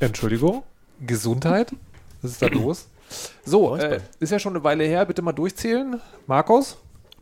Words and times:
Entschuldigung. 0.00 0.62
Gesundheit? 1.04 1.72
Was 2.22 2.32
ist 2.32 2.42
da 2.42 2.46
los? 2.46 2.88
So, 3.44 3.76
äh, 3.76 4.00
ist 4.20 4.32
ja 4.32 4.38
schon 4.38 4.54
eine 4.54 4.64
Weile 4.64 4.84
her. 4.84 5.04
Bitte 5.04 5.20
mal 5.22 5.32
durchzählen. 5.32 6.00
Markus? 6.26 6.76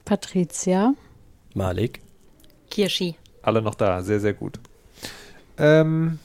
Patricia. 0.04 0.94
Malik. 1.54 2.00
Kirschi. 2.70 3.16
Alle 3.42 3.60
noch 3.62 3.74
da. 3.74 4.02
Sehr, 4.02 4.20
sehr 4.20 4.32
gut. 4.32 4.58
Ähm, 5.58 6.18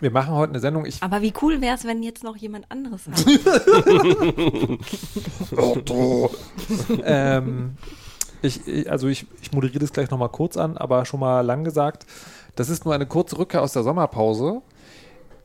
wir 0.00 0.10
machen 0.10 0.34
heute 0.34 0.52
eine 0.52 0.60
Sendung. 0.60 0.86
Ich, 0.86 1.02
Aber 1.02 1.20
wie 1.22 1.32
cool 1.42 1.60
wäre 1.60 1.76
es, 1.76 1.84
wenn 1.84 2.02
jetzt 2.02 2.24
noch 2.24 2.36
jemand 2.36 2.70
anderes 2.70 3.02
hat? 3.10 3.24
ähm, 7.04 7.76
ich, 8.42 8.90
also 8.90 9.08
ich, 9.08 9.26
ich 9.40 9.52
moderiere 9.52 9.78
das 9.78 9.92
gleich 9.92 10.10
nochmal 10.10 10.28
kurz 10.28 10.56
an, 10.56 10.76
aber 10.76 11.04
schon 11.04 11.20
mal 11.20 11.40
lang 11.40 11.64
gesagt, 11.64 12.06
das 12.56 12.68
ist 12.68 12.84
nur 12.84 12.94
eine 12.94 13.06
kurze 13.06 13.38
Rückkehr 13.38 13.62
aus 13.62 13.72
der 13.72 13.82
Sommerpause, 13.82 14.62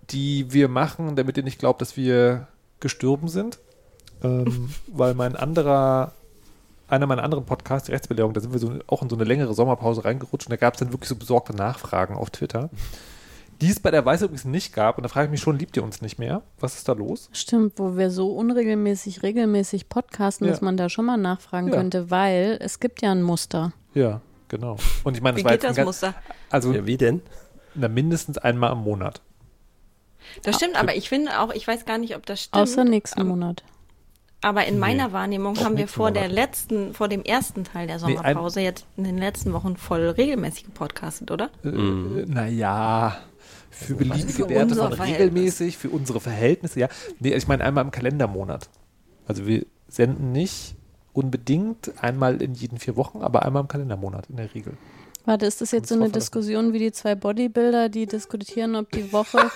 die 0.09 0.51
wir 0.51 0.67
machen, 0.67 1.15
damit 1.15 1.37
ihr 1.37 1.43
nicht 1.43 1.59
glaubt, 1.59 1.81
dass 1.81 1.95
wir 1.95 2.47
gestorben 2.79 3.27
sind. 3.27 3.59
Ähm, 4.23 4.69
weil 4.87 5.13
mein 5.13 5.35
anderer, 5.35 6.13
einer 6.87 7.07
meiner 7.07 7.23
anderen 7.23 7.45
Podcasts, 7.45 7.85
die 7.85 7.91
Rechtsbelehrung, 7.91 8.33
da 8.33 8.41
sind 8.41 8.51
wir 8.51 8.59
so, 8.59 8.73
auch 8.87 9.01
in 9.01 9.09
so 9.09 9.15
eine 9.15 9.25
längere 9.25 9.53
Sommerpause 9.53 10.05
reingerutscht 10.05 10.47
und 10.47 10.51
da 10.51 10.57
gab 10.57 10.73
es 10.73 10.79
dann 10.79 10.91
wirklich 10.91 11.09
so 11.09 11.15
besorgte 11.15 11.55
Nachfragen 11.55 12.15
auf 12.15 12.29
Twitter, 12.29 12.69
die 13.61 13.69
es 13.69 13.79
bei 13.79 13.91
der 13.91 14.05
Weiß 14.05 14.21
übrigens 14.21 14.45
nicht 14.45 14.73
gab. 14.73 14.97
Und 14.97 15.03
da 15.03 15.09
frage 15.09 15.25
ich 15.25 15.31
mich 15.31 15.41
schon, 15.41 15.57
liebt 15.57 15.75
ihr 15.77 15.83
uns 15.83 16.01
nicht 16.01 16.19
mehr? 16.19 16.41
Was 16.59 16.75
ist 16.75 16.87
da 16.87 16.93
los? 16.93 17.29
Stimmt, 17.33 17.73
wo 17.77 17.97
wir 17.97 18.09
so 18.11 18.31
unregelmäßig, 18.31 19.23
regelmäßig 19.23 19.89
podcasten, 19.89 20.45
Ja. 20.47 20.51
dass 20.53 20.61
man 20.61 20.77
da 20.77 20.89
schon 20.89 21.05
mal 21.05 21.17
nachfragen 21.17 21.69
Ja. 21.69 21.75
könnte, 21.75 22.11
weil 22.11 22.57
es 22.61 22.79
gibt 22.79 23.01
ja 23.01 23.11
ein 23.11 23.23
Muster. 23.23 23.73
Ja, 23.93 24.21
genau. 24.47 24.77
Und 25.03 25.17
ich 25.17 25.23
meine, 25.23 25.37
Wie 25.37 25.43
geht 25.43 25.63
das 25.63 25.75
ganz- 25.75 25.85
Muster? 25.85 26.13
Also 26.49 26.71
Ja, 26.73 26.85
wie 26.85 26.97
denn? 26.97 27.21
na, 27.75 27.87
mindestens 27.87 28.37
einmal 28.37 28.71
im 28.73 28.79
Monat. 28.79 29.21
Das 30.43 30.55
stimmt, 30.57 30.75
aber 30.79 30.95
ich 30.95 31.09
finde 31.09 31.39
auch, 31.39 31.53
ich 31.53 31.67
weiß 31.67 31.85
gar 31.85 31.97
nicht, 31.97 32.15
ob 32.15 32.25
das 32.25 32.41
stimmt. 32.43 32.61
Außer 32.61 32.83
nächsten 32.83 33.21
aber, 33.21 33.29
Monat. 33.29 33.63
aber 34.41 34.65
in 34.65 34.77
meiner 34.77 35.13
Wahrnehmung 35.13 35.57
haben 35.63 35.77
wir 35.77 35.87
vor 35.87 36.11
der 36.11 36.23
Monat. 36.23 36.35
letzten, 36.35 36.93
vor 36.93 37.07
dem 37.07 37.23
ersten 37.23 37.63
Teil 37.63 37.87
der 37.87 37.97
Nee, 37.99 38.17
ein- 38.17 38.17
Sommerpause 38.17 38.59
jetzt 38.61 38.85
in 38.97 39.03
den 39.05 39.17
letzten 39.17 39.53
Wochen 39.53 39.77
voll 39.77 40.09
regelmäßig 40.09 40.65
gepodcastet, 40.65 41.31
oder? 41.31 41.49
Äh, 41.63 41.69
naja, 41.69 43.17
für 43.77 43.95
beliebige 43.95 44.33
für 44.33 44.49
Werte 44.49 44.75
von 44.75 44.93
regelmäßig, 44.93 45.77
für 45.77 45.89
unsere 45.89 46.19
Verhältnisse, 46.19 46.79
ja. 46.79 46.89
Nee, 47.19 47.33
ich 47.33 47.47
meine 47.47 47.63
einmal 47.63 47.83
im 47.83 47.91
Kalendermonat. 47.91 48.69
Also 49.25 49.45
wir 49.45 49.65
senden 49.87 50.31
nicht 50.31 50.75
unbedingt 51.13 51.91
einmal 52.01 52.41
in 52.41 52.53
jeden 52.53 52.77
vier 52.77 52.95
Wochen, 52.95 53.21
aber 53.21 53.43
einmal 53.43 53.61
im 53.61 53.67
Kalendermonat 53.67 54.29
in 54.29 54.37
der 54.37 54.53
Regel. 54.53 54.73
Warte, 55.25 55.45
ist 55.45 55.61
das 55.61 55.71
jetzt 55.71 55.89
so 55.89 55.95
eine. 55.95 56.09
Diskussion 56.09 56.73
wie 56.73 56.79
die 56.79 56.91
zwei 56.91 57.15
Bodybuilder, 57.15 57.89
die 57.89 58.05
diskutieren, 58.05 58.75
ob 58.75 58.91
die 58.91 59.11
Woche. 59.11 59.37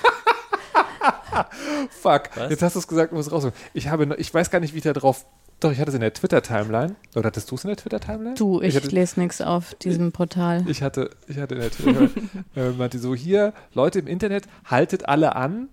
Fuck, 1.89 2.29
Was? 2.35 2.49
jetzt 2.49 2.61
hast 2.61 2.75
du 2.75 2.79
es 2.79 2.87
gesagt, 2.87 3.11
du 3.11 3.15
musst 3.15 3.31
raus. 3.31 3.47
Ich 3.73 3.87
habe, 3.87 4.15
ich 4.17 4.33
weiß 4.33 4.51
gar 4.51 4.59
nicht, 4.59 4.73
wie 4.73 4.79
ich 4.79 4.83
da 4.83 4.93
drauf. 4.93 5.25
Doch, 5.61 5.71
ich 5.71 5.79
hatte 5.79 5.89
es 5.89 5.95
in 5.95 6.01
der 6.01 6.11
Twitter-Timeline. 6.11 6.95
Oder 7.15 7.27
hattest 7.27 7.49
du 7.51 7.55
es 7.55 7.63
in 7.63 7.67
der 7.69 7.77
Twitter-Timeline? 7.77 8.33
Du, 8.33 8.61
ich, 8.61 8.75
hatte, 8.75 8.87
lese 8.87 9.19
nichts 9.19 9.41
auf 9.41 9.75
diesem 9.75 10.11
Portal. 10.11 10.65
Ich 10.67 10.81
hatte, 10.81 11.11
ich 11.27 11.37
hatte 11.37 11.53
in 11.53 11.61
der 11.61 11.69
Twitter, 11.71 12.09
äh, 12.55 12.71
meinte 12.71 12.97
so, 12.97 13.13
hier, 13.13 13.53
Leute 13.73 13.99
im 13.99 14.07
Internet, 14.07 14.47
haltet 14.65 15.07
alle 15.07 15.35
an 15.35 15.69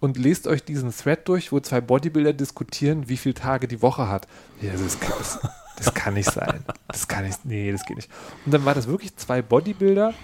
und 0.00 0.16
lest 0.16 0.46
euch 0.46 0.64
diesen 0.64 0.90
Thread 0.90 1.28
durch, 1.28 1.52
wo 1.52 1.60
zwei 1.60 1.82
Bodybuilder 1.82 2.32
diskutieren, 2.32 3.10
wie 3.10 3.18
viele 3.18 3.34
Tage 3.34 3.68
die 3.68 3.82
Woche 3.82 4.08
hat. 4.08 4.26
Ja, 4.62 4.72
das, 4.72 4.98
kann- 4.98 5.12
das, 5.18 5.38
das 5.76 5.92
kann 5.92 6.14
nicht 6.14 6.32
sein. 6.32 6.64
Das 6.88 7.08
kann 7.08 7.26
nicht, 7.26 7.44
nee, 7.44 7.70
das 7.70 7.84
geht 7.84 7.96
nicht. 7.96 8.10
Und 8.46 8.54
dann 8.54 8.64
war 8.64 8.74
das 8.74 8.86
wirklich 8.88 9.14
zwei 9.16 9.42
Bodybuilder, 9.42 10.14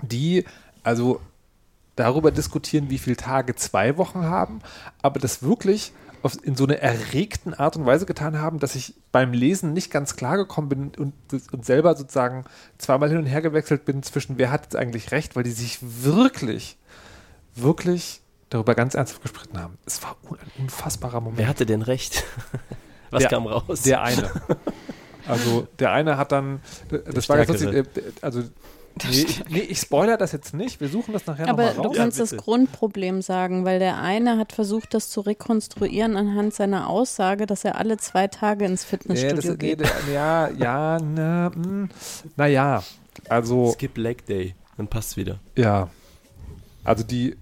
die, 0.00 0.46
also 0.82 1.20
darüber 1.94 2.30
diskutieren, 2.30 2.88
wie 2.88 2.96
viele 2.96 3.16
Tage 3.16 3.54
zwei 3.54 3.98
Wochen 3.98 4.22
haben, 4.22 4.60
aber 5.02 5.20
das 5.20 5.42
wirklich 5.42 5.92
auf, 6.22 6.36
in 6.42 6.54
so 6.54 6.64
einer 6.64 6.76
erregten 6.76 7.54
Art 7.54 7.76
und 7.76 7.86
Weise 7.86 8.06
getan 8.06 8.38
haben, 8.40 8.58
dass 8.58 8.74
ich 8.74 8.94
beim 9.10 9.32
Lesen 9.32 9.72
nicht 9.72 9.90
ganz 9.90 10.16
klar 10.16 10.36
gekommen 10.36 10.68
bin 10.68 10.92
und, 10.96 11.14
und 11.52 11.64
selber 11.64 11.96
sozusagen 11.96 12.44
zweimal 12.78 13.08
hin 13.08 13.18
und 13.18 13.26
her 13.26 13.42
gewechselt 13.42 13.84
bin 13.84 14.02
zwischen 14.02 14.38
wer 14.38 14.50
hat 14.50 14.62
jetzt 14.64 14.76
eigentlich 14.76 15.10
recht, 15.10 15.36
weil 15.36 15.42
die 15.42 15.50
sich 15.50 15.78
wirklich, 15.80 16.78
wirklich 17.54 18.22
darüber 18.50 18.74
ganz 18.74 18.94
ernsthaft 18.94 19.22
gestritten 19.22 19.58
haben. 19.58 19.78
Es 19.86 20.02
war 20.02 20.16
un 20.28 20.38
ein 20.38 20.62
unfassbarer 20.62 21.20
Moment. 21.20 21.38
Wer 21.38 21.48
hatte 21.48 21.66
denn 21.66 21.82
recht? 21.82 22.24
Was 23.10 23.20
Der- 23.22 23.30
kam 23.30 23.46
raus? 23.46 23.82
Der 23.82 24.02
eine. 24.02 24.30
Also 25.26 25.68
der 25.78 25.92
eine 25.92 26.16
hat 26.16 26.32
dann, 26.32 26.60
das 26.88 27.28
war 27.28 27.36
ganz 27.36 27.48
lustig, 27.50 27.72
äh, 27.96 28.02
also 28.22 28.42
nee, 29.04 29.10
ich, 29.22 29.44
nee, 29.48 29.58
ich 29.60 29.78
spoiler 29.78 30.16
das 30.16 30.32
jetzt 30.32 30.54
nicht, 30.54 30.80
wir 30.80 30.88
suchen 30.88 31.12
das 31.12 31.26
nachher 31.26 31.48
Aber 31.48 31.66
nochmal 31.68 31.82
du 31.82 31.88
raus. 31.88 31.96
kannst 31.96 32.18
Ja, 32.18 32.24
das. 32.26 32.36
Grundproblem 32.36 33.22
sagen, 33.22 33.64
weil 33.64 33.78
der 33.78 33.98
eine 34.00 34.38
hat 34.38 34.52
versucht, 34.52 34.94
das 34.94 35.10
zu 35.10 35.20
rekonstruieren 35.22 36.16
anhand 36.16 36.54
seiner 36.54 36.88
Aussage, 36.88 37.46
dass 37.46 37.64
er 37.64 37.76
alle 37.78 37.96
zwei 37.96 38.28
Tage 38.28 38.64
ins 38.64 38.84
Fitnessstudio 38.84 39.36
das, 39.36 39.44
nee, 39.50 39.56
geht. 39.56 39.80
der- 39.80 39.90
ja, 40.12 40.48
ja, 40.50 40.98
na, 41.02 41.50
hm, 41.54 41.88
naja, 42.36 42.82
also, 43.28 43.72
Skip 43.72 43.96
Leg 43.98 44.24
Day. 44.26 44.54
Dann 44.76 44.88
passt's 44.88 45.16
wieder. 45.16 45.38
ja, 45.56 45.88
also 46.84 47.04
die, 47.04 47.36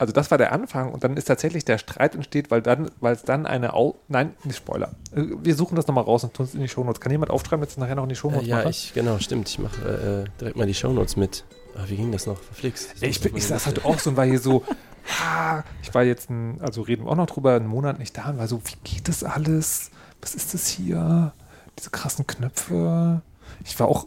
also 0.00 0.14
das 0.14 0.30
war 0.30 0.38
der 0.38 0.52
Anfang 0.52 0.92
und 0.92 1.04
dann 1.04 1.16
ist 1.18 1.26
tatsächlich 1.26 1.64
der 1.66 1.76
Streit 1.76 2.14
entsteht, 2.14 2.50
weil 2.50 2.62
dann, 2.62 2.90
weil 3.00 3.14
es 3.14 3.22
dann 3.22 3.44
eine, 3.44 3.74
Au 3.74 3.96
nein, 4.08 4.34
nicht 4.44 4.56
Spoiler, 4.56 4.92
Äh, 5.14 5.24
wir 5.42 5.54
suchen 5.54 5.76
das 5.76 5.86
nochmal 5.86 6.04
raus 6.04 6.24
und 6.24 6.32
tun 6.32 6.46
es 6.46 6.54
in 6.54 6.62
die 6.62 6.68
Shownotes. 6.68 7.00
Kann 7.00 7.12
jemand 7.12 7.30
aufschreiben, 7.30 7.60
ich 7.68 7.76
nachher 7.76 7.96
noch 7.96 8.04
in 8.04 8.08
die 8.08 8.14
Äh, 8.14 8.18
Shownotes 8.18 8.48
ja, 8.48 8.56
mache? 8.56 8.70
ich, 8.70 8.92
genau, 8.94 9.18
stimmt. 9.18 9.48
Ich 9.50 9.58
mache 9.58 10.24
äh, 10.26 10.40
direkt 10.40 10.56
mal 10.56 10.66
die 10.66 10.74
Shownotes 10.74 11.16
mit. 11.16 11.44
Ah, 11.76 11.84
wie 11.86 11.96
ging 11.96 12.10
das 12.12 12.26
noch? 12.26 12.38
Verflixt. 12.40 12.94
Ich, 13.02 13.20
bin, 13.20 13.36
ich 13.36 13.42
in 13.42 13.48
saß 13.48 13.66
halt 13.66 13.84
auch 13.84 13.98
so 13.98 14.10
und 14.10 14.16
war 14.16 14.24
hier 14.24 14.40
so, 14.40 14.64
ah, 15.22 15.62
ich 15.82 15.92
war 15.94 16.02
jetzt, 16.02 16.30
ein, 16.30 16.58
also 16.62 16.80
reden 16.80 17.04
wir 17.04 17.10
auch 17.12 17.16
noch 17.16 17.26
drüber, 17.26 17.54
einen 17.54 17.66
Monat 17.66 17.98
nicht 17.98 18.16
da 18.16 18.30
und 18.30 18.38
war 18.38 18.48
so, 18.48 18.62
wie 18.64 18.76
geht 18.96 19.06
das 19.06 19.22
alles? 19.22 19.90
Was 20.22 20.34
ist 20.34 20.54
das 20.54 20.66
hier? 20.66 21.32
Diese 21.78 21.90
krassen 21.90 22.26
Knöpfe. 22.26 23.20
Ich 23.64 23.78
war 23.78 23.86
auch 23.88 24.06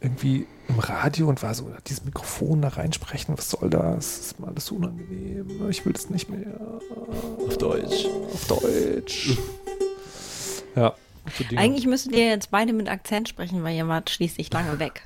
irgendwie 0.00 0.46
im 0.68 0.78
Radio 0.78 1.28
und 1.28 1.42
war 1.42 1.54
so, 1.54 1.70
dieses 1.86 2.04
Mikrofon 2.04 2.62
da 2.62 2.68
reinsprechen, 2.68 3.36
was 3.36 3.50
soll 3.50 3.70
das? 3.70 4.18
Das 4.18 4.18
ist 4.18 4.40
mir 4.40 4.48
alles 4.48 4.66
so 4.66 4.76
unangenehm. 4.76 5.68
Ich 5.68 5.84
will 5.84 5.92
das 5.92 6.10
nicht 6.10 6.28
mehr. 6.28 6.60
Auf 7.46 7.58
Deutsch. 7.58 8.06
Auf 8.32 8.46
Deutsch. 8.46 9.36
ja. 10.76 10.94
Eigentlich 11.56 11.86
müsstet 11.86 12.12
ihr 12.12 12.26
jetzt 12.26 12.50
beide 12.50 12.72
mit 12.72 12.88
Akzent 12.88 13.28
sprechen, 13.28 13.62
weil 13.62 13.76
ihr 13.76 13.86
wart 13.86 14.08
schließlich 14.08 14.52
lange 14.52 14.78
weg. 14.78 15.02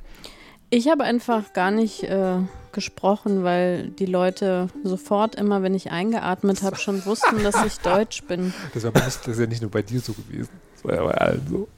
Ich 0.71 0.89
habe 0.89 1.05
einfach 1.05 1.53
gar 1.53 1.71
nicht 1.71 2.05
äh, 2.05 2.37
gesprochen, 2.73 3.45
weil 3.45 3.89
die 3.91 4.07
Leute 4.07 4.69
sofort 4.85 5.35
immer, 5.35 5.63
wenn 5.63 5.75
ich 5.75 5.91
eingeatmet 5.91 6.63
habe, 6.63 6.77
schon 6.77 7.05
wussten, 7.05 7.43
dass 7.43 7.63
ich 7.65 7.79
Deutsch 7.83 8.23
bin. 8.25 8.55
Das, 8.73 8.85
war 8.85 8.93
das 8.93 9.27
ist 9.27 9.39
ja 9.39 9.47
nicht 9.47 9.63
nur 9.63 9.71
bei 9.71 9.83
dir 9.83 10.01
so 10.01 10.13
gewesen. 10.13 10.51
Das 10.75 10.85
war 10.85 10.95
ja 10.95 11.05
bei 11.05 11.13
allen 11.13 11.47
so. 11.49 11.69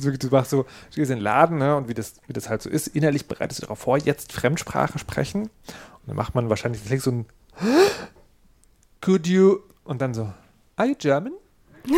Du 0.00 0.28
machst 0.28 0.50
so, 0.50 0.62
du 0.62 0.96
gehst 0.96 1.10
in 1.10 1.18
den 1.18 1.22
Laden, 1.22 1.58
ne, 1.58 1.76
und 1.76 1.88
wie 1.88 1.94
das, 1.94 2.14
wie 2.26 2.32
das 2.32 2.48
halt 2.48 2.62
so 2.62 2.68
ist, 2.68 2.88
innerlich 2.88 3.26
bereitest 3.28 3.60
du 3.60 3.66
darauf 3.66 3.78
vor, 3.78 3.98
jetzt 3.98 4.32
Fremdsprache 4.32 4.98
sprechen. 4.98 5.42
Und 5.42 5.50
dann 6.06 6.16
macht 6.16 6.34
man 6.34 6.48
wahrscheinlich 6.50 6.82
so 7.02 7.10
ein 7.10 7.26
Could 9.00 9.26
you? 9.26 9.58
Und 9.84 10.00
dann 10.02 10.14
so, 10.14 10.32
Are 10.76 10.88
you 10.88 10.94
German? 10.98 11.32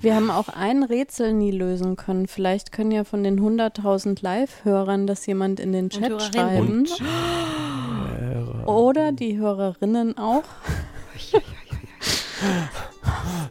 Wir 0.00 0.16
haben 0.16 0.30
auch 0.30 0.48
ein 0.48 0.82
Rätsel 0.82 1.32
nie 1.32 1.52
lösen 1.52 1.96
können. 1.96 2.26
Vielleicht 2.26 2.72
können 2.72 2.90
ja 2.90 3.04
von 3.04 3.22
den 3.22 3.40
100.000 3.40 4.18
Live-Hörern 4.20 5.06
das 5.06 5.24
jemand 5.26 5.60
in 5.60 5.72
den 5.72 5.90
Chat 5.90 6.20
schreiben. 6.20 6.88
Oder 8.66 9.12
die 9.12 9.38
Hörerinnen 9.38 10.18
auch. 10.18 10.42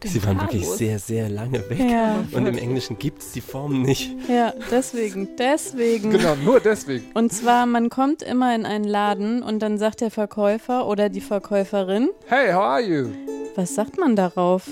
Sie 0.03 0.23
waren 0.25 0.39
wirklich 0.41 0.61
Carlos. 0.63 0.77
sehr, 0.77 0.99
sehr 0.99 1.29
lange 1.29 1.69
weg. 1.69 1.79
Ja, 1.79 2.23
Und 2.31 2.45
im 2.45 2.57
Englischen 2.57 2.97
gibt 2.99 3.21
es 3.21 3.31
die 3.31 3.41
Form 3.41 3.81
nicht. 3.81 4.15
ja, 4.29 4.53
deswegen, 4.71 5.29
deswegen. 5.37 6.11
Genau, 6.11 6.35
nur 6.35 6.59
deswegen. 6.59 7.05
Und 7.13 7.31
zwar, 7.33 7.65
man 7.65 7.89
kommt 7.89 8.21
immer 8.21 8.53
in 8.55 8.65
einen 8.65 8.85
Laden 8.85 9.43
und 9.43 9.59
dann 9.59 9.77
sagt 9.77 10.01
der 10.01 10.11
Verkäufer 10.11 10.87
oder 10.87 11.09
die 11.09 11.21
Verkäuferin, 11.21 12.09
Hey, 12.27 12.51
how 12.51 12.61
are 12.61 12.81
you? 12.81 13.09
was 13.55 13.73
sagt 13.75 13.97
man 13.97 14.15
darauf? 14.15 14.67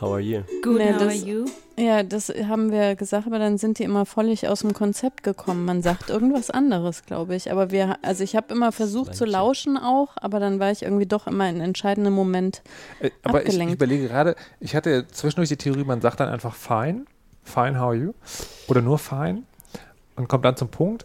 How 0.00 0.12
are 0.12 0.20
you? 0.20 0.42
Good, 0.62 0.80
how 0.80 0.98
das- 0.98 1.02
are 1.02 1.14
you? 1.14 1.44
Ja, 1.78 2.02
das 2.02 2.28
haben 2.28 2.70
wir 2.70 2.96
gesagt, 2.96 3.26
aber 3.26 3.38
dann 3.38 3.58
sind 3.58 3.78
die 3.78 3.82
immer 3.84 4.06
völlig 4.06 4.48
aus 4.48 4.60
dem 4.60 4.72
Konzept 4.72 5.22
gekommen. 5.22 5.64
Man 5.66 5.82
sagt 5.82 6.08
irgendwas 6.08 6.50
anderes, 6.50 7.04
glaube 7.04 7.34
ich. 7.34 7.52
Aber 7.52 7.70
wir, 7.70 7.98
also 8.02 8.24
ich 8.24 8.34
habe 8.34 8.54
immer 8.54 8.72
versucht 8.72 9.14
zu 9.14 9.24
lauschen 9.26 9.76
auch, 9.76 10.08
aber 10.16 10.40
dann 10.40 10.58
war 10.58 10.70
ich 10.70 10.82
irgendwie 10.82 11.04
doch 11.06 11.26
immer 11.26 11.48
in 11.50 11.60
entscheidenden 11.60 12.14
Moment. 12.14 12.62
Äh, 13.00 13.10
Aber 13.22 13.40
ich, 13.42 13.48
ich 13.48 13.54
Abgelenkt. 13.54 13.74
überlege 13.74 14.08
gerade, 14.08 14.36
ich 14.60 14.74
hatte 14.74 15.06
zwischendurch 15.08 15.50
die 15.50 15.56
Theorie, 15.58 15.84
man 15.84 16.00
sagt 16.00 16.20
dann 16.20 16.30
einfach 16.30 16.54
fine, 16.54 17.04
fine, 17.44 17.78
how 17.78 17.88
are 17.88 17.94
you? 17.94 18.12
Oder 18.68 18.80
nur 18.80 18.98
fine 18.98 19.42
und 20.16 20.28
kommt 20.28 20.44
dann 20.46 20.56
zum 20.56 20.68
Punkt. 20.68 21.04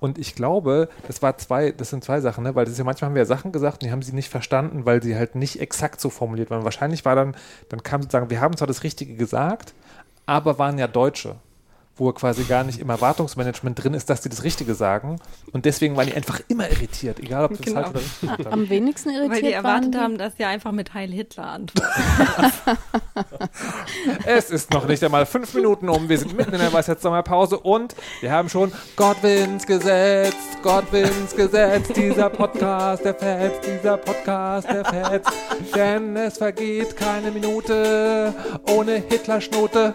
Und 0.00 0.18
ich 0.18 0.34
glaube, 0.34 0.88
das 1.06 1.22
war 1.22 1.36
zwei, 1.38 1.72
das 1.72 1.90
sind 1.90 2.04
zwei 2.04 2.20
Sachen, 2.20 2.44
ne? 2.44 2.54
weil 2.54 2.64
das 2.64 2.72
ist 2.72 2.78
ja 2.78 2.84
manchmal 2.84 3.08
haben 3.08 3.14
wir 3.14 3.22
ja 3.22 3.26
Sachen 3.26 3.50
gesagt 3.50 3.82
und 3.82 3.86
die 3.86 3.92
haben 3.92 4.02
sie 4.02 4.12
nicht 4.12 4.28
verstanden, 4.28 4.86
weil 4.86 5.02
sie 5.02 5.16
halt 5.16 5.34
nicht 5.34 5.60
exakt 5.60 6.00
so 6.00 6.08
formuliert 6.10 6.50
waren. 6.50 6.64
Wahrscheinlich 6.64 7.04
war 7.04 7.16
dann, 7.16 7.36
dann 7.68 7.82
kam 7.82 8.02
sozusagen, 8.02 8.30
wir 8.30 8.40
haben 8.40 8.56
zwar 8.56 8.68
das 8.68 8.84
Richtige 8.84 9.14
gesagt, 9.14 9.74
aber 10.26 10.58
waren 10.58 10.78
ja 10.78 10.86
Deutsche. 10.86 11.36
Wo 11.98 12.12
quasi 12.12 12.44
gar 12.44 12.64
nicht 12.64 12.78
im 12.78 12.88
Erwartungsmanagement 12.90 13.82
drin 13.82 13.94
ist, 13.94 14.08
dass 14.08 14.20
die 14.20 14.28
das 14.28 14.44
Richtige 14.44 14.74
sagen. 14.74 15.18
Und 15.52 15.64
deswegen 15.64 15.96
waren 15.96 16.06
die 16.06 16.14
einfach 16.14 16.40
immer 16.48 16.70
irritiert, 16.70 17.18
egal 17.20 17.44
ob 17.44 17.56
sie 17.56 17.62
Genau. 17.64 17.80
es 17.80 17.86
falsch 17.86 17.90
oder 17.94 18.00
richtig 18.00 18.30
haben. 18.46 18.52
Am 18.52 18.68
wenigsten 18.68 19.10
irritiert 19.10 19.30
Weil 19.32 19.40
die 19.42 19.46
waren 19.56 19.64
erwartet 19.64 19.94
die, 19.94 19.98
haben, 19.98 20.18
dass 20.18 20.36
sie 20.36 20.44
einfach 20.44 20.72
mit 20.72 20.94
Heil 20.94 21.10
Hitler 21.10 21.46
antworten. 21.48 21.88
Es 24.24 24.50
ist 24.50 24.72
noch 24.72 24.86
nicht 24.86 25.02
einmal 25.02 25.26
fünf 25.26 25.52
Minuten 25.54 25.88
um. 25.88 26.08
Wir 26.08 26.18
sind 26.18 26.36
mitten 26.36 26.52
in 26.52 26.60
der 26.60 26.72
Weisheitssommerpause 26.72 27.58
und 27.58 27.94
wir 28.20 28.30
haben 28.30 28.48
schon 28.48 28.72
Godwins 28.96 29.66
Gesetz, 29.66 30.34
Godwins 30.62 31.34
Gesetz. 31.34 31.88
Dieser 31.88 32.30
Podcast, 32.30 33.04
der 33.04 33.14
fetzt, 33.14 33.60
dieser 33.66 33.96
Podcast, 33.96 34.68
der 34.68 34.84
fetzt. 34.84 35.32
Denn 35.74 36.16
es 36.16 36.38
vergeht 36.38 36.96
keine 36.96 37.30
Minute 37.30 38.34
ohne 38.68 39.02
Hitlerschnote. 39.08 39.94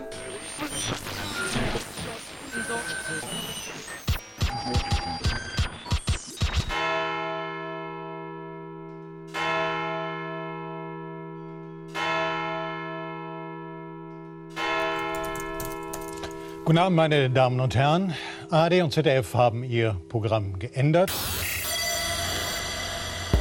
Guten 16.65 16.77
Abend, 16.77 16.95
meine 16.95 17.29
Damen 17.29 17.59
und 17.59 17.75
Herren. 17.75 18.13
ARD 18.49 18.83
und 18.83 18.93
ZDF 18.93 19.33
haben 19.33 19.65
ihr 19.65 19.97
Programm 20.07 20.59
geändert. 20.59 21.11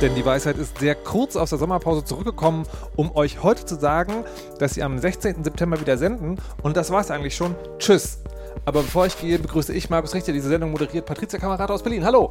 Denn 0.00 0.16
die 0.16 0.24
Weisheit 0.24 0.58
ist 0.58 0.78
sehr 0.78 0.96
kurz 0.96 1.36
aus 1.36 1.50
der 1.50 1.60
Sommerpause 1.60 2.04
zurückgekommen, 2.04 2.66
um 2.96 3.14
euch 3.14 3.40
heute 3.44 3.64
zu 3.64 3.76
sagen, 3.76 4.24
dass 4.58 4.74
sie 4.74 4.82
am 4.82 4.98
16. 4.98 5.44
September 5.44 5.80
wieder 5.80 5.96
senden. 5.98 6.40
Und 6.64 6.76
das 6.76 6.90
war's 6.90 7.12
eigentlich 7.12 7.36
schon. 7.36 7.54
Tschüss. 7.78 8.24
Aber 8.64 8.82
bevor 8.82 9.06
ich 9.06 9.16
gehe, 9.20 9.38
begrüße 9.38 9.72
ich 9.72 9.88
Markus 9.88 10.14
Richter. 10.14 10.32
Diese 10.32 10.48
Sendung 10.48 10.72
moderiert 10.72 11.06
Patricia 11.06 11.38
Kamerad 11.38 11.70
aus 11.70 11.84
Berlin. 11.84 12.04
Hallo. 12.04 12.28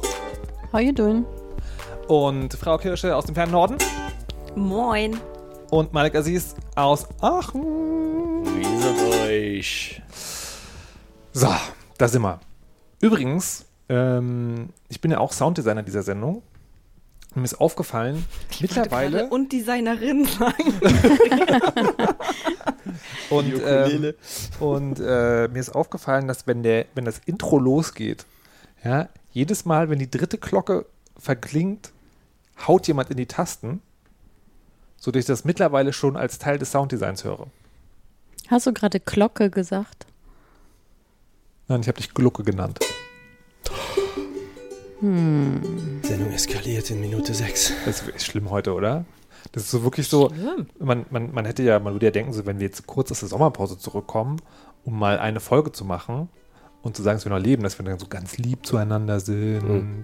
How 0.74 0.80
you 0.80 0.92
doing? 0.92 1.24
Und 2.08 2.52
Frau 2.52 2.76
Kirsche 2.76 3.16
aus 3.16 3.24
dem 3.24 3.34
fernen 3.34 3.52
Norden. 3.52 3.78
Moin. 4.56 5.18
Und 5.70 5.94
Malik 5.94 6.14
Aziz 6.16 6.54
aus 6.74 7.08
Aachen. 7.22 8.44
Grüße 8.44 9.26
euch. 9.26 10.02
So, 11.32 11.48
da 11.98 12.08
sind 12.08 12.22
wir. 12.22 12.40
Übrigens, 13.00 13.64
ähm, 13.88 14.68
ich 14.88 15.00
bin 15.00 15.10
ja 15.10 15.18
auch 15.18 15.32
Sounddesigner 15.32 15.82
dieser 15.82 16.02
Sendung. 16.02 16.42
Und 17.34 17.40
mir 17.40 17.44
ist 17.44 17.60
aufgefallen, 17.60 18.26
mittlerweile. 18.60 19.28
Und 19.28 19.52
Designerin 19.52 20.26
sagen. 20.26 20.74
Und, 23.30 23.54
ähm, 23.64 24.12
und 24.60 25.00
äh, 25.00 25.48
mir 25.48 25.58
ist 25.58 25.74
aufgefallen, 25.74 26.28
dass 26.28 26.46
wenn, 26.46 26.62
der, 26.62 26.84
wenn 26.94 27.06
das 27.06 27.20
Intro 27.24 27.58
losgeht, 27.58 28.26
ja, 28.84 29.08
jedes 29.30 29.64
Mal, 29.64 29.88
wenn 29.88 29.98
die 29.98 30.10
dritte 30.10 30.36
Glocke 30.36 30.84
verklingt, 31.16 31.92
haut 32.66 32.86
jemand 32.86 33.10
in 33.10 33.16
die 33.16 33.26
Tasten, 33.26 33.80
sodass 34.98 35.20
ich 35.20 35.26
das 35.26 35.44
mittlerweile 35.44 35.94
schon 35.94 36.16
als 36.16 36.38
Teil 36.38 36.58
des 36.58 36.72
Sounddesigns 36.72 37.24
höre. 37.24 37.46
Hast 38.48 38.66
du 38.66 38.72
gerade 38.74 39.00
Glocke 39.00 39.48
gesagt? 39.48 40.06
Nein, 41.68 41.80
ich 41.80 41.88
habe 41.88 41.98
dich 41.98 42.12
Glucke 42.14 42.42
genannt. 42.42 42.78
Sendung 45.00 46.30
eskaliert 46.32 46.90
in 46.90 47.00
Minute 47.00 47.34
6. 47.34 47.72
Das 47.84 48.02
ist 48.02 48.24
schlimm 48.26 48.50
heute, 48.50 48.72
oder? 48.74 49.04
Das 49.50 49.64
ist 49.64 49.70
so 49.72 49.82
wirklich 49.82 50.06
so, 50.08 50.30
man, 50.78 51.06
man, 51.10 51.32
man 51.32 51.44
hätte 51.44 51.64
ja, 51.64 51.80
man 51.80 51.94
würde 51.94 52.06
ja 52.06 52.12
denken, 52.12 52.32
so 52.32 52.46
wenn 52.46 52.60
wir 52.60 52.66
jetzt 52.66 52.86
kurz 52.86 53.10
aus 53.10 53.20
der 53.20 53.28
Sommerpause 53.28 53.76
zurückkommen, 53.78 54.36
um 54.84 54.96
mal 54.98 55.18
eine 55.18 55.40
Folge 55.40 55.72
zu 55.72 55.84
machen 55.84 56.28
und 56.82 56.96
zu 56.96 57.02
sagen, 57.02 57.16
dass 57.16 57.24
wir 57.26 57.30
noch 57.32 57.40
leben, 57.40 57.64
dass 57.64 57.78
wir 57.78 57.84
dann 57.84 57.98
so 57.98 58.06
ganz 58.06 58.38
lieb 58.38 58.64
zueinander 58.64 59.18
sind 59.18 59.62
Mhm. 59.68 60.02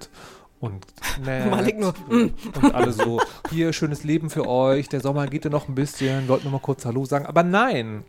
und 0.61 0.87
nett 1.25 1.49
Malik 1.51 1.79
nur, 1.79 1.95
und, 2.09 2.33
und 2.57 2.75
alle 2.75 2.93
so, 2.93 3.21
hier, 3.51 3.73
schönes 3.73 4.03
Leben 4.03 4.31
für 4.31 4.49
euch, 4.49 4.89
der 4.89 5.01
Sommer 5.01 5.29
geht 5.29 5.45
ja 5.45 5.51
noch 5.51 5.69
ein 5.69 5.77
bisschen, 5.77 6.27
wollten 6.27 6.45
nur 6.45 6.53
mal 6.53 6.59
kurz 6.61 6.85
Hallo 6.85 7.05
sagen. 7.05 7.27
Aber 7.27 7.45
nein, 7.45 8.05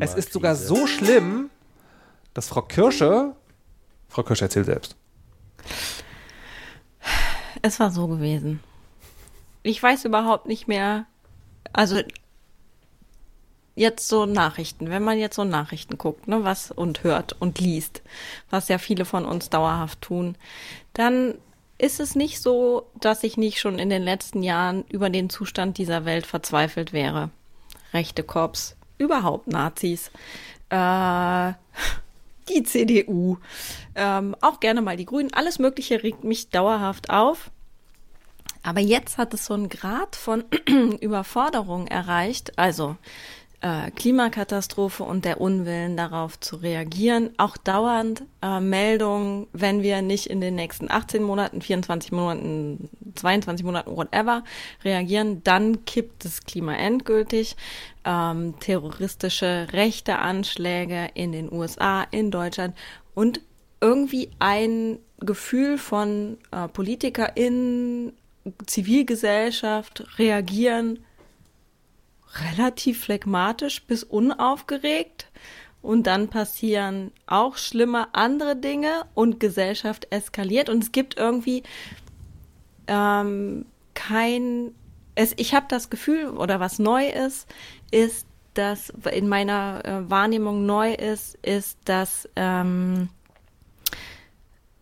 es 0.00 0.14
ist 0.14 0.32
sogar 0.34 0.54
so 0.54 0.86
schlimm, 0.86 1.48
dass 2.34 2.48
Frau 2.48 2.62
Kirsche, 2.62 3.34
Frau 4.08 4.22
Kirsche 4.22 4.44
erzählt 4.44 4.66
selbst. 4.66 4.96
Es 7.62 7.80
war 7.80 7.90
so 7.90 8.06
gewesen. 8.08 8.60
Ich 9.62 9.82
weiß 9.82 10.04
überhaupt 10.04 10.46
nicht 10.46 10.68
mehr. 10.68 11.06
Also 11.72 12.00
jetzt 13.74 14.08
so 14.08 14.26
Nachrichten, 14.26 14.90
wenn 14.90 15.02
man 15.02 15.18
jetzt 15.18 15.36
so 15.36 15.44
Nachrichten 15.44 15.98
guckt, 15.98 16.28
ne, 16.28 16.44
was 16.44 16.70
und 16.70 17.02
hört 17.02 17.34
und 17.40 17.58
liest, 17.58 18.02
was 18.50 18.68
ja 18.68 18.78
viele 18.78 19.04
von 19.04 19.24
uns 19.24 19.50
dauerhaft 19.50 20.02
tun, 20.02 20.36
dann 20.92 21.34
ist 21.78 21.98
es 21.98 22.14
nicht 22.14 22.40
so, 22.40 22.86
dass 23.00 23.24
ich 23.24 23.36
nicht 23.36 23.58
schon 23.58 23.78
in 23.78 23.90
den 23.90 24.02
letzten 24.02 24.42
Jahren 24.42 24.84
über 24.88 25.10
den 25.10 25.28
Zustand 25.28 25.76
dieser 25.78 26.04
Welt 26.04 26.26
verzweifelt 26.26 26.92
wäre. 26.92 27.30
Rechte 27.92 28.22
Korps, 28.22 28.76
überhaupt 28.98 29.48
Nazis, 29.48 30.10
äh, 30.70 31.52
die 32.48 32.62
CDU, 32.62 33.38
ähm, 33.94 34.36
auch 34.40 34.60
gerne 34.60 34.82
mal 34.82 34.96
die 34.96 35.06
Grünen, 35.06 35.32
alles 35.32 35.58
Mögliche 35.58 36.02
regt 36.02 36.24
mich 36.24 36.50
dauerhaft 36.50 37.10
auf. 37.10 37.50
Aber 38.62 38.80
jetzt 38.80 39.18
hat 39.18 39.34
es 39.34 39.44
so 39.44 39.54
einen 39.54 39.68
Grad 39.68 40.16
von 40.16 40.44
Überforderung 41.00 41.86
erreicht, 41.86 42.58
also 42.58 42.96
äh, 43.64 43.90
Klimakatastrophe 43.92 45.04
und 45.04 45.24
der 45.24 45.40
Unwillen 45.40 45.96
darauf 45.96 46.38
zu 46.38 46.56
reagieren. 46.56 47.30
Auch 47.38 47.56
dauernd 47.56 48.24
äh, 48.42 48.60
Meldungen, 48.60 49.46
wenn 49.54 49.82
wir 49.82 50.02
nicht 50.02 50.26
in 50.26 50.42
den 50.42 50.54
nächsten 50.54 50.90
18 50.90 51.22
Monaten, 51.22 51.62
24 51.62 52.12
Monaten, 52.12 52.90
22 53.14 53.64
Monaten, 53.64 53.96
whatever, 53.96 54.44
reagieren, 54.84 55.42
dann 55.44 55.86
kippt 55.86 56.26
das 56.26 56.42
Klima 56.42 56.74
endgültig. 56.74 57.56
Ähm, 58.04 58.54
terroristische 58.60 59.68
rechte 59.72 60.18
Anschläge 60.18 61.08
in 61.14 61.32
den 61.32 61.50
USA, 61.50 62.02
in 62.10 62.30
Deutschland 62.30 62.76
und 63.14 63.40
irgendwie 63.80 64.30
ein 64.40 64.98
Gefühl 65.20 65.78
von 65.78 66.36
äh, 66.50 66.68
PolitikerInnen, 66.68 68.12
Zivilgesellschaft 68.66 70.18
reagieren 70.18 71.03
relativ 72.40 73.04
phlegmatisch 73.04 73.84
bis 73.84 74.04
unaufgeregt. 74.04 75.30
Und 75.82 76.06
dann 76.06 76.28
passieren 76.28 77.12
auch 77.26 77.58
schlimme 77.58 78.14
andere 78.14 78.56
Dinge 78.56 79.04
und 79.12 79.38
Gesellschaft 79.38 80.06
eskaliert. 80.10 80.70
Und 80.70 80.82
es 80.82 80.92
gibt 80.92 81.18
irgendwie 81.18 81.62
ähm, 82.86 83.66
kein 83.94 84.74
es, 85.14 85.32
ich 85.36 85.54
habe 85.54 85.66
das 85.68 85.90
Gefühl 85.90 86.28
oder 86.28 86.60
was 86.60 86.78
neu 86.78 87.08
ist 87.08 87.48
ist 87.90 88.26
dass 88.54 88.92
in 89.12 89.28
meiner 89.28 89.84
äh, 89.84 90.10
Wahrnehmung 90.10 90.66
neu 90.66 90.92
ist 90.92 91.36
ist 91.42 91.78
dass 91.84 92.28
ähm, 92.36 93.08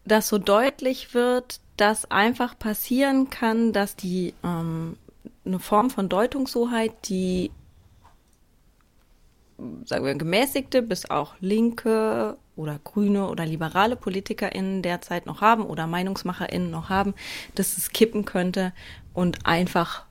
dass 0.05 0.29
so 0.29 0.39
deutlich 0.39 1.15
wird 1.15 1.61
dass 1.77 2.11
einfach 2.11 2.59
passieren 2.59 3.31
kann 3.31 3.73
dass 3.73 3.97
die 3.97 4.35
ähm, 4.43 4.97
eine 5.45 5.59
Form 5.59 5.91
von 5.91 6.09
Deutungshoheit, 6.09 6.93
die, 7.09 7.51
sagen 9.85 10.05
wir, 10.05 10.15
gemäßigte 10.15 10.83
bis 10.83 11.09
auch 11.11 11.35
linke 11.41 12.37
oder 12.57 12.79
grüne 12.83 13.29
oder 13.29 13.47
liberale 13.47 13.97
PolitikerInnen 13.97 14.83
derzeit 14.83 15.27
noch 15.27 15.41
haben 15.41 15.65
oder 15.65 15.87
MeinungsmacherInnen 15.87 16.71
noch 16.71 16.89
haben, 16.89 17.15
dass 17.55 17.79
es 17.79 17.91
kippen 17.91 18.25
könnte 18.25 18.73
und 19.15 19.47
einfach 19.47 20.05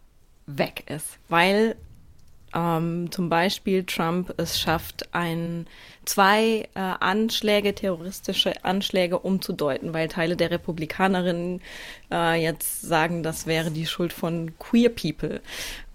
weg 0.47 0.89
ist. 0.89 1.19
Weil 1.29 1.75
ähm, 2.53 3.11
zum 3.11 3.29
Beispiel 3.29 3.83
Trump 3.83 4.33
es 4.37 4.59
schafft, 4.59 5.13
ein, 5.13 5.67
zwei 6.05 6.67
äh, 6.73 6.79
Anschläge, 6.79 7.73
terroristische 7.75 8.63
Anschläge 8.63 9.19
umzudeuten, 9.19 9.93
weil 9.93 10.07
Teile 10.07 10.35
der 10.35 10.51
Republikanerinnen 10.51 11.61
äh, 12.11 12.41
jetzt 12.41 12.81
sagen, 12.81 13.23
das 13.23 13.47
wäre 13.47 13.71
die 13.71 13.85
Schuld 13.85 14.13
von 14.13 14.57
Queer 14.59 14.89
People. 14.89 15.41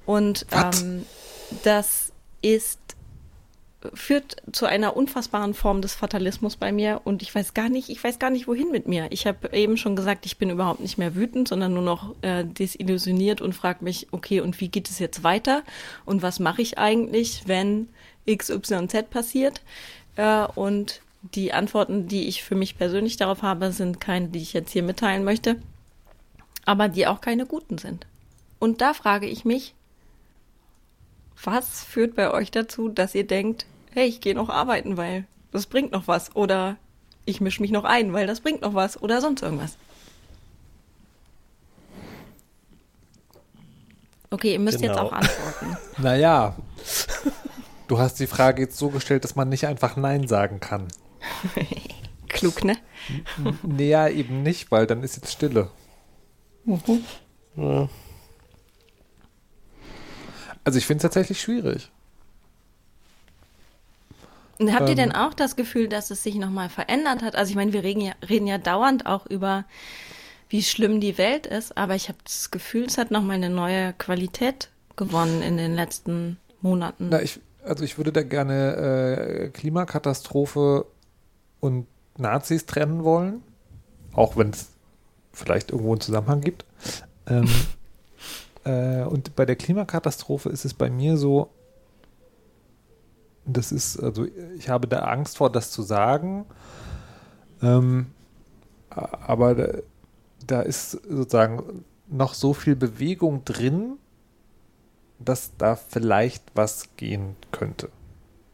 Und 0.04 0.46
ähm, 0.52 1.04
das 1.64 2.12
ist 2.42 2.85
führt 3.94 4.36
zu 4.52 4.66
einer 4.66 4.96
unfassbaren 4.96 5.54
Form 5.54 5.82
des 5.82 5.94
Fatalismus 5.94 6.56
bei 6.56 6.72
mir 6.72 7.00
und 7.04 7.22
ich 7.22 7.34
weiß 7.34 7.54
gar 7.54 7.68
nicht, 7.68 7.88
ich 7.88 8.02
weiß 8.02 8.18
gar 8.18 8.30
nicht 8.30 8.46
wohin 8.48 8.70
mit 8.70 8.86
mir. 8.86 9.06
Ich 9.10 9.26
habe 9.26 9.54
eben 9.56 9.76
schon 9.76 9.96
gesagt, 9.96 10.26
ich 10.26 10.38
bin 10.38 10.50
überhaupt 10.50 10.80
nicht 10.80 10.98
mehr 10.98 11.14
wütend, 11.14 11.48
sondern 11.48 11.74
nur 11.74 11.82
noch 11.82 12.14
äh, 12.22 12.44
desillusioniert 12.44 13.40
und 13.40 13.54
frage 13.54 13.84
mich, 13.84 14.08
okay, 14.12 14.40
und 14.40 14.60
wie 14.60 14.68
geht 14.68 14.88
es 14.88 14.98
jetzt 14.98 15.24
weiter 15.24 15.62
und 16.04 16.22
was 16.22 16.40
mache 16.40 16.62
ich 16.62 16.78
eigentlich, 16.78 17.42
wenn 17.46 17.88
XYZ 18.26 19.10
passiert? 19.10 19.62
Äh, 20.16 20.46
und 20.54 21.00
die 21.34 21.52
Antworten, 21.52 22.08
die 22.08 22.28
ich 22.28 22.44
für 22.44 22.54
mich 22.54 22.78
persönlich 22.78 23.16
darauf 23.16 23.42
habe, 23.42 23.72
sind 23.72 24.00
keine, 24.00 24.28
die 24.28 24.42
ich 24.42 24.52
jetzt 24.52 24.72
hier 24.72 24.82
mitteilen 24.82 25.24
möchte, 25.24 25.60
aber 26.64 26.88
die 26.88 27.06
auch 27.06 27.20
keine 27.20 27.46
guten 27.46 27.78
sind. 27.78 28.06
Und 28.58 28.80
da 28.80 28.94
frage 28.94 29.26
ich 29.26 29.44
mich, 29.44 29.74
was 31.42 31.84
führt 31.84 32.14
bei 32.14 32.30
euch 32.30 32.50
dazu, 32.50 32.88
dass 32.88 33.14
ihr 33.14 33.26
denkt, 33.26 33.66
hey, 33.96 34.06
ich 34.06 34.20
gehe 34.20 34.34
noch 34.34 34.50
arbeiten, 34.50 34.96
weil 34.98 35.24
das 35.52 35.66
bringt 35.66 35.90
noch 35.92 36.06
was. 36.06 36.36
Oder 36.36 36.76
ich 37.24 37.40
mische 37.40 37.62
mich 37.62 37.70
noch 37.70 37.84
ein, 37.84 38.12
weil 38.12 38.26
das 38.26 38.40
bringt 38.40 38.60
noch 38.60 38.74
was. 38.74 39.00
Oder 39.02 39.22
sonst 39.22 39.42
irgendwas. 39.42 39.76
Okay, 44.30 44.52
ihr 44.52 44.58
müsst 44.58 44.80
jetzt 44.82 44.92
Genau. 44.96 45.06
auch 45.06 45.12
antworten. 45.12 45.76
Naja, 45.98 46.56
du 47.88 47.98
hast 47.98 48.20
die 48.20 48.26
Frage 48.26 48.62
jetzt 48.62 48.76
so 48.76 48.90
gestellt, 48.90 49.24
dass 49.24 49.34
man 49.34 49.48
nicht 49.48 49.66
einfach 49.66 49.96
Nein 49.96 50.28
sagen 50.28 50.60
kann. 50.60 50.88
Klug, 52.28 52.64
ne? 52.64 52.76
Naja, 53.62 54.08
eben 54.08 54.42
nicht, 54.42 54.70
weil 54.70 54.86
dann 54.86 55.02
ist 55.02 55.16
jetzt 55.16 55.32
Stille. 55.32 55.70
Ja. 57.56 57.88
Also 60.64 60.78
ich 60.78 60.84
finde 60.86 60.98
es 60.98 61.02
tatsächlich 61.02 61.40
schwierig. 61.40 61.90
Und 64.58 64.72
habt 64.72 64.88
ihr 64.88 64.90
Ähm. 64.90 64.96
denn 64.96 65.12
auch 65.12 65.34
das 65.34 65.56
Gefühl, 65.56 65.88
dass 65.88 66.10
es 66.10 66.22
sich 66.22 66.36
nochmal 66.36 66.68
verändert 66.68 67.22
hat? 67.22 67.36
Also 67.36 67.50
ich 67.50 67.56
meine, 67.56 67.72
wir 67.72 67.82
reden 67.82 68.00
ja, 68.00 68.12
reden 68.28 68.46
ja 68.46 68.58
dauernd 68.58 69.06
auch 69.06 69.26
über, 69.26 69.64
wie 70.48 70.62
schlimm 70.62 71.00
die 71.00 71.18
Welt 71.18 71.46
ist, 71.46 71.76
aber 71.76 71.94
ich 71.94 72.08
habe 72.08 72.18
das 72.24 72.50
Gefühl, 72.50 72.84
es 72.84 72.98
hat 72.98 73.10
nochmal 73.10 73.36
eine 73.36 73.50
neue 73.50 73.92
Qualität 73.94 74.70
gewonnen 74.96 75.42
in 75.42 75.56
den 75.56 75.74
letzten 75.74 76.38
Monaten. 76.62 77.08
Na, 77.10 77.20
ich, 77.20 77.40
also 77.64 77.84
ich 77.84 77.98
würde 77.98 78.12
da 78.12 78.22
gerne 78.22 78.76
äh, 78.76 79.48
Klimakatastrophe 79.48 80.86
und 81.60 81.86
Nazis 82.16 82.64
trennen 82.64 83.04
wollen, 83.04 83.42
auch 84.12 84.36
wenn 84.36 84.50
es 84.50 84.70
vielleicht 85.32 85.70
irgendwo 85.70 85.92
einen 85.92 86.00
Zusammenhang 86.00 86.40
gibt. 86.40 86.64
Ähm, 87.26 87.48
äh, 88.64 89.02
und 89.02 89.36
bei 89.36 89.44
der 89.44 89.56
Klimakatastrophe 89.56 90.48
ist 90.48 90.64
es 90.64 90.72
bei 90.72 90.88
mir 90.88 91.18
so, 91.18 91.50
das 93.46 93.72
ist, 93.72 93.98
also 94.02 94.26
ich 94.56 94.68
habe 94.68 94.88
da 94.88 95.00
Angst 95.00 95.36
vor, 95.36 95.50
das 95.50 95.70
zu 95.70 95.82
sagen, 95.82 96.44
ähm, 97.62 98.06
aber 98.90 99.54
da, 99.54 99.68
da 100.46 100.60
ist 100.62 100.90
sozusagen 100.90 101.84
noch 102.08 102.34
so 102.34 102.54
viel 102.54 102.76
Bewegung 102.76 103.44
drin, 103.44 103.98
dass 105.18 105.52
da 105.56 105.76
vielleicht 105.76 106.44
was 106.54 106.96
gehen 106.96 107.36
könnte. 107.52 107.88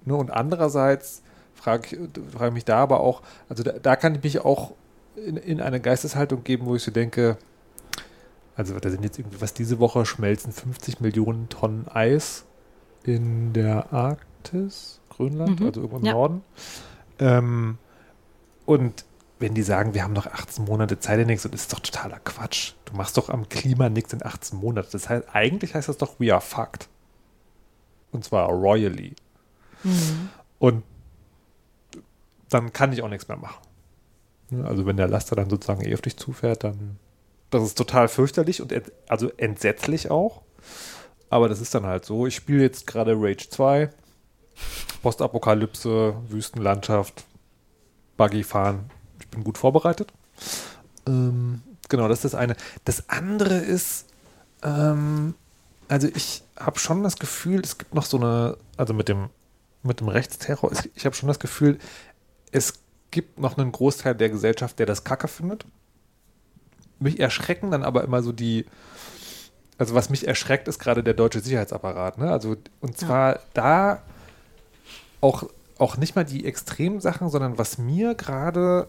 Ne? 0.05 0.15
Und 0.15 0.31
andererseits 0.31 1.23
frage 1.55 1.87
ich, 1.87 2.33
frage 2.33 2.49
ich 2.49 2.55
mich 2.55 2.65
da 2.65 2.79
aber 2.79 3.01
auch, 3.01 3.23
also 3.49 3.63
da, 3.63 3.73
da 3.73 3.97
kann 3.97 4.15
ich 4.15 4.23
mich 4.23 4.41
auch 4.41 4.73
in, 5.17 5.37
in 5.37 5.61
eine 5.61 5.81
Geisteshaltung 5.81 6.45
geben, 6.45 6.67
wo 6.67 6.77
ich 6.77 6.83
so 6.83 6.91
denke, 6.91 7.37
also 8.55 8.79
da 8.79 8.91
sind 8.91 9.05
jetzt 9.05 9.19
irgendwie, 9.19 9.41
was 9.41 9.55
diese 9.55 9.79
Woche 9.79 10.05
schmelzen 10.05 10.53
50 10.53 11.01
Millionen 11.01 11.49
Tonnen 11.49 11.89
Eis 11.89 12.45
in 13.05 13.53
der 13.53 13.93
Arktis, 13.93 14.32
Grönland, 15.11 15.61
Mhm. 15.61 15.67
also 15.67 15.81
irgendwo 15.81 15.99
im 15.99 16.05
Ja. 16.05 16.13
Norden. 16.13 16.43
Ähm, 17.19 17.79
und 18.67 19.05
wenn 19.39 19.55
die 19.55 19.63
sagen, 19.63 19.93
wir 19.95 20.05
haben 20.05 20.13
noch 20.13 20.27
18 20.27 20.65
Monate 20.65 20.99
Zeit 21.01 21.19
in 21.19 21.27
nichts, 21.27 21.45
und 21.45 21.53
das 21.53 21.63
ist 21.63 21.73
doch 21.73 21.81
totaler 21.81 22.21
Quatsch. 22.21 22.75
Du 22.85 22.95
machst 22.97 23.17
doch 23.17 23.29
am 23.29 23.49
Klima 23.49 23.89
nichts 23.89 24.13
in 24.13 24.25
18 24.25 24.59
Monaten. 24.59 24.89
Das 24.93 25.09
heißt, 25.09 25.27
eigentlich 25.35 25.75
heißt 25.75 25.89
das 25.89 25.97
doch, 25.99 26.19
we 26.21 26.33
are 26.33 26.41
fucked. 26.41 26.89
Und 28.13 28.25
zwar 28.25 28.49
royally. 28.51 29.15
Mhm. 29.83 30.29
Und 30.59 30.85
dann 32.51 32.73
kann 32.73 32.93
ich 32.93 33.03
auch 33.03 33.09
nichts 33.09 33.27
mehr 33.29 33.37
machen. 33.37 33.63
Also 34.65 34.85
wenn 34.87 34.97
der 34.99 35.09
Laster 35.09 35.35
dann 35.35 35.49
sozusagen 35.49 35.83
eh 35.85 35.95
auf 35.95 36.03
dich 36.03 36.17
zufährt, 36.17 36.63
dann 36.65 36.99
das 37.51 37.63
ist 37.65 37.77
total 37.77 38.09
fürchterlich 38.09 38.63
und 38.63 38.71
ent, 38.73 38.93
also 39.09 39.31
entsetzlich 39.37 40.11
auch. 40.11 40.43
Aber 41.31 41.49
das 41.49 41.61
ist 41.61 41.75
dann 41.75 41.85
halt 41.87 42.05
so. 42.05 42.27
Ich 42.27 42.35
spiele 42.37 42.63
jetzt 42.63 42.87
gerade 42.87 43.15
Rage 43.17 43.49
2, 43.51 43.91
Postapokalypse, 45.03 46.15
Wüstenlandschaft, 46.29 47.25
Buggy 48.17 48.45
fahren. 48.45 48.91
Ich 49.21 49.29
bin 49.29 49.45
gut 49.45 49.59
vorbereitet. 49.59 50.13
Ähm, 51.07 51.63
genau, 51.89 52.09
das 52.09 52.19
ist 52.19 52.33
das 52.33 52.35
eine. 52.35 52.57
Das 52.85 53.09
andere 53.09 53.57
ist, 53.57 54.07
ähm, 54.63 55.35
also 55.89 56.09
ich 56.15 56.43
habe 56.59 56.79
schon 56.79 57.03
das 57.03 57.17
Gefühl, 57.17 57.61
es 57.61 57.79
gibt 57.79 57.95
noch 57.95 58.05
so 58.05 58.17
eine, 58.17 58.57
also 58.77 58.95
mit 58.95 59.09
dem, 59.09 59.31
mit 59.83 60.01
dem 60.01 60.09
Rechtsterror, 60.09 60.71
ich 60.95 61.05
habe 61.05 61.17
schon 61.17 61.27
das 61.27 61.41
Gefühl, 61.41 61.79
es 62.53 62.81
gibt 63.11 63.39
noch 63.39 63.59
einen 63.59 63.73
Großteil 63.73 64.15
der 64.15 64.31
Gesellschaft, 64.31 64.79
der 64.79 64.87
das 64.87 65.05
Kacke 65.05 65.29
findet. 65.29 65.67
Mich 66.99 67.19
erschrecken 67.19 67.71
dann 67.71 67.83
aber 67.83 68.05
immer 68.05 68.23
so 68.23 68.33
die, 68.33 68.67
also 69.79 69.95
was 69.95 70.11
mich 70.11 70.29
erschreckt, 70.29 70.69
ist 70.69 70.79
gerade 70.79 71.03
der 71.03 71.15
deutsche 71.15 71.41
Sicherheitsapparat. 71.41 72.19
Ne? 72.19 72.31
Also 72.31 72.57
und 72.81 72.97
zwar 72.97 73.41
da 73.55 74.03
auch, 75.23 75.45
auch 75.79 75.97
nicht 75.97 76.15
mal 76.15 76.25
die 76.25 76.45
extremen 76.45 77.01
Sachen, 77.01 77.31
sondern 77.31 77.57
was 77.57 77.79
mir 77.79 78.15
gerade 78.15 78.89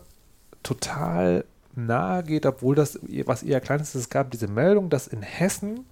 total 0.63 1.46
nahe 1.75 2.24
geht, 2.24 2.46
obwohl 2.46 2.75
das 2.75 3.00
was 3.25 3.44
eher 3.44 3.62
klein 3.62 3.80
ist, 3.80 3.96
es 3.96 4.10
gab 4.10 4.32
diese 4.32 4.48
Meldung, 4.48 4.90
dass 4.90 5.08
in 5.08 5.22
Hessen 5.22 5.86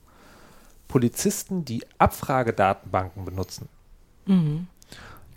Polizisten 0.88 1.63
die 1.63 1.83
Abfragedatenbanken 1.98 3.24
benutzen. 3.24 3.69
Mhm. 4.25 4.67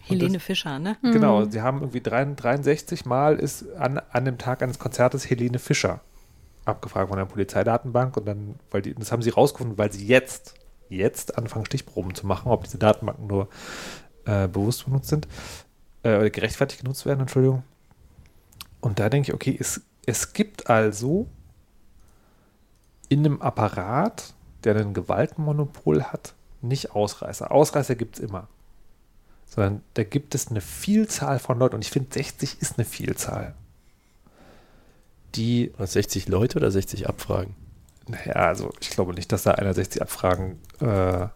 Helene 0.02 0.34
das- 0.34 0.42
Fischer, 0.42 0.78
ne? 0.78 0.96
Genau, 1.02 1.44
sie 1.44 1.62
haben 1.62 1.80
irgendwie 1.80 2.00
63 2.00 3.06
Mal 3.06 3.37
ist 3.38 3.73
an, 3.76 4.00
an 4.11 4.25
dem 4.25 4.37
Tag 4.37 4.62
eines 4.62 4.78
Konzertes 4.78 5.30
Helene 5.30 5.58
Fischer 5.58 6.00
abgefragt 6.66 7.08
von 7.08 7.18
der 7.18 7.25
Polizeidatenbank 7.26 8.16
und 8.16 8.26
dann, 8.26 8.54
weil 8.70 8.82
die, 8.82 8.94
das 8.94 9.12
haben 9.12 9.23
sie 9.23 9.30
rausgefunden, 9.30 9.78
weil 9.78 9.92
sie 9.92 10.06
jetzt, 10.06 10.54
jetzt 10.88 11.38
anfangen 11.38 11.66
Stichproben 11.66 12.14
zu 12.14 12.26
machen, 12.26 12.50
ob 12.50 12.64
diese 12.64 12.78
Datenbanken 12.78 13.26
nur 13.26 13.49
äh, 14.26 14.49
bewusst 14.49 14.85
benutzt 14.85 15.09
sind, 15.09 15.28
äh, 16.02 16.16
oder 16.16 16.31
gerechtfertigt 16.31 16.83
genutzt 16.83 17.07
werden, 17.07 17.21
Entschuldigung. 17.21 17.62
Und 18.81 18.99
da 18.99 19.09
denke 19.09 19.31
ich, 19.31 19.35
okay, 19.35 19.57
es, 19.59 19.81
es 20.07 20.33
gibt 20.33 20.69
also 20.69 21.26
in 23.09 23.21
einem 23.21 23.43
Apparat, 23.43 24.35
der 24.64 24.76
ein 24.76 24.95
Gewaltmonopol 24.95 26.04
hat, 26.04 26.35
nicht 26.62 26.93
Ausreißer. 26.93 27.50
Ausreißer 27.50 27.95
gibt 27.95 28.16
es 28.16 28.25
immer 28.25 28.49
sondern 29.54 29.83
da 29.95 30.02
gibt 30.02 30.35
es 30.35 30.49
eine 30.49 30.61
Vielzahl 30.61 31.38
von 31.38 31.59
Leuten 31.59 31.76
und 31.76 31.85
ich 31.85 31.90
finde 31.90 32.12
60 32.12 32.61
ist 32.61 32.76
eine 32.76 32.85
Vielzahl, 32.85 33.54
die, 35.37 35.73
Was, 35.78 35.93
60 35.93 36.28
Leute 36.28 36.59
oder 36.59 36.71
60 36.71 37.09
Abfragen? 37.09 37.54
naja, 38.09 38.35
also 38.35 38.73
ich 38.81 38.90
glaube 38.90 39.14
nicht, 39.14 39.33
dass 39.33 39.45
da 39.45 39.52
einer 39.52 39.73
60 39.73 40.02
Abfragen 40.02 40.61
äh, 40.81 41.28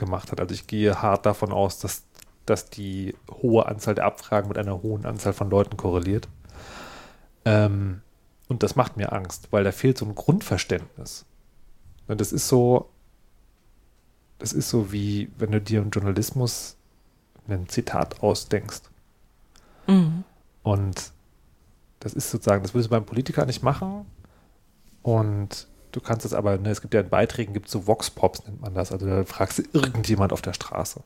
gemacht 0.00 0.32
hat. 0.32 0.40
Also 0.40 0.52
ich 0.52 0.66
gehe 0.66 1.00
hart 1.00 1.24
davon 1.24 1.52
aus, 1.52 1.78
dass, 1.78 2.02
dass 2.46 2.68
die 2.68 3.14
hohe 3.30 3.66
Anzahl 3.66 3.94
der 3.94 4.06
Abfragen 4.06 4.48
mit 4.48 4.58
einer 4.58 4.82
hohen 4.82 5.06
Anzahl 5.06 5.32
von 5.32 5.48
Leuten 5.48 5.76
korreliert. 5.76 6.26
Ähm, 7.44 8.02
und 8.48 8.64
das 8.64 8.74
macht 8.74 8.96
mir 8.96 9.12
Angst, 9.12 9.48
weil 9.52 9.62
da 9.62 9.70
fehlt 9.70 9.96
so 9.96 10.04
ein 10.04 10.16
Grundverständnis. 10.16 11.24
Und 12.08 12.20
das 12.20 12.32
ist 12.32 12.48
so, 12.48 12.90
das 14.40 14.52
ist 14.52 14.68
so 14.68 14.90
wie, 14.90 15.30
wenn 15.38 15.52
du 15.52 15.60
dir 15.60 15.80
im 15.80 15.90
Journalismus 15.90 16.76
ein 17.48 17.68
Zitat 17.68 18.22
ausdenkst. 18.22 18.82
Mhm. 19.86 20.24
Und 20.64 21.12
das 22.00 22.14
ist 22.14 22.30
sozusagen, 22.30 22.62
das 22.62 22.74
würdest 22.74 22.90
du 22.90 22.96
beim 22.96 23.06
Politiker 23.06 23.46
nicht 23.46 23.62
machen. 23.62 24.06
Und 25.02 25.68
du 25.92 26.00
kannst 26.00 26.26
es 26.26 26.34
aber, 26.34 26.58
ne, 26.58 26.70
es 26.70 26.80
gibt 26.80 26.94
ja 26.94 27.00
in 27.00 27.08
Beiträgen, 27.08 27.52
gibt 27.52 27.66
es 27.66 27.72
so 27.72 27.86
Vox-Pops, 27.86 28.46
nennt 28.46 28.60
man 28.60 28.74
das. 28.74 28.92
Also 28.92 29.06
da 29.06 29.24
fragst 29.24 29.58
du 29.58 29.62
irgendjemand 29.72 30.32
auf 30.32 30.42
der 30.42 30.52
Straße. 30.52 31.02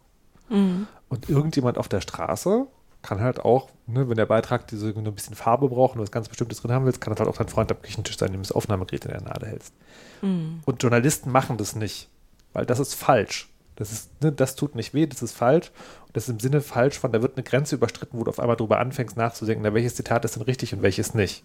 Mhm. 0.49 0.87
Und 1.09 1.29
irgendjemand 1.29 1.79
auf 1.79 1.89
der 1.89 2.01
Straße 2.01 2.67
kann 3.03 3.21
halt 3.21 3.39
auch, 3.41 3.69
ne, 3.87 4.09
wenn 4.09 4.17
der 4.17 4.27
Beitrag 4.27 4.67
diese 4.67 4.87
nur 4.87 5.05
ein 5.05 5.15
bisschen 5.15 5.37
Farbe 5.37 5.69
braucht 5.69 5.95
und 5.95 6.03
was 6.03 6.11
ganz 6.11 6.29
Bestimmtes 6.29 6.61
drin 6.61 6.73
haben 6.73 6.87
willst, 6.87 7.01
kann 7.01 7.13
das 7.13 7.21
halt 7.21 7.29
auch 7.29 7.37
dein 7.37 7.49
Freund 7.49 7.71
am 7.71 7.81
Küchentisch 7.81 8.17
sein, 8.17 8.33
dem 8.33 8.43
du 8.43 8.49
das 8.49 8.53
Aufnahmegerät 8.53 9.05
in 9.05 9.11
der 9.11 9.23
Nase 9.23 9.47
hältst. 9.47 9.75
Mhm. 10.23 10.61
Und 10.65 10.83
Journalisten 10.83 11.31
machen 11.31 11.57
das 11.57 11.77
nicht, 11.77 12.09
weil 12.53 12.67
das 12.67 12.81
ist 12.81 12.95
falsch. 12.95 13.51
Das 13.77 13.93
ist, 13.93 14.23
ne, 14.23 14.33
das 14.33 14.57
tut 14.57 14.75
nicht 14.75 14.95
weh, 14.95 15.07
das 15.07 15.23
ist 15.23 15.33
falsch. 15.33 15.71
Und 16.07 16.17
das 16.17 16.25
ist 16.25 16.31
im 16.31 16.41
Sinne 16.41 16.61
falsch 16.61 16.99
von, 16.99 17.13
da 17.13 17.23
wird 17.23 17.37
eine 17.37 17.45
Grenze 17.45 17.75
überstritten, 17.75 18.19
wo 18.19 18.25
du 18.25 18.31
auf 18.31 18.41
einmal 18.41 18.57
drüber 18.57 18.79
anfängst 18.79 19.17
nachzudenken, 19.17 19.63
na, 19.65 19.75
welches 19.75 19.97
Zitat 19.97 20.25
ist 20.25 20.37
denn 20.37 20.43
richtig 20.43 20.73
und 20.75 20.83
welches 20.83 21.15
nicht. 21.15 21.45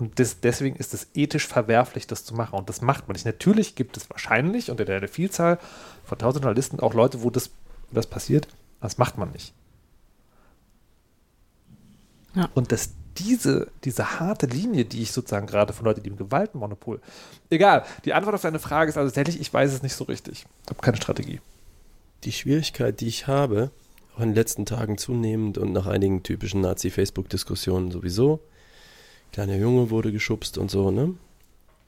Und 0.00 0.18
das, 0.18 0.40
deswegen 0.40 0.76
ist 0.76 0.94
es 0.94 1.08
ethisch 1.14 1.46
verwerflich, 1.46 2.06
das 2.06 2.24
zu 2.24 2.34
machen. 2.34 2.58
Und 2.58 2.70
das 2.70 2.80
macht 2.80 3.06
man 3.06 3.12
nicht. 3.12 3.26
Natürlich 3.26 3.74
gibt 3.74 3.98
es 3.98 4.08
wahrscheinlich 4.08 4.70
unter 4.70 4.86
der 4.86 5.06
Vielzahl 5.08 5.58
von 6.04 6.16
tausend 6.16 6.42
Journalisten 6.42 6.80
auch 6.80 6.94
Leute, 6.94 7.22
wo 7.22 7.28
das, 7.28 7.50
das 7.92 8.06
passiert. 8.06 8.48
Das 8.80 8.96
macht 8.96 9.18
man 9.18 9.30
nicht. 9.30 9.52
Ja. 12.34 12.48
Und 12.54 12.72
dass 12.72 12.92
diese, 13.18 13.70
diese 13.84 14.18
harte 14.18 14.46
Linie, 14.46 14.86
die 14.86 15.02
ich 15.02 15.12
sozusagen 15.12 15.46
gerade 15.46 15.74
von 15.74 15.84
Leuten, 15.84 16.02
die 16.02 16.08
im 16.08 16.16
Gewaltmonopol. 16.16 17.02
Egal, 17.50 17.84
die 18.06 18.14
Antwort 18.14 18.36
auf 18.36 18.42
deine 18.42 18.58
Frage 18.58 18.88
ist 18.88 18.96
also 18.96 19.10
tatsächlich, 19.10 19.38
ich 19.38 19.52
weiß 19.52 19.70
es 19.70 19.82
nicht 19.82 19.94
so 19.94 20.04
richtig. 20.04 20.46
Ich 20.64 20.70
habe 20.70 20.80
keine 20.80 20.96
Strategie. 20.96 21.40
Die 22.24 22.32
Schwierigkeit, 22.32 23.00
die 23.02 23.08
ich 23.08 23.26
habe, 23.26 23.70
auch 24.14 24.20
in 24.20 24.30
den 24.30 24.34
letzten 24.34 24.64
Tagen 24.64 24.96
zunehmend 24.96 25.58
und 25.58 25.72
nach 25.72 25.86
einigen 25.86 26.22
typischen 26.22 26.62
Nazi-Facebook-Diskussionen 26.62 27.90
sowieso, 27.90 28.40
kleiner 29.32 29.56
Junge 29.56 29.90
wurde 29.90 30.12
geschubst 30.12 30.58
und 30.58 30.70
so, 30.70 30.90
ne? 30.90 31.14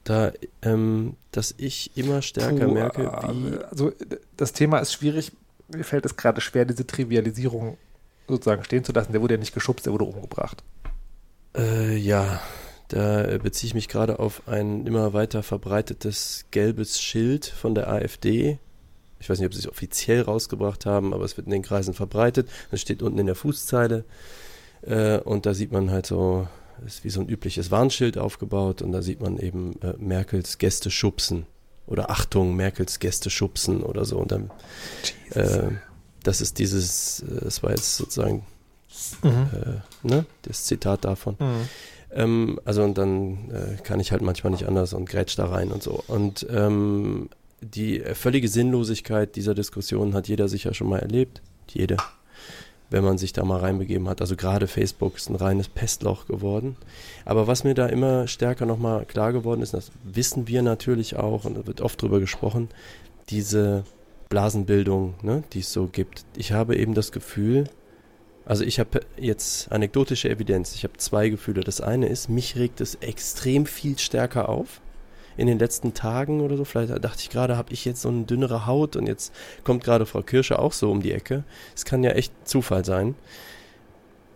Da, 0.03 0.33
ähm, 0.61 1.15
dass 1.31 1.55
ich 1.57 1.95
immer 1.95 2.21
stärker 2.21 2.65
Puh, 2.65 2.73
merke, 2.73 3.03
äh, 3.03 3.29
wie. 3.29 3.63
Also 3.63 3.93
das 4.35 4.51
Thema 4.51 4.79
ist 4.79 4.93
schwierig. 4.93 5.31
Mir 5.73 5.83
fällt 5.85 6.05
es 6.05 6.17
gerade 6.17 6.41
schwer, 6.41 6.65
diese 6.65 6.85
Trivialisierung 6.85 7.77
sozusagen 8.27 8.63
stehen 8.63 8.83
zu 8.83 8.91
lassen. 8.91 9.13
Der 9.13 9.21
wurde 9.21 9.35
ja 9.35 9.39
nicht 9.39 9.53
geschubst, 9.53 9.85
der 9.85 9.93
wurde 9.93 10.05
umgebracht. 10.05 10.63
Äh, 11.55 11.95
ja, 11.95 12.41
da 12.89 13.37
beziehe 13.37 13.69
ich 13.69 13.73
mich 13.75 13.87
gerade 13.87 14.19
auf 14.19 14.47
ein 14.47 14.85
immer 14.85 15.13
weiter 15.13 15.41
verbreitetes 15.41 16.45
gelbes 16.51 17.01
Schild 17.01 17.45
von 17.45 17.73
der 17.73 17.87
AfD. 17.87 18.59
Ich 19.19 19.29
weiß 19.29 19.39
nicht, 19.39 19.47
ob 19.47 19.53
sie 19.53 19.61
es 19.61 19.69
offiziell 19.69 20.21
rausgebracht 20.21 20.85
haben, 20.85 21.13
aber 21.13 21.23
es 21.23 21.37
wird 21.37 21.47
in 21.47 21.51
den 21.51 21.63
Kreisen 21.63 21.93
verbreitet. 21.93 22.49
Das 22.71 22.81
steht 22.81 23.01
unten 23.01 23.19
in 23.19 23.25
der 23.25 23.35
Fußzeile. 23.35 24.03
Äh, 24.81 25.19
und 25.19 25.45
da 25.45 25.53
sieht 25.53 25.71
man 25.71 25.91
halt 25.91 26.05
so, 26.05 26.47
ist 26.85 27.03
wie 27.03 27.09
so 27.09 27.21
ein 27.21 27.29
übliches 27.29 27.71
Warnschild 27.71 28.17
aufgebaut 28.17 28.81
und 28.81 28.91
da 28.91 29.01
sieht 29.01 29.21
man 29.21 29.37
eben 29.37 29.79
äh, 29.81 29.93
Merkels 29.97 30.57
Gäste 30.57 30.91
schubsen. 30.91 31.45
Oder 31.85 32.09
Achtung, 32.09 32.55
Merkels 32.55 32.99
Gäste 32.99 33.29
schubsen 33.29 33.83
oder 33.83 34.05
so. 34.05 34.17
Und 34.17 34.31
dann, 34.31 34.51
äh, 35.31 35.69
das 36.23 36.39
ist 36.39 36.59
dieses, 36.59 37.21
äh, 37.21 37.41
das 37.43 37.61
war 37.61 37.71
jetzt 37.71 37.97
sozusagen 37.97 38.45
mhm. 39.21 39.49
äh, 39.51 40.07
ne, 40.07 40.25
das 40.43 40.63
Zitat 40.65 41.03
davon. 41.03 41.35
Mhm. 41.39 41.69
Ähm, 42.11 42.59
also 42.63 42.83
und 42.83 42.97
dann 42.97 43.51
äh, 43.51 43.81
kann 43.83 43.99
ich 43.99 44.11
halt 44.11 44.21
manchmal 44.21 44.51
nicht 44.51 44.67
anders 44.67 44.93
und 44.93 45.09
grätsch 45.09 45.37
da 45.37 45.47
rein 45.47 45.71
und 45.71 45.83
so. 45.83 46.03
Und 46.07 46.47
ähm, 46.49 47.29
die 47.61 47.99
völlige 47.99 48.47
Sinnlosigkeit 48.47 49.35
dieser 49.35 49.55
Diskussion 49.55 50.13
hat 50.13 50.27
jeder 50.27 50.47
sicher 50.47 50.73
schon 50.73 50.89
mal 50.89 50.99
erlebt. 50.99 51.41
Jede. 51.69 51.97
Wenn 52.89 53.03
man 53.03 53.17
sich 53.17 53.33
da 53.33 53.43
mal 53.43 53.59
reinbegeben 53.59 54.07
hat. 54.07 54.21
Also 54.21 54.35
gerade 54.35 54.67
Facebook 54.67 55.15
ist 55.15 55.29
ein 55.29 55.35
reines 55.35 55.67
Pestloch 55.67 56.27
geworden. 56.27 56.75
Aber 57.25 57.47
was 57.47 57.63
mir 57.63 57.73
da 57.73 57.87
immer 57.87 58.27
stärker 58.27 58.65
nochmal 58.65 59.05
klar 59.05 59.33
geworden 59.33 59.61
ist, 59.61 59.73
das 59.73 59.91
wissen 60.03 60.47
wir 60.47 60.61
natürlich 60.61 61.15
auch, 61.15 61.45
und 61.45 61.57
da 61.57 61.65
wird 61.65 61.81
oft 61.81 62.01
drüber 62.01 62.19
gesprochen, 62.19 62.69
diese 63.29 63.83
Blasenbildung, 64.29 65.15
ne, 65.21 65.43
die 65.53 65.59
es 65.59 65.73
so 65.73 65.87
gibt. 65.87 66.25
Ich 66.35 66.51
habe 66.51 66.75
eben 66.75 66.93
das 66.93 67.11
Gefühl, 67.11 67.65
also 68.45 68.63
ich 68.63 68.79
habe 68.79 69.01
jetzt 69.17 69.71
anekdotische 69.71 70.29
Evidenz. 70.29 70.75
Ich 70.75 70.83
habe 70.83 70.97
zwei 70.97 71.29
Gefühle. 71.29 71.61
Das 71.61 71.81
eine 71.81 72.07
ist, 72.07 72.29
mich 72.29 72.55
regt 72.57 72.81
es 72.81 72.95
extrem 72.95 73.65
viel 73.65 73.97
stärker 73.97 74.49
auf. 74.49 74.81
In 75.37 75.47
den 75.47 75.59
letzten 75.59 75.93
Tagen 75.93 76.41
oder 76.41 76.57
so, 76.57 76.65
vielleicht 76.65 76.91
dachte 77.03 77.19
ich 77.19 77.29
gerade, 77.29 77.57
habe 77.57 77.73
ich 77.73 77.85
jetzt 77.85 78.01
so 78.01 78.09
eine 78.09 78.23
dünnere 78.23 78.65
Haut 78.65 78.95
und 78.95 79.07
jetzt 79.07 79.33
kommt 79.63 79.83
gerade 79.83 80.05
Frau 80.05 80.21
Kirsche 80.21 80.59
auch 80.59 80.73
so 80.73 80.91
um 80.91 81.01
die 81.01 81.11
Ecke. 81.11 81.43
Es 81.75 81.85
kann 81.85 82.03
ja 82.03 82.11
echt 82.11 82.33
Zufall 82.47 82.85
sein. 82.85 83.15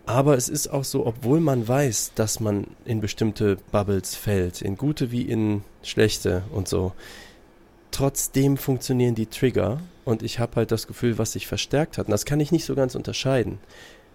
Aber 0.06 0.36
es 0.38 0.48
ist 0.48 0.68
auch 0.68 0.84
so, 0.84 1.04
obwohl 1.04 1.38
man 1.38 1.68
weiß, 1.68 2.12
dass 2.14 2.40
man 2.40 2.66
in 2.86 3.02
bestimmte 3.02 3.58
Bubbles 3.70 4.14
fällt, 4.14 4.62
in 4.62 4.78
gute 4.78 5.10
wie 5.10 5.20
in 5.22 5.62
schlechte 5.82 6.44
und 6.50 6.66
so, 6.66 6.92
trotzdem 7.90 8.56
funktionieren 8.56 9.14
die 9.14 9.26
Trigger 9.26 9.82
und 10.06 10.22
ich 10.22 10.38
habe 10.38 10.56
halt 10.56 10.70
das 10.70 10.86
Gefühl, 10.86 11.18
was 11.18 11.32
sich 11.32 11.46
verstärkt 11.46 11.98
hat. 11.98 12.06
Und 12.06 12.12
das 12.12 12.24
kann 12.24 12.40
ich 12.40 12.52
nicht 12.52 12.64
so 12.64 12.74
ganz 12.74 12.94
unterscheiden. 12.94 13.58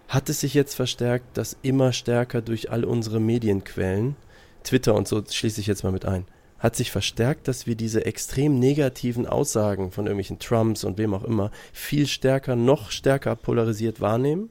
Hat 0.08 0.28
es 0.28 0.40
sich 0.40 0.52
jetzt 0.52 0.74
verstärkt, 0.74 1.38
dass 1.38 1.56
immer 1.62 1.92
stärker 1.92 2.42
durch 2.42 2.72
all 2.72 2.84
unsere 2.84 3.20
Medienquellen, 3.20 4.16
Twitter 4.64 4.96
und 4.96 5.06
so 5.06 5.22
schließe 5.24 5.60
ich 5.60 5.68
jetzt 5.68 5.84
mal 5.84 5.92
mit 5.92 6.06
ein, 6.06 6.24
hat 6.64 6.76
sich 6.76 6.90
verstärkt, 6.90 7.46
dass 7.46 7.66
wir 7.66 7.74
diese 7.74 8.06
extrem 8.06 8.58
negativen 8.58 9.26
Aussagen 9.26 9.90
von 9.90 10.06
irgendwelchen 10.06 10.38
Trumps 10.38 10.82
und 10.82 10.96
wem 10.96 11.12
auch 11.12 11.22
immer 11.22 11.50
viel 11.74 12.06
stärker, 12.06 12.56
noch 12.56 12.90
stärker 12.90 13.36
polarisiert 13.36 14.00
wahrnehmen? 14.00 14.48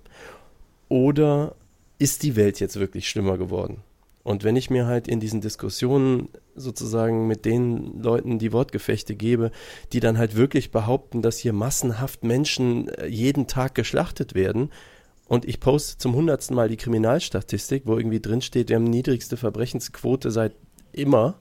Oder 0.89 1.55
ist 1.97 2.21
die 2.21 2.35
Welt 2.35 2.59
jetzt 2.59 2.79
wirklich 2.79 3.09
schlimmer 3.09 3.39
geworden? 3.39 3.77
Und 4.21 4.43
wenn 4.43 4.55
ich 4.55 4.69
mir 4.69 4.85
halt 4.85 5.07
in 5.07 5.19
diesen 5.19 5.41
Diskussionen 5.41 6.29
sozusagen 6.53 7.25
mit 7.25 7.45
den 7.45 7.99
Leuten 8.03 8.37
die 8.37 8.53
Wortgefechte 8.53 9.15
gebe, 9.15 9.49
die 9.91 9.99
dann 9.99 10.19
halt 10.19 10.35
wirklich 10.35 10.69
behaupten, 10.69 11.23
dass 11.23 11.39
hier 11.39 11.51
massenhaft 11.51 12.23
Menschen 12.23 12.89
äh, 12.89 13.07
jeden 13.07 13.47
Tag 13.47 13.73
geschlachtet 13.73 14.35
werden, 14.35 14.69
und 15.25 15.45
ich 15.45 15.59
poste 15.59 15.97
zum 15.97 16.13
hundertsten 16.13 16.55
Mal 16.55 16.69
die 16.69 16.77
Kriminalstatistik, 16.77 17.83
wo 17.85 17.97
irgendwie 17.97 18.19
drin 18.19 18.41
steht, 18.41 18.69
wir 18.69 18.75
haben 18.75 18.83
niedrigste 18.83 19.35
Verbrechensquote 19.35 20.29
seit 20.29 20.53
immer, 20.91 21.39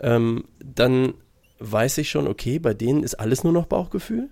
ähm, 0.00 0.44
dann 0.58 1.14
weiß 1.58 1.98
ich 1.98 2.10
schon, 2.10 2.26
okay, 2.26 2.58
bei 2.58 2.74
denen 2.74 3.02
ist 3.02 3.14
alles 3.14 3.44
nur 3.44 3.52
noch 3.52 3.66
Bauchgefühl, 3.66 4.30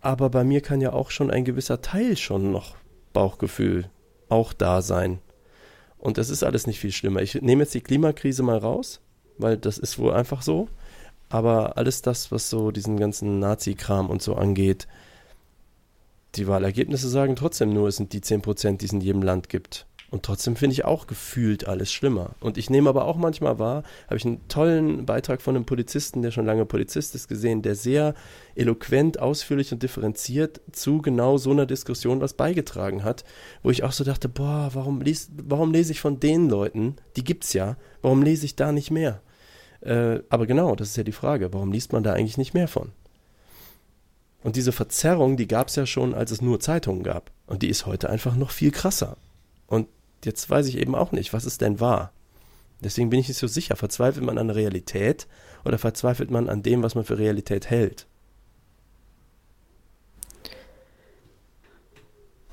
aber 0.00 0.30
bei 0.30 0.44
mir 0.44 0.60
kann 0.60 0.80
ja 0.80 0.92
auch 0.92 1.10
schon 1.10 1.30
ein 1.30 1.44
gewisser 1.44 1.82
Teil 1.82 2.16
schon 2.16 2.52
noch 2.52 2.76
Bauchgefühl 3.12 3.90
auch 4.28 4.52
da 4.52 4.82
sein. 4.82 5.20
Und 5.98 6.18
das 6.18 6.30
ist 6.30 6.42
alles 6.42 6.66
nicht 6.66 6.78
viel 6.78 6.92
schlimmer. 6.92 7.22
Ich 7.22 7.34
nehme 7.34 7.62
jetzt 7.62 7.74
die 7.74 7.80
Klimakrise 7.80 8.42
mal 8.42 8.58
raus, 8.58 9.00
weil 9.38 9.56
das 9.56 9.78
ist 9.78 9.98
wohl 9.98 10.12
einfach 10.12 10.42
so. 10.42 10.68
Aber 11.28 11.76
alles 11.76 12.02
das, 12.02 12.30
was 12.30 12.48
so 12.50 12.70
diesen 12.70 12.98
ganzen 12.98 13.40
Nazi-Kram 13.40 14.10
und 14.10 14.22
so 14.22 14.36
angeht, 14.36 14.86
die 16.36 16.46
Wahlergebnisse 16.46 17.08
sagen 17.08 17.34
trotzdem 17.34 17.72
nur, 17.72 17.88
es 17.88 17.96
sind 17.96 18.12
die 18.12 18.20
10%, 18.20 18.76
die 18.76 18.84
es 18.84 18.92
in 18.92 19.00
jedem 19.00 19.22
Land 19.22 19.48
gibt. 19.48 19.86
Und 20.10 20.22
trotzdem 20.22 20.54
finde 20.54 20.74
ich 20.74 20.84
auch 20.84 21.08
gefühlt 21.08 21.66
alles 21.66 21.92
schlimmer. 21.92 22.36
Und 22.38 22.58
ich 22.58 22.70
nehme 22.70 22.88
aber 22.88 23.06
auch 23.06 23.16
manchmal 23.16 23.58
wahr, 23.58 23.82
habe 24.06 24.16
ich 24.16 24.24
einen 24.24 24.46
tollen 24.46 25.04
Beitrag 25.04 25.42
von 25.42 25.56
einem 25.56 25.64
Polizisten, 25.64 26.22
der 26.22 26.30
schon 26.30 26.46
lange 26.46 26.64
Polizist 26.64 27.16
ist, 27.16 27.26
gesehen, 27.26 27.62
der 27.62 27.74
sehr 27.74 28.14
eloquent, 28.54 29.18
ausführlich 29.18 29.72
und 29.72 29.82
differenziert 29.82 30.60
zu 30.70 31.02
genau 31.02 31.38
so 31.38 31.50
einer 31.50 31.66
Diskussion 31.66 32.20
was 32.20 32.34
beigetragen 32.34 33.02
hat, 33.02 33.24
wo 33.64 33.70
ich 33.70 33.82
auch 33.82 33.92
so 33.92 34.04
dachte, 34.04 34.28
boah, 34.28 34.70
warum, 34.74 35.00
lies, 35.00 35.30
warum 35.42 35.72
lese 35.72 35.90
ich 35.90 36.00
von 36.00 36.20
den 36.20 36.48
Leuten, 36.48 36.96
die 37.16 37.24
gibt's 37.24 37.52
ja, 37.52 37.76
warum 38.00 38.22
lese 38.22 38.46
ich 38.46 38.54
da 38.54 38.70
nicht 38.70 38.92
mehr? 38.92 39.22
Äh, 39.80 40.20
aber 40.28 40.46
genau, 40.46 40.76
das 40.76 40.90
ist 40.90 40.96
ja 40.96 41.02
die 41.02 41.12
Frage, 41.12 41.52
warum 41.52 41.72
liest 41.72 41.92
man 41.92 42.04
da 42.04 42.12
eigentlich 42.12 42.38
nicht 42.38 42.54
mehr 42.54 42.68
von? 42.68 42.92
Und 44.44 44.54
diese 44.54 44.70
Verzerrung, 44.70 45.36
die 45.36 45.48
gab 45.48 45.66
es 45.66 45.74
ja 45.74 45.86
schon, 45.86 46.14
als 46.14 46.30
es 46.30 46.40
nur 46.40 46.60
Zeitungen 46.60 47.02
gab. 47.02 47.32
Und 47.48 47.62
die 47.62 47.68
ist 47.68 47.86
heute 47.86 48.08
einfach 48.08 48.36
noch 48.36 48.52
viel 48.52 48.70
krasser. 48.70 49.16
Und 49.66 49.88
jetzt 50.24 50.48
weiß 50.48 50.66
ich 50.66 50.78
eben 50.78 50.94
auch 50.94 51.12
nicht, 51.12 51.32
was 51.32 51.44
ist 51.44 51.60
denn 51.60 51.80
wahr? 51.80 52.12
Deswegen 52.80 53.10
bin 53.10 53.20
ich 53.20 53.28
nicht 53.28 53.38
so 53.38 53.46
sicher. 53.46 53.76
Verzweifelt 53.76 54.24
man 54.24 54.38
an 54.38 54.50
Realität 54.50 55.26
oder 55.64 55.78
verzweifelt 55.78 56.30
man 56.30 56.48
an 56.48 56.62
dem, 56.62 56.82
was 56.82 56.94
man 56.94 57.04
für 57.04 57.18
Realität 57.18 57.70
hält? 57.70 58.06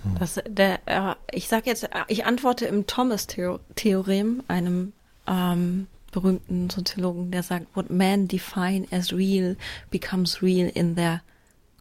Hm. 0.04 0.15
Das, 0.19 0.39
der, 0.47 0.80
äh, 0.86 1.15
ich 1.32 1.47
sage 1.47 1.69
jetzt, 1.69 1.89
ich 2.08 2.26
antworte 2.26 2.65
im 2.65 2.88
Thomas-Theorem, 2.88 4.43
einem 4.47 4.93
ähm, 5.28 5.88
berühmten 6.12 6.69
Soziologen, 6.69 7.32
der 7.32 7.43
sagt, 7.43 7.67
what 7.76 7.89
men 7.89 8.28
define 8.28 8.88
as 8.91 9.12
real 9.12 9.58
becomes 9.91 10.41
real 10.41 10.69
in 10.69 10.95
their 10.95 11.21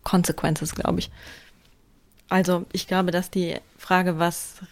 consequences, 0.03 0.75
glaube 0.75 1.01
ich. 1.01 1.11
Also 2.29 2.65
ich 2.73 2.89
glaube, 2.89 3.11
dass 3.11 3.31
die 3.31 3.57
Frage, 3.77 4.19
was 4.19 4.63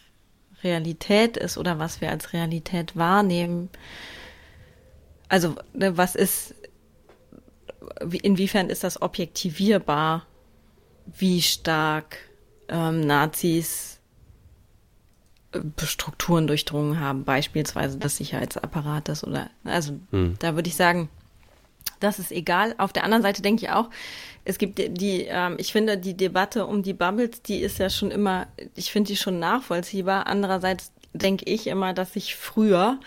Realität 0.63 1.37
ist 1.37 1.59
oder 1.59 1.79
was 1.79 2.01
wir 2.01 2.11
als 2.11 2.33
Realität 2.33 2.97
wahrnehmen. 2.97 3.69
Also 5.29 5.55
ne, 5.73 5.97
was 5.97 6.15
ist, 6.15 6.55
inwiefern 8.23 8.69
ist 8.69 8.85
das 8.85 9.01
objektivierbar, 9.01 10.27
wie 11.07 11.43
stark 11.43 12.19
ähm, 12.69 13.01
Nazis 13.01 14.01
äh, 15.53 15.61
Strukturen 15.85 16.47
durchdrungen 16.47 17.01
haben, 17.01 17.25
beispielsweise 17.25 17.99
des 17.99 18.17
Sicherheitsapparates 18.17 19.25
oder 19.25 19.51
also 19.65 19.99
hm. 20.11 20.37
da 20.39 20.55
würde 20.55 20.69
ich 20.69 20.77
sagen, 20.77 21.09
das 22.01 22.19
ist 22.19 22.33
egal. 22.33 22.75
Auf 22.79 22.93
der 22.93 23.05
anderen 23.05 23.23
Seite 23.23 23.43
denke 23.43 23.65
ich 23.65 23.71
auch, 23.71 23.91
es 24.45 24.59
gibt 24.59 24.79
die, 24.79 25.27
ähm, 25.29 25.57
ich 25.59 25.73
finde, 25.73 25.99
die 25.99 26.17
Debatte 26.17 26.67
um 26.67 26.83
die 26.83 26.95
Bubbles, 26.95 27.43
die 27.43 27.61
ist 27.61 27.79
ja 27.79 27.91
schon 27.91 28.11
immer, 28.11 28.47
ich 28.75 28.91
finde 28.91 29.09
die 29.09 29.17
schon 29.17 29.39
nachvollziehbar. 29.39 30.27
Andererseits 30.27 30.93
denke 31.13 31.45
ich 31.45 31.67
immer, 31.67 31.93
dass 31.93 32.17
ich 32.17 32.37
früher, 32.37 32.99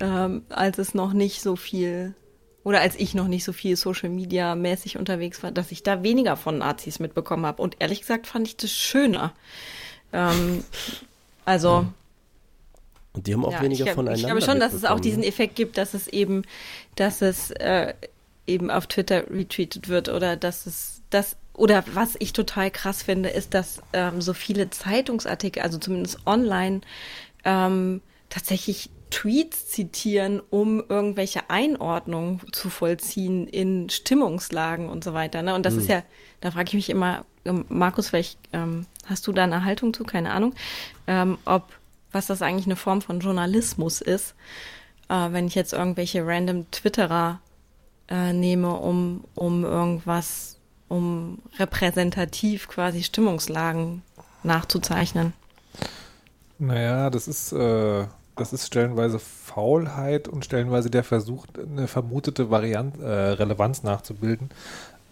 ähm, 0.00 0.44
als 0.48 0.78
es 0.78 0.94
noch 0.94 1.12
nicht 1.12 1.42
so 1.42 1.56
viel 1.56 2.14
oder 2.64 2.80
als 2.80 2.94
ich 2.94 3.14
noch 3.14 3.26
nicht 3.26 3.42
so 3.42 3.52
viel 3.52 3.74
Social 3.76 4.08
Media 4.08 4.54
mäßig 4.54 4.96
unterwegs 4.96 5.42
war, 5.42 5.50
dass 5.50 5.72
ich 5.72 5.82
da 5.82 6.04
weniger 6.04 6.36
von 6.36 6.58
Nazis 6.58 7.00
mitbekommen 7.00 7.44
habe. 7.44 7.60
Und 7.60 7.76
ehrlich 7.80 8.00
gesagt 8.00 8.28
fand 8.28 8.46
ich 8.46 8.56
das 8.56 8.70
schöner. 8.70 9.32
Ähm, 10.12 10.62
also. 11.44 11.86
Und 13.14 13.26
die 13.26 13.34
haben 13.34 13.44
auch 13.44 13.52
ja, 13.52 13.62
weniger 13.62 13.86
ich, 13.86 13.92
voneinander. 13.92 14.18
Ich 14.18 14.26
glaube 14.26 14.42
schon, 14.42 14.60
dass 14.60 14.72
es 14.72 14.84
auch 14.84 15.00
diesen 15.00 15.22
Effekt 15.22 15.54
gibt, 15.54 15.76
dass 15.76 15.94
es 15.94 16.08
eben, 16.08 16.42
dass 16.96 17.20
es 17.22 17.50
äh, 17.52 17.94
eben 18.46 18.70
auf 18.70 18.86
Twitter 18.86 19.30
retweetet 19.30 19.88
wird 19.88 20.08
oder 20.08 20.36
dass 20.36 20.66
es 20.66 21.02
das 21.10 21.36
oder 21.54 21.84
was 21.92 22.16
ich 22.18 22.32
total 22.32 22.70
krass 22.70 23.02
finde, 23.02 23.28
ist, 23.28 23.52
dass 23.52 23.82
ähm, 23.92 24.22
so 24.22 24.32
viele 24.32 24.70
Zeitungsartikel, 24.70 25.62
also 25.62 25.78
zumindest 25.78 26.26
online, 26.26 26.80
ähm, 27.44 28.00
tatsächlich 28.30 28.88
Tweets 29.10 29.68
zitieren, 29.68 30.40
um 30.48 30.82
irgendwelche 30.88 31.50
Einordnungen 31.50 32.40
zu 32.52 32.70
vollziehen 32.70 33.46
in 33.46 33.90
Stimmungslagen 33.90 34.88
und 34.88 35.04
so 35.04 35.12
weiter. 35.12 35.42
Ne? 35.42 35.54
Und 35.54 35.66
das 35.66 35.74
mhm. 35.74 35.80
ist 35.80 35.88
ja, 35.88 36.02
da 36.40 36.50
frage 36.50 36.68
ich 36.68 36.74
mich 36.74 36.88
immer, 36.88 37.26
ähm, 37.44 37.66
Markus, 37.68 38.08
vielleicht 38.08 38.38
ähm, 38.54 38.86
hast 39.04 39.26
du 39.26 39.32
da 39.32 39.44
eine 39.44 39.64
Haltung 39.64 39.92
zu, 39.92 40.04
keine 40.04 40.30
Ahnung, 40.30 40.54
ähm, 41.06 41.36
ob 41.44 41.68
was 42.12 42.26
das 42.26 42.42
eigentlich 42.42 42.66
eine 42.66 42.76
Form 42.76 43.02
von 43.02 43.20
Journalismus 43.20 44.00
ist, 44.00 44.34
äh, 45.08 45.32
wenn 45.32 45.46
ich 45.46 45.54
jetzt 45.54 45.72
irgendwelche 45.72 46.26
random 46.26 46.70
Twitterer 46.70 47.40
äh, 48.08 48.32
nehme, 48.32 48.74
um, 48.74 49.24
um 49.34 49.64
irgendwas, 49.64 50.58
um 50.88 51.38
repräsentativ 51.58 52.68
quasi 52.68 53.02
Stimmungslagen 53.02 54.02
nachzuzeichnen. 54.42 55.32
Naja, 56.58 57.10
das 57.10 57.26
ist, 57.26 57.52
äh, 57.52 58.06
das 58.36 58.52
ist 58.52 58.66
stellenweise 58.66 59.18
Faulheit 59.18 60.28
und 60.28 60.44
stellenweise 60.44 60.90
der 60.90 61.04
Versuch, 61.04 61.46
eine 61.58 61.88
vermutete 61.88 62.50
Variant, 62.50 63.00
äh, 63.00 63.06
Relevanz 63.06 63.82
nachzubilden. 63.82 64.50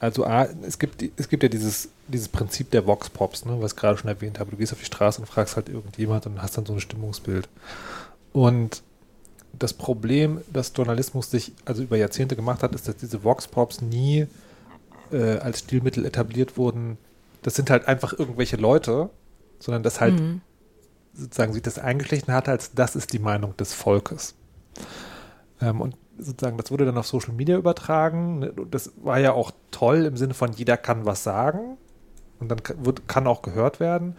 Also 0.00 0.24
A, 0.24 0.48
es 0.66 0.78
gibt, 0.78 1.04
es 1.16 1.28
gibt 1.28 1.42
ja 1.42 1.48
dieses, 1.48 1.90
dieses 2.08 2.28
Prinzip 2.28 2.70
der 2.70 2.86
Vox 2.86 3.10
Pops, 3.10 3.44
ne, 3.44 3.56
was 3.60 3.72
ich 3.72 3.78
gerade 3.78 3.98
schon 3.98 4.08
erwähnt 4.08 4.40
habe. 4.40 4.50
Du 4.50 4.56
gehst 4.56 4.72
auf 4.72 4.78
die 4.78 4.86
Straße 4.86 5.20
und 5.20 5.26
fragst 5.26 5.56
halt 5.56 5.68
irgendjemand 5.68 6.26
und 6.26 6.40
hast 6.42 6.56
dann 6.56 6.66
so 6.66 6.72
ein 6.72 6.80
Stimmungsbild. 6.80 7.48
Und 8.32 8.82
das 9.52 9.74
Problem, 9.74 10.40
das 10.52 10.72
Journalismus 10.74 11.30
sich 11.30 11.52
also 11.66 11.82
über 11.82 11.96
Jahrzehnte 11.96 12.34
gemacht 12.34 12.62
hat, 12.62 12.74
ist, 12.74 12.88
dass 12.88 12.96
diese 12.96 13.24
Vox 13.24 13.46
Pops 13.46 13.82
nie 13.82 14.26
äh, 15.12 15.38
als 15.38 15.60
Stilmittel 15.60 16.06
etabliert 16.06 16.56
wurden. 16.56 16.96
Das 17.42 17.54
sind 17.54 17.68
halt 17.68 17.86
einfach 17.86 18.18
irgendwelche 18.18 18.56
Leute, 18.56 19.10
sondern 19.58 19.82
das 19.82 20.00
halt 20.00 20.18
Mhm. 20.18 20.40
sozusagen 21.12 21.52
sich 21.52 21.62
das 21.62 21.78
eingeschlichen 21.78 22.32
hat, 22.32 22.48
als 22.48 22.72
das 22.72 22.96
ist 22.96 23.12
die 23.12 23.18
Meinung 23.18 23.56
des 23.58 23.74
Volkes. 23.74 24.34
Ähm, 25.60 25.80
und 25.80 25.96
sozusagen, 26.20 26.56
das 26.56 26.70
wurde 26.70 26.85
dann 26.85 26.98
auf 26.98 27.06
Social 27.06 27.35
Media 27.35 27.56
übertragen. 27.56 28.38
ne, 28.40 28.52
Das 28.70 28.92
war 29.02 29.18
ja 29.18 29.33
auch 29.33 29.52
toll 29.70 30.04
im 30.04 30.16
Sinne 30.16 30.35
von 30.35 30.52
jeder 30.52 30.76
kann 30.76 31.06
was 31.06 31.22
sagen 31.22 31.76
und 32.40 32.48
dann 32.48 32.61
wird, 32.85 33.06
kann 33.06 33.26
auch 33.26 33.42
gehört 33.42 33.80
werden. 33.80 34.16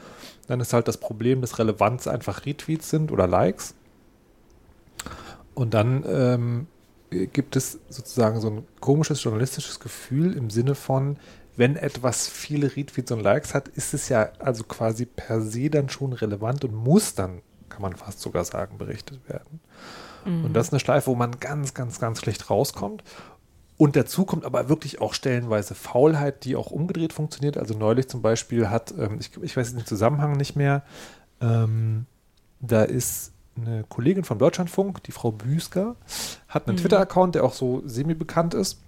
Dann 0.48 0.60
ist 0.60 0.74
halt 0.74 0.88
das 0.88 0.98
Problem, 0.98 1.42
dass 1.42 1.60
Relevanz 1.60 2.08
einfach 2.08 2.46
Retweets 2.46 2.90
sind 2.90 3.12
oder 3.12 3.28
Likes. 3.28 3.74
Und 5.54 5.74
dann 5.74 6.06
ähm, 6.08 6.68
gibt 7.10 7.56
es 7.56 7.80
sozusagen 7.90 8.40
so 8.40 8.50
ein 8.50 8.68
komisches 8.80 9.24
journalistisches 9.24 9.80
Gefühl 9.80 10.36
im 10.38 10.50
Sinne 10.50 10.76
von, 10.76 11.18
wenn 11.58 11.76
etwas 11.76 12.28
viele 12.28 12.76
Retweets 12.76 13.12
und 13.12 13.20
Likes 13.20 13.54
hat, 13.54 13.68
ist 13.68 13.94
es 13.94 14.08
ja 14.10 14.30
also 14.40 14.64
quasi 14.64 15.06
per 15.06 15.42
se 15.42 15.70
dann 15.70 15.90
schon 15.90 16.14
relevant 16.14 16.64
und 16.64 16.74
muss 16.74 17.14
dann, 17.14 17.42
kann 17.70 17.82
man 17.82 17.96
fast 17.96 18.22
sogar 18.22 18.46
sagen, 18.46 18.78
berichtet 18.78 19.20
werden. 19.28 19.60
Und 20.26 20.54
das 20.54 20.68
ist 20.68 20.74
eine 20.74 20.80
Schleife, 20.80 21.08
wo 21.08 21.16
man 21.16 21.40
ganz, 21.40 21.74
ganz, 21.74 22.00
ganz 22.00 22.20
schlecht 22.20 22.50
rauskommt. 22.50 23.04
Und 23.78 23.96
dazu 23.96 24.26
kommt 24.26 24.46
aber 24.46 24.70
wirklich 24.70 25.02
auch 25.02 25.16
stellenweise 25.16 25.74
Faulheit, 25.74 26.46
die 26.46 26.56
auch 26.56 26.70
umgedreht 26.70 27.14
funktioniert. 27.14 27.58
Also 27.58 27.76
neulich 27.76 28.08
zum 28.08 28.22
Beispiel 28.22 28.70
hat, 28.70 28.94
ähm, 28.98 29.18
ich, 29.20 29.32
ich 29.42 29.58
weiß 29.58 29.74
den 29.74 29.86
Zusammenhang 29.86 30.34
nicht 30.34 30.56
mehr, 30.56 30.84
ähm, 31.42 32.06
da 32.60 32.84
ist 32.84 33.34
eine 33.58 33.84
Kollegin 33.90 34.24
vom 34.24 34.38
Deutschlandfunk, 34.38 35.04
die 35.04 35.12
Frau 35.12 35.32
Büsker, 35.32 35.96
hat 36.48 36.68
einen 36.68 36.78
Twitter-Account, 36.78 37.36
der 37.36 37.44
auch 37.44 37.54
so 37.54 37.82
semi-bekannt 37.86 38.54
ist. 38.54 38.80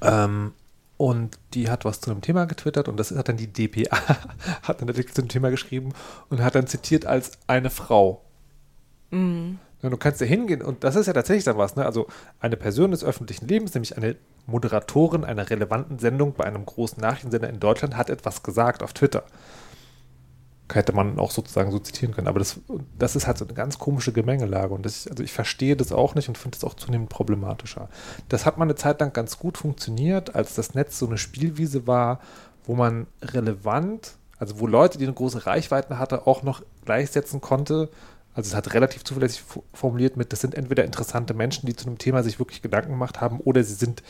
Ähm, 0.00 0.52
und 0.96 1.38
die 1.52 1.68
hat 1.68 1.84
was 1.84 2.00
zu 2.00 2.10
einem 2.10 2.22
Thema 2.22 2.46
getwittert 2.46 2.88
und 2.88 2.96
das 2.98 3.10
hat 3.10 3.28
dann 3.28 3.36
die 3.36 3.52
DPA, 3.52 3.96
hat 4.62 4.80
einen 4.80 4.88
Artikel 4.88 5.12
zu 5.12 5.20
dem 5.20 5.28
Thema 5.28 5.50
geschrieben 5.50 5.92
und 6.30 6.40
hat 6.40 6.54
dann 6.54 6.66
zitiert 6.66 7.04
als 7.04 7.32
eine 7.46 7.68
Frau. 7.68 8.22
Ja, 9.12 9.65
du 9.90 9.96
kannst 9.96 10.20
ja 10.20 10.26
hingehen 10.26 10.62
und 10.62 10.84
das 10.84 10.96
ist 10.96 11.06
ja 11.06 11.12
tatsächlich 11.12 11.44
dann 11.44 11.58
was, 11.58 11.76
ne? 11.76 11.84
Also 11.84 12.06
eine 12.40 12.56
Person 12.56 12.90
des 12.90 13.04
öffentlichen 13.04 13.46
Lebens, 13.46 13.74
nämlich 13.74 13.96
eine 13.96 14.16
Moderatorin 14.46 15.24
einer 15.24 15.48
relevanten 15.48 15.98
Sendung 15.98 16.34
bei 16.34 16.44
einem 16.44 16.64
großen 16.64 17.00
Nachrichtensender 17.00 17.48
in 17.48 17.60
Deutschland, 17.60 17.96
hat 17.96 18.10
etwas 18.10 18.42
gesagt 18.42 18.82
auf 18.82 18.92
Twitter. 18.92 19.24
Hätte 20.72 20.92
man 20.92 21.18
auch 21.18 21.30
sozusagen 21.30 21.70
so 21.70 21.78
zitieren 21.78 22.14
können. 22.14 22.26
Aber 22.26 22.40
das, 22.40 22.60
das 22.98 23.14
ist 23.14 23.26
halt 23.26 23.38
so 23.38 23.44
eine 23.44 23.54
ganz 23.54 23.78
komische 23.78 24.12
Gemengelage. 24.12 24.74
Und 24.74 24.84
das, 24.84 25.06
also 25.06 25.22
ich 25.22 25.32
verstehe 25.32 25.76
das 25.76 25.92
auch 25.92 26.16
nicht 26.16 26.28
und 26.28 26.38
finde 26.38 26.56
es 26.56 26.64
auch 26.64 26.74
zunehmend 26.74 27.08
problematischer. 27.08 27.88
Das 28.28 28.46
hat 28.46 28.58
mal 28.58 28.64
eine 28.64 28.74
Zeit 28.74 29.00
lang 29.00 29.12
ganz 29.12 29.38
gut 29.38 29.58
funktioniert, 29.58 30.34
als 30.34 30.54
das 30.54 30.74
Netz 30.74 30.98
so 30.98 31.06
eine 31.06 31.18
Spielwiese 31.18 31.86
war, 31.86 32.20
wo 32.64 32.74
man 32.74 33.06
relevant, 33.22 34.16
also 34.38 34.58
wo 34.58 34.66
Leute, 34.66 34.98
die 34.98 35.04
eine 35.04 35.14
große 35.14 35.46
Reichweite 35.46 35.98
hatte, 36.00 36.26
auch 36.26 36.42
noch 36.42 36.62
gleichsetzen 36.84 37.40
konnte. 37.40 37.88
Also 38.36 38.48
es 38.48 38.54
hat 38.54 38.74
relativ 38.74 39.02
zuverlässig 39.02 39.42
formuliert 39.72 40.18
mit, 40.18 40.30
das 40.30 40.42
sind 40.42 40.54
entweder 40.54 40.84
interessante 40.84 41.32
Menschen, 41.32 41.66
die 41.66 41.74
zu 41.74 41.86
einem 41.86 41.96
Thema 41.96 42.22
sich 42.22 42.38
wirklich 42.38 42.60
Gedanken 42.60 42.90
gemacht 42.90 43.22
haben, 43.22 43.40
oder 43.40 43.64
sie 43.64 43.72
sind 43.72 44.02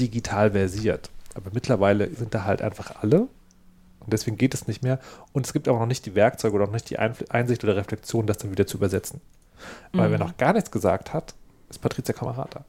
digital 0.00 0.52
versiert. 0.52 1.10
Aber 1.34 1.50
mittlerweile 1.52 2.08
sind 2.14 2.34
da 2.34 2.44
halt 2.44 2.62
einfach 2.62 3.02
alle. 3.02 3.28
Und 4.00 4.12
deswegen 4.12 4.38
geht 4.38 4.54
es 4.54 4.66
nicht 4.66 4.82
mehr. 4.82 5.00
Und 5.34 5.44
es 5.44 5.52
gibt 5.52 5.68
auch 5.68 5.78
noch 5.78 5.86
nicht 5.86 6.06
die 6.06 6.14
Werkzeuge 6.14 6.56
oder 6.56 6.64
auch 6.64 6.72
nicht 6.72 6.88
die 6.88 6.98
Einsicht 6.98 7.62
oder 7.62 7.76
Reflexion, 7.76 8.26
das 8.26 8.38
dann 8.38 8.50
wieder 8.50 8.66
zu 8.66 8.78
übersetzen. 8.78 9.20
Weil 9.92 10.10
wer 10.10 10.18
noch 10.18 10.36
gar 10.38 10.54
nichts 10.54 10.70
gesagt 10.70 11.12
hat, 11.12 11.34
ist 11.68 11.80
Patricia 11.80 12.14
Kamerata. 12.14 12.64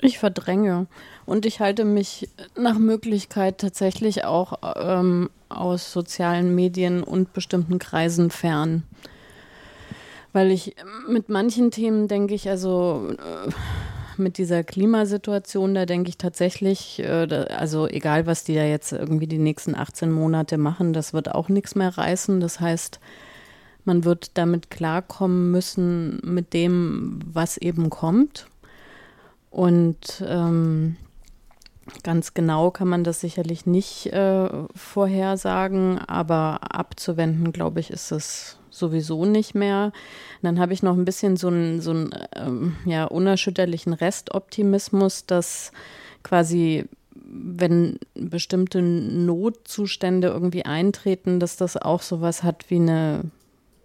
Ich 0.00 0.18
verdränge. 0.18 0.86
Und 1.26 1.46
ich 1.46 1.60
halte 1.60 1.84
mich 1.84 2.28
nach 2.56 2.78
Möglichkeit 2.78 3.58
tatsächlich 3.58 4.24
auch 4.24 4.58
ähm, 4.76 5.30
aus 5.48 5.92
sozialen 5.92 6.54
Medien 6.54 7.02
und 7.02 7.32
bestimmten 7.32 7.78
Kreisen 7.78 8.30
fern. 8.30 8.84
Weil 10.34 10.50
ich 10.50 10.74
mit 11.08 11.28
manchen 11.28 11.70
Themen 11.70 12.08
denke 12.08 12.34
ich, 12.34 12.50
also 12.50 13.08
äh, 13.12 13.50
mit 14.16 14.36
dieser 14.36 14.64
Klimasituation, 14.64 15.74
da 15.74 15.86
denke 15.86 16.08
ich 16.08 16.18
tatsächlich, 16.18 16.98
äh, 16.98 17.46
also 17.56 17.86
egal, 17.86 18.26
was 18.26 18.42
die 18.42 18.56
da 18.56 18.64
jetzt 18.64 18.90
irgendwie 18.90 19.28
die 19.28 19.38
nächsten 19.38 19.76
18 19.76 20.10
Monate 20.10 20.58
machen, 20.58 20.92
das 20.92 21.12
wird 21.12 21.32
auch 21.32 21.48
nichts 21.48 21.76
mehr 21.76 21.96
reißen. 21.96 22.40
Das 22.40 22.58
heißt, 22.58 22.98
man 23.84 24.04
wird 24.04 24.36
damit 24.36 24.70
klarkommen 24.70 25.52
müssen 25.52 26.18
mit 26.24 26.52
dem, 26.52 27.20
was 27.32 27.56
eben 27.56 27.88
kommt. 27.88 28.48
Und 29.52 30.20
ähm, 30.26 30.96
ganz 32.02 32.34
genau 32.34 32.72
kann 32.72 32.88
man 32.88 33.04
das 33.04 33.20
sicherlich 33.20 33.66
nicht 33.66 34.06
äh, 34.06 34.48
vorhersagen, 34.74 36.00
aber 36.00 36.58
abzuwenden, 36.74 37.52
glaube 37.52 37.78
ich, 37.78 37.92
ist 37.92 38.10
es 38.10 38.58
sowieso 38.74 39.24
nicht 39.24 39.54
mehr. 39.54 39.92
dann 40.42 40.58
habe 40.58 40.72
ich 40.72 40.82
noch 40.82 40.96
ein 40.96 41.04
bisschen 41.04 41.36
so 41.36 41.48
einen 41.48 41.80
so 41.80 41.92
ähm, 42.36 42.76
ja, 42.84 43.04
unerschütterlichen 43.04 43.92
Restoptimismus, 43.92 45.26
dass 45.26 45.72
quasi 46.22 46.84
wenn 47.26 47.98
bestimmte 48.14 48.82
Notzustände 48.82 50.28
irgendwie 50.28 50.64
eintreten, 50.64 51.40
dass 51.40 51.56
das 51.56 51.76
auch 51.76 52.02
sowas 52.02 52.42
hat 52.42 52.70
wie 52.70 52.76
eine 52.76 53.30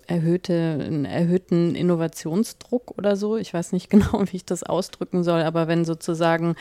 erhöhte, 0.07 0.79
einen 0.81 1.05
erhöhten 1.05 1.75
Innovationsdruck 1.75 2.97
oder 2.97 3.15
so. 3.15 3.37
Ich 3.37 3.53
weiß 3.53 3.71
nicht 3.71 3.89
genau, 3.89 4.23
wie 4.25 4.37
ich 4.37 4.45
das 4.45 4.63
ausdrücken 4.63 5.23
soll, 5.23 5.41
aber 5.41 5.67
wenn 5.67 5.85
sozusagen 5.85 6.55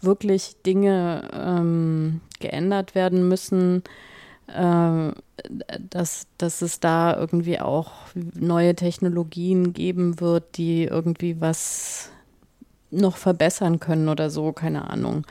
wirklich 0.00 0.56
Dinge 0.64 1.28
ähm, 1.32 2.20
geändert 2.38 2.94
werden 2.94 3.28
müssen, 3.28 3.82
dass, 4.46 6.26
dass 6.38 6.62
es 6.62 6.80
da 6.80 7.16
irgendwie 7.16 7.60
auch 7.60 7.92
neue 8.34 8.74
Technologien 8.74 9.72
geben 9.72 10.20
wird, 10.20 10.56
die 10.56 10.84
irgendwie 10.84 11.40
was 11.40 12.10
noch 12.90 13.16
verbessern 13.16 13.80
können 13.80 14.08
oder 14.08 14.30
so, 14.30 14.52
keine 14.52 14.88
Ahnung. 14.88 15.26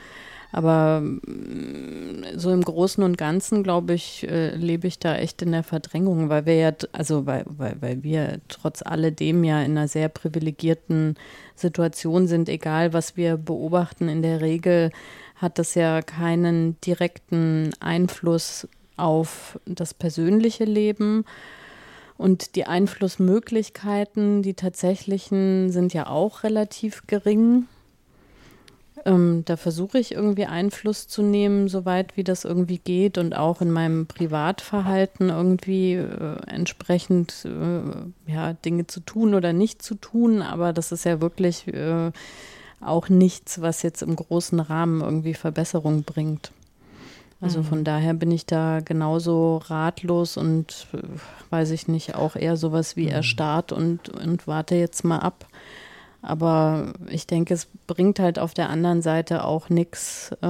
Aber 0.52 1.00
mm, 1.00 2.24
so 2.36 2.52
im 2.52 2.62
Großen 2.62 3.02
und 3.02 3.18
Ganzen, 3.18 3.62
glaube 3.62 3.94
ich, 3.94 4.28
äh, 4.28 4.54
lebe 4.54 4.86
ich 4.86 4.98
da 4.98 5.16
echt 5.16 5.42
in 5.42 5.52
der 5.52 5.62
Verdrängung, 5.62 6.28
weil 6.28 6.46
wir 6.46 6.54
ja, 6.56 6.72
also 6.92 7.26
weil, 7.26 7.44
weil, 7.46 7.76
weil 7.80 8.02
wir 8.02 8.40
trotz 8.48 8.82
alledem 8.82 9.44
ja 9.44 9.62
in 9.62 9.72
einer 9.72 9.88
sehr 9.88 10.08
privilegierten 10.08 11.16
Situation 11.54 12.26
sind, 12.28 12.48
egal 12.48 12.92
was 12.92 13.16
wir 13.16 13.36
beobachten, 13.36 14.08
in 14.08 14.22
der 14.22 14.40
Regel 14.40 14.90
hat 15.34 15.58
das 15.58 15.74
ja 15.74 16.00
keinen 16.00 16.80
direkten 16.80 17.70
Einfluss 17.80 18.66
auf 18.96 19.58
das 19.66 19.94
persönliche 19.94 20.64
Leben. 20.64 21.24
Und 22.18 22.56
die 22.56 22.66
Einflussmöglichkeiten, 22.66 24.42
die 24.42 24.54
tatsächlichen, 24.54 25.70
sind 25.70 25.92
ja 25.92 26.06
auch 26.06 26.44
relativ 26.44 27.06
gering. 27.06 27.66
Ähm, 29.04 29.42
da 29.44 29.56
versuche 29.56 29.98
ich 29.98 30.12
irgendwie 30.12 30.46
Einfluss 30.46 31.06
zu 31.08 31.22
nehmen, 31.22 31.68
soweit 31.68 32.16
wie 32.16 32.24
das 32.24 32.44
irgendwie 32.44 32.78
geht 32.78 33.18
und 33.18 33.36
auch 33.36 33.60
in 33.60 33.70
meinem 33.70 34.06
Privatverhalten 34.06 35.28
irgendwie 35.28 35.94
äh, 35.94 36.38
entsprechend 36.46 37.44
äh, 37.44 38.32
ja, 38.32 38.54
Dinge 38.54 38.86
zu 38.86 39.00
tun 39.00 39.34
oder 39.34 39.52
nicht 39.52 39.82
zu 39.82 39.94
tun. 39.94 40.40
Aber 40.40 40.72
das 40.72 40.92
ist 40.92 41.04
ja 41.04 41.20
wirklich 41.20 41.68
äh, 41.68 42.10
auch 42.80 43.08
nichts, 43.10 43.60
was 43.60 43.82
jetzt 43.82 44.02
im 44.02 44.16
großen 44.16 44.60
Rahmen 44.60 45.02
irgendwie 45.02 45.34
Verbesserung 45.34 46.02
bringt. 46.02 46.50
Also 47.40 47.62
von 47.62 47.84
daher 47.84 48.14
bin 48.14 48.30
ich 48.30 48.46
da 48.46 48.80
genauso 48.80 49.58
ratlos 49.66 50.36
und 50.36 50.86
äh, 50.94 50.98
weiß 51.50 51.70
ich 51.70 51.86
nicht, 51.86 52.14
auch 52.14 52.34
eher 52.34 52.56
sowas 52.56 52.96
wie 52.96 53.08
erstarrt 53.08 53.72
und, 53.72 54.08
und 54.08 54.46
warte 54.46 54.74
jetzt 54.74 55.04
mal 55.04 55.18
ab. 55.18 55.46
Aber 56.22 56.94
ich 57.08 57.26
denke, 57.26 57.54
es 57.54 57.68
bringt 57.86 58.18
halt 58.18 58.38
auf 58.38 58.54
der 58.54 58.70
anderen 58.70 59.02
Seite 59.02 59.44
auch 59.44 59.68
nichts, 59.68 60.32
äh, 60.40 60.46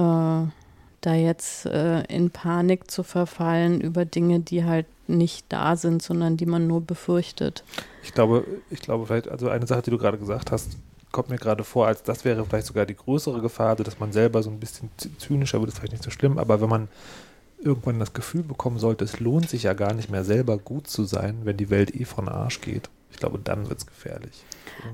da 1.01 1.13
jetzt 1.13 1.65
äh, 1.65 2.03
in 2.05 2.31
Panik 2.31 2.89
zu 2.89 3.03
verfallen 3.03 3.81
über 3.81 4.05
Dinge, 4.05 4.39
die 4.39 4.63
halt 4.63 4.87
nicht 5.07 5.45
da 5.49 5.75
sind, 5.75 6.01
sondern 6.01 6.37
die 6.37 6.45
man 6.45 6.67
nur 6.67 6.81
befürchtet. 6.81 7.63
Ich 8.03 8.13
glaube, 8.13 8.45
ich 8.69 8.79
glaube 8.79 9.05
vielleicht, 9.05 9.27
also 9.27 9.49
eine 9.49 9.67
Sache, 9.67 9.83
die 9.83 9.91
du 9.91 9.97
gerade 9.97 10.17
gesagt 10.17 10.51
hast, 10.51 10.77
kommt 11.17 11.29
mir 11.31 11.37
gerade 11.37 11.63
vor, 11.63 11.87
als 11.87 12.03
das 12.03 12.25
wäre 12.25 12.45
vielleicht 12.45 12.67
sogar 12.67 12.85
die 12.85 12.95
größere 12.95 13.41
Gefahr, 13.41 13.69
also 13.69 13.83
dass 13.83 13.99
man 13.99 14.11
selber 14.11 14.43
so 14.43 14.51
ein 14.51 14.59
bisschen 14.59 14.91
zy- 14.99 15.09
zynischer 15.17 15.59
wird, 15.59 15.69
ist 15.71 15.79
vielleicht 15.79 15.93
nicht 15.93 16.03
so 16.03 16.11
schlimm, 16.11 16.37
aber 16.37 16.61
wenn 16.61 16.69
man 16.69 16.89
irgendwann 17.59 17.97
das 17.97 18.13
Gefühl 18.13 18.43
bekommen 18.43 18.77
sollte, 18.77 19.03
es 19.03 19.19
lohnt 19.19 19.49
sich 19.49 19.63
ja 19.63 19.73
gar 19.73 19.95
nicht 19.95 20.11
mehr 20.11 20.23
selber 20.23 20.59
gut 20.59 20.87
zu 20.87 21.05
sein, 21.05 21.39
wenn 21.43 21.57
die 21.57 21.71
Welt 21.71 21.95
eh 21.95 22.05
von 22.05 22.29
Arsch 22.29 22.61
geht. 22.61 22.91
Ich 23.09 23.17
glaube, 23.17 23.39
dann 23.43 23.67
wird 23.67 23.79
es 23.79 23.87
gefährlich. 23.87 24.43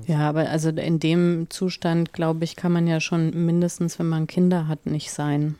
Ja, 0.06 0.20
aber 0.26 0.48
also 0.48 0.70
in 0.70 0.98
dem 0.98 1.48
Zustand, 1.50 2.14
glaube 2.14 2.44
ich, 2.44 2.56
kann 2.56 2.72
man 2.72 2.86
ja 2.86 3.00
schon 3.00 3.44
mindestens, 3.44 3.98
wenn 3.98 4.08
man 4.08 4.26
Kinder 4.26 4.66
hat, 4.66 4.86
nicht 4.86 5.10
sein. 5.12 5.56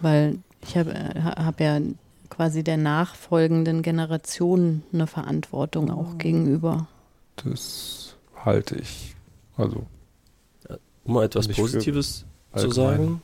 Weil 0.00 0.38
ich 0.60 0.76
habe 0.76 0.92
hab 1.24 1.60
ja 1.60 1.78
quasi 2.30 2.64
der 2.64 2.78
nachfolgenden 2.78 3.82
Generation 3.82 4.82
eine 4.92 5.06
Verantwortung 5.06 5.88
auch 5.92 6.18
gegenüber. 6.18 6.88
Das 7.36 8.16
halte 8.44 8.74
ich. 8.74 9.14
Also. 9.56 9.86
Um 11.04 11.14
mal 11.14 11.24
etwas 11.24 11.48
Positives 11.48 12.24
zu 12.56 12.70
sagen. 12.70 13.22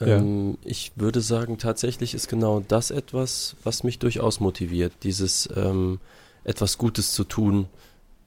Ähm, 0.00 0.50
ja. 0.64 0.68
Ich 0.70 0.92
würde 0.96 1.20
sagen, 1.20 1.58
tatsächlich 1.58 2.14
ist 2.14 2.28
genau 2.28 2.60
das 2.66 2.90
etwas, 2.90 3.56
was 3.64 3.84
mich 3.84 3.98
durchaus 3.98 4.40
motiviert, 4.40 4.92
dieses 5.02 5.48
ähm, 5.54 6.00
etwas 6.44 6.78
Gutes 6.78 7.12
zu 7.12 7.24
tun, 7.24 7.66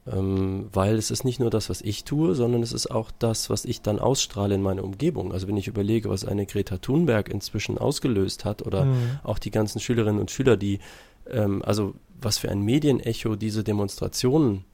ähm, 0.05 0.69
weil 0.71 0.95
es 0.95 1.09
ist 1.11 1.23
nicht 1.23 1.39
nur 1.39 1.49
das, 1.49 1.69
was 1.69 1.81
ich 1.81 2.03
tue, 2.03 2.35
sondern 2.35 2.61
es 2.61 2.73
ist 2.73 2.91
auch 2.91 3.09
das, 3.17 3.49
was 3.49 3.65
ich 3.65 3.81
dann 3.81 3.99
ausstrahle 3.99 4.55
in 4.55 4.61
meine 4.61 4.83
Umgebung. 4.83 5.31
Also 5.31 5.47
wenn 5.47 5.57
ich 5.57 5.67
überlege, 5.67 6.09
was 6.09 6.25
eine 6.25 6.45
Greta 6.45 6.77
Thunberg 6.77 7.29
inzwischen 7.29 7.77
ausgelöst 7.77 8.45
hat 8.45 8.61
oder 8.65 8.85
mhm. 8.85 9.19
auch 9.23 9.39
die 9.39 9.51
ganzen 9.51 9.79
Schülerinnen 9.79 10.19
und 10.19 10.29
Schüler, 10.29 10.57
die, 10.57 10.79
ähm, 11.27 11.63
also 11.63 11.95
was 12.21 12.37
für 12.37 12.51
ein 12.51 12.61
Medienecho 12.61 13.35
diese 13.35 13.63
Demonstrationen 13.63 14.65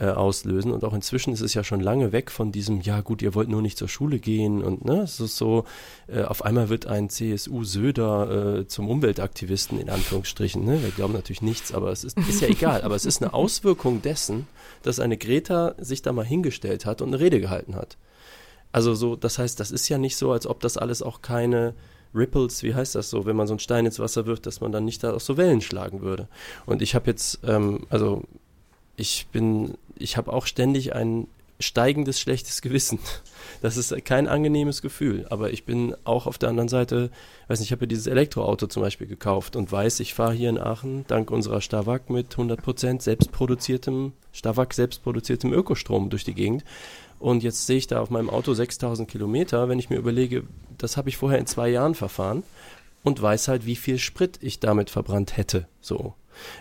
äh, 0.00 0.06
auslösen. 0.06 0.72
Und 0.72 0.84
auch 0.84 0.92
inzwischen 0.92 1.32
ist 1.32 1.40
es 1.40 1.54
ja 1.54 1.62
schon 1.62 1.80
lange 1.80 2.12
weg 2.12 2.30
von 2.30 2.50
diesem, 2.50 2.80
ja 2.80 3.00
gut, 3.00 3.22
ihr 3.22 3.34
wollt 3.34 3.48
nur 3.48 3.62
nicht 3.62 3.78
zur 3.78 3.88
Schule 3.88 4.18
gehen 4.18 4.62
und 4.62 4.84
ne, 4.84 5.02
es 5.02 5.20
ist 5.20 5.36
so, 5.36 5.64
äh, 6.08 6.22
auf 6.22 6.44
einmal 6.44 6.68
wird 6.68 6.86
ein 6.86 7.08
CSU-Söder 7.08 8.58
äh, 8.58 8.66
zum 8.66 8.88
Umweltaktivisten 8.88 9.78
in 9.80 9.90
Anführungsstrichen. 9.90 10.64
Ne? 10.64 10.82
Wir 10.82 10.90
glauben 10.90 11.12
natürlich 11.12 11.42
nichts, 11.42 11.72
aber 11.72 11.92
es 11.92 12.04
ist, 12.04 12.18
ist 12.18 12.40
ja 12.40 12.48
egal. 12.48 12.82
Aber 12.82 12.96
es 12.96 13.04
ist 13.04 13.22
eine 13.22 13.34
Auswirkung 13.34 14.02
dessen, 14.02 14.46
dass 14.82 15.00
eine 15.00 15.16
Greta 15.16 15.74
sich 15.78 16.02
da 16.02 16.12
mal 16.12 16.24
hingestellt 16.24 16.86
hat 16.86 17.00
und 17.00 17.08
eine 17.08 17.20
Rede 17.20 17.40
gehalten 17.40 17.76
hat. 17.76 17.96
Also 18.72 18.94
so, 18.94 19.14
das 19.14 19.38
heißt, 19.38 19.60
das 19.60 19.70
ist 19.70 19.88
ja 19.88 19.98
nicht 19.98 20.16
so, 20.16 20.32
als 20.32 20.48
ob 20.48 20.58
das 20.58 20.76
alles 20.76 21.02
auch 21.02 21.22
keine 21.22 21.74
Ripples, 22.12 22.62
wie 22.62 22.74
heißt 22.74 22.94
das 22.94 23.10
so, 23.10 23.26
wenn 23.26 23.36
man 23.36 23.46
so 23.46 23.54
einen 23.54 23.60
Stein 23.60 23.86
ins 23.86 23.98
Wasser 23.98 24.26
wirft, 24.26 24.46
dass 24.46 24.60
man 24.60 24.72
dann 24.72 24.84
nicht 24.84 25.02
da 25.04 25.14
auch 25.14 25.20
so 25.20 25.36
Wellen 25.36 25.60
schlagen 25.60 26.00
würde. 26.00 26.28
Und 26.66 26.82
ich 26.82 26.96
habe 26.96 27.10
jetzt, 27.10 27.40
ähm, 27.44 27.86
also 27.90 28.24
ich 28.96 29.26
bin, 29.32 29.74
ich 29.96 30.16
habe 30.16 30.32
auch 30.32 30.46
ständig 30.46 30.94
ein 30.94 31.26
steigendes 31.60 32.20
schlechtes 32.20 32.62
Gewissen. 32.62 32.98
Das 33.62 33.76
ist 33.76 33.94
kein 34.04 34.28
angenehmes 34.28 34.82
Gefühl. 34.82 35.26
Aber 35.30 35.52
ich 35.52 35.64
bin 35.64 35.94
auch 36.04 36.26
auf 36.26 36.38
der 36.38 36.48
anderen 36.48 36.68
Seite, 36.68 37.10
weiß 37.48 37.60
nicht, 37.60 37.68
ich 37.68 37.72
habe 37.72 37.84
ja 37.84 37.88
dieses 37.88 38.06
Elektroauto 38.06 38.66
zum 38.66 38.82
Beispiel 38.82 39.06
gekauft 39.06 39.56
und 39.56 39.70
weiß, 39.70 40.00
ich 40.00 40.14
fahre 40.14 40.34
hier 40.34 40.50
in 40.50 40.58
Aachen 40.58 41.04
dank 41.06 41.30
unserer 41.30 41.60
Stavak 41.60 42.10
mit 42.10 42.34
100% 42.34 43.00
selbstproduziertem, 43.00 44.12
Stavak 44.32 44.74
selbstproduziertem 44.74 45.52
Ökostrom 45.52 46.10
durch 46.10 46.24
die 46.24 46.34
Gegend. 46.34 46.64
Und 47.18 47.42
jetzt 47.42 47.66
sehe 47.66 47.78
ich 47.78 47.86
da 47.86 48.00
auf 48.00 48.10
meinem 48.10 48.28
Auto 48.28 48.52
6000 48.52 49.08
Kilometer, 49.08 49.68
wenn 49.68 49.78
ich 49.78 49.88
mir 49.88 49.96
überlege, 49.96 50.42
das 50.76 50.96
habe 50.96 51.08
ich 51.08 51.16
vorher 51.16 51.38
in 51.38 51.46
zwei 51.46 51.68
Jahren 51.68 51.94
verfahren 51.94 52.42
und 53.02 53.22
weiß 53.22 53.48
halt, 53.48 53.64
wie 53.64 53.76
viel 53.76 53.98
Sprit 53.98 54.38
ich 54.42 54.60
damit 54.60 54.90
verbrannt 54.90 55.36
hätte. 55.36 55.68
So. 55.80 56.14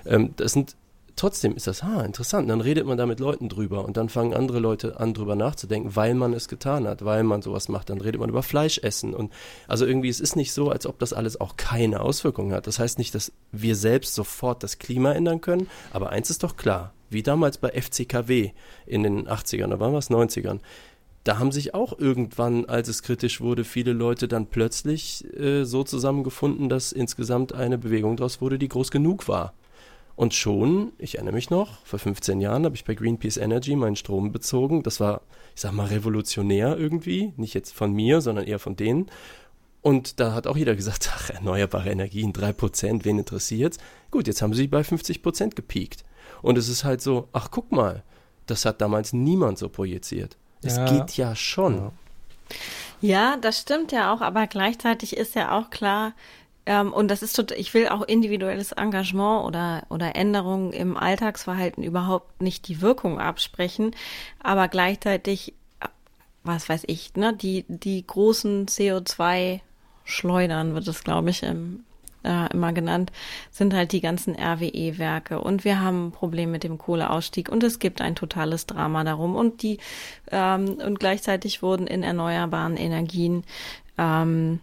Ähm, 0.05 0.33
das 0.37 0.53
sind 0.53 0.75
trotzdem 1.15 1.55
ist 1.55 1.67
das, 1.67 1.83
ha, 1.83 2.01
interessant. 2.01 2.43
Und 2.43 2.49
dann 2.49 2.61
redet 2.61 2.85
man 2.85 2.97
da 2.97 3.05
mit 3.05 3.19
Leuten 3.19 3.49
drüber 3.49 3.85
und 3.85 3.97
dann 3.97 4.09
fangen 4.09 4.33
andere 4.33 4.59
Leute 4.59 4.99
an, 4.99 5.13
drüber 5.13 5.35
nachzudenken, 5.35 5.95
weil 5.95 6.13
man 6.13 6.33
es 6.33 6.47
getan 6.47 6.87
hat, 6.87 7.05
weil 7.05 7.23
man 7.23 7.41
sowas 7.41 7.69
macht. 7.69 7.89
Dann 7.89 8.01
redet 8.01 8.19
man 8.19 8.29
über 8.29 8.43
Fleischessen 8.43 9.13
und 9.13 9.31
also 9.67 9.85
irgendwie, 9.85 10.09
es 10.09 10.19
ist 10.19 10.35
nicht 10.35 10.53
so, 10.53 10.69
als 10.69 10.85
ob 10.85 10.99
das 10.99 11.13
alles 11.13 11.39
auch 11.39 11.57
keine 11.57 12.01
Auswirkungen 12.01 12.53
hat. 12.53 12.67
Das 12.67 12.79
heißt 12.79 12.97
nicht, 12.97 13.15
dass 13.15 13.31
wir 13.51 13.75
selbst 13.75 14.15
sofort 14.15 14.63
das 14.63 14.79
Klima 14.79 15.13
ändern 15.13 15.41
können, 15.41 15.67
aber 15.91 16.09
eins 16.09 16.29
ist 16.29 16.43
doch 16.43 16.57
klar, 16.57 16.93
wie 17.09 17.23
damals 17.23 17.57
bei 17.57 17.69
FCKW 17.69 18.51
in 18.85 19.03
den 19.03 19.27
80ern, 19.27 19.67
da 19.67 19.79
waren 19.79 19.91
wir 19.91 19.99
es 19.99 20.09
90ern. 20.09 20.59
Da 21.23 21.39
haben 21.39 21.53
sich 21.53 21.73
auch 21.73 21.97
irgendwann, 21.97 22.65
als 22.65 22.89
es 22.89 23.01
kritisch 23.01 23.39
wurde, 23.39 23.63
viele 23.63 23.93
Leute 23.93 24.27
dann 24.27 24.47
plötzlich 24.47 25.23
äh, 25.33 25.63
so 25.63 25.83
zusammengefunden, 25.83 26.67
dass 26.67 26.91
insgesamt 26.91 27.53
eine 27.53 27.77
Bewegung 27.77 28.17
daraus 28.17 28.41
wurde, 28.41 28.59
die 28.59 28.67
groß 28.67 28.91
genug 28.91 29.29
war. 29.29 29.53
Und 30.15 30.33
schon, 30.33 30.93
ich 30.99 31.15
erinnere 31.15 31.33
mich 31.33 31.49
noch, 31.49 31.83
vor 31.85 31.97
15 31.97 32.39
Jahren 32.39 32.65
habe 32.65 32.75
ich 32.75 32.85
bei 32.85 32.93
Greenpeace 32.93 33.37
Energy 33.37 33.75
meinen 33.75 33.95
Strom 33.95 34.31
bezogen. 34.31 34.83
Das 34.83 34.99
war, 34.99 35.21
ich 35.55 35.61
sag 35.61 35.71
mal, 35.71 35.87
revolutionär 35.87 36.77
irgendwie. 36.77 37.33
Nicht 37.35 37.55
jetzt 37.55 37.73
von 37.73 37.91
mir, 37.93 38.21
sondern 38.21 38.45
eher 38.45 38.59
von 38.59 38.75
denen. 38.75 39.09
Und 39.81 40.19
da 40.19 40.33
hat 40.33 40.47
auch 40.47 40.55
jeder 40.55 40.75
gesagt, 40.75 41.11
ach, 41.13 41.29
erneuerbare 41.31 41.89
Energien, 41.89 42.31
3%, 42.31 43.03
wen 43.03 43.19
interessiert's? 43.19 43.79
Gut, 44.11 44.27
jetzt 44.27 44.41
haben 44.41 44.53
sie 44.53 44.67
bei 44.67 44.81
50% 44.81 45.55
gepiekt. 45.55 46.05
Und 46.41 46.57
es 46.57 46.69
ist 46.69 46.83
halt 46.83 47.01
so, 47.01 47.27
ach, 47.33 47.49
guck 47.51 47.71
mal, 47.71 48.03
das 48.45 48.65
hat 48.65 48.81
damals 48.81 49.13
niemand 49.13 49.57
so 49.57 49.67
projiziert. 49.67 50.37
Es 50.61 50.77
ja. 50.77 50.85
geht 50.85 51.17
ja 51.17 51.35
schon. 51.35 51.75
Ja. 51.75 51.91
ja, 53.01 53.37
das 53.37 53.59
stimmt 53.59 53.91
ja 53.91 54.13
auch, 54.13 54.21
aber 54.21 54.47
gleichzeitig 54.47 55.17
ist 55.17 55.35
ja 55.35 55.57
auch 55.57 55.69
klar, 55.69 56.13
ähm, 56.65 56.93
und 56.93 57.09
das 57.09 57.21
ist 57.21 57.35
total, 57.35 57.59
ich 57.59 57.73
will 57.73 57.89
auch 57.89 58.03
individuelles 58.03 58.71
Engagement 58.71 59.45
oder, 59.45 59.83
oder 59.89 60.15
Änderungen 60.15 60.71
im 60.71 60.95
Alltagsverhalten 60.95 61.83
überhaupt 61.83 62.41
nicht 62.41 62.67
die 62.67 62.81
Wirkung 62.81 63.19
absprechen, 63.19 63.91
aber 64.41 64.69
gleichzeitig, 64.69 65.53
was 66.43 66.69
weiß 66.69 66.83
ich, 66.87 67.15
ne, 67.15 67.33
die, 67.33 67.65
die 67.67 68.05
großen 68.05 68.67
CO2-Schleudern 68.67 70.73
wird 70.73 70.87
es, 70.87 71.03
glaube 71.03 71.31
ich, 71.31 71.43
im, 71.43 71.83
äh, 72.23 72.51
immer 72.53 72.71
genannt, 72.71 73.11
sind 73.51 73.73
halt 73.73 73.91
die 73.91 74.01
ganzen 74.01 74.35
RWE-Werke. 74.35 75.41
Und 75.41 75.65
wir 75.65 75.81
haben 75.81 76.07
ein 76.07 76.11
Problem 76.11 76.51
mit 76.51 76.63
dem 76.63 76.77
Kohleausstieg 76.77 77.49
und 77.49 77.63
es 77.63 77.79
gibt 77.79 78.01
ein 78.01 78.15
totales 78.15 78.67
Drama 78.67 79.03
darum. 79.03 79.35
Und 79.35 79.63
die 79.63 79.79
ähm, 80.31 80.77
und 80.85 80.99
gleichzeitig 80.99 81.61
wurden 81.61 81.87
in 81.87 82.03
erneuerbaren 82.03 82.77
Energien 82.77 83.43
ähm, 83.97 84.59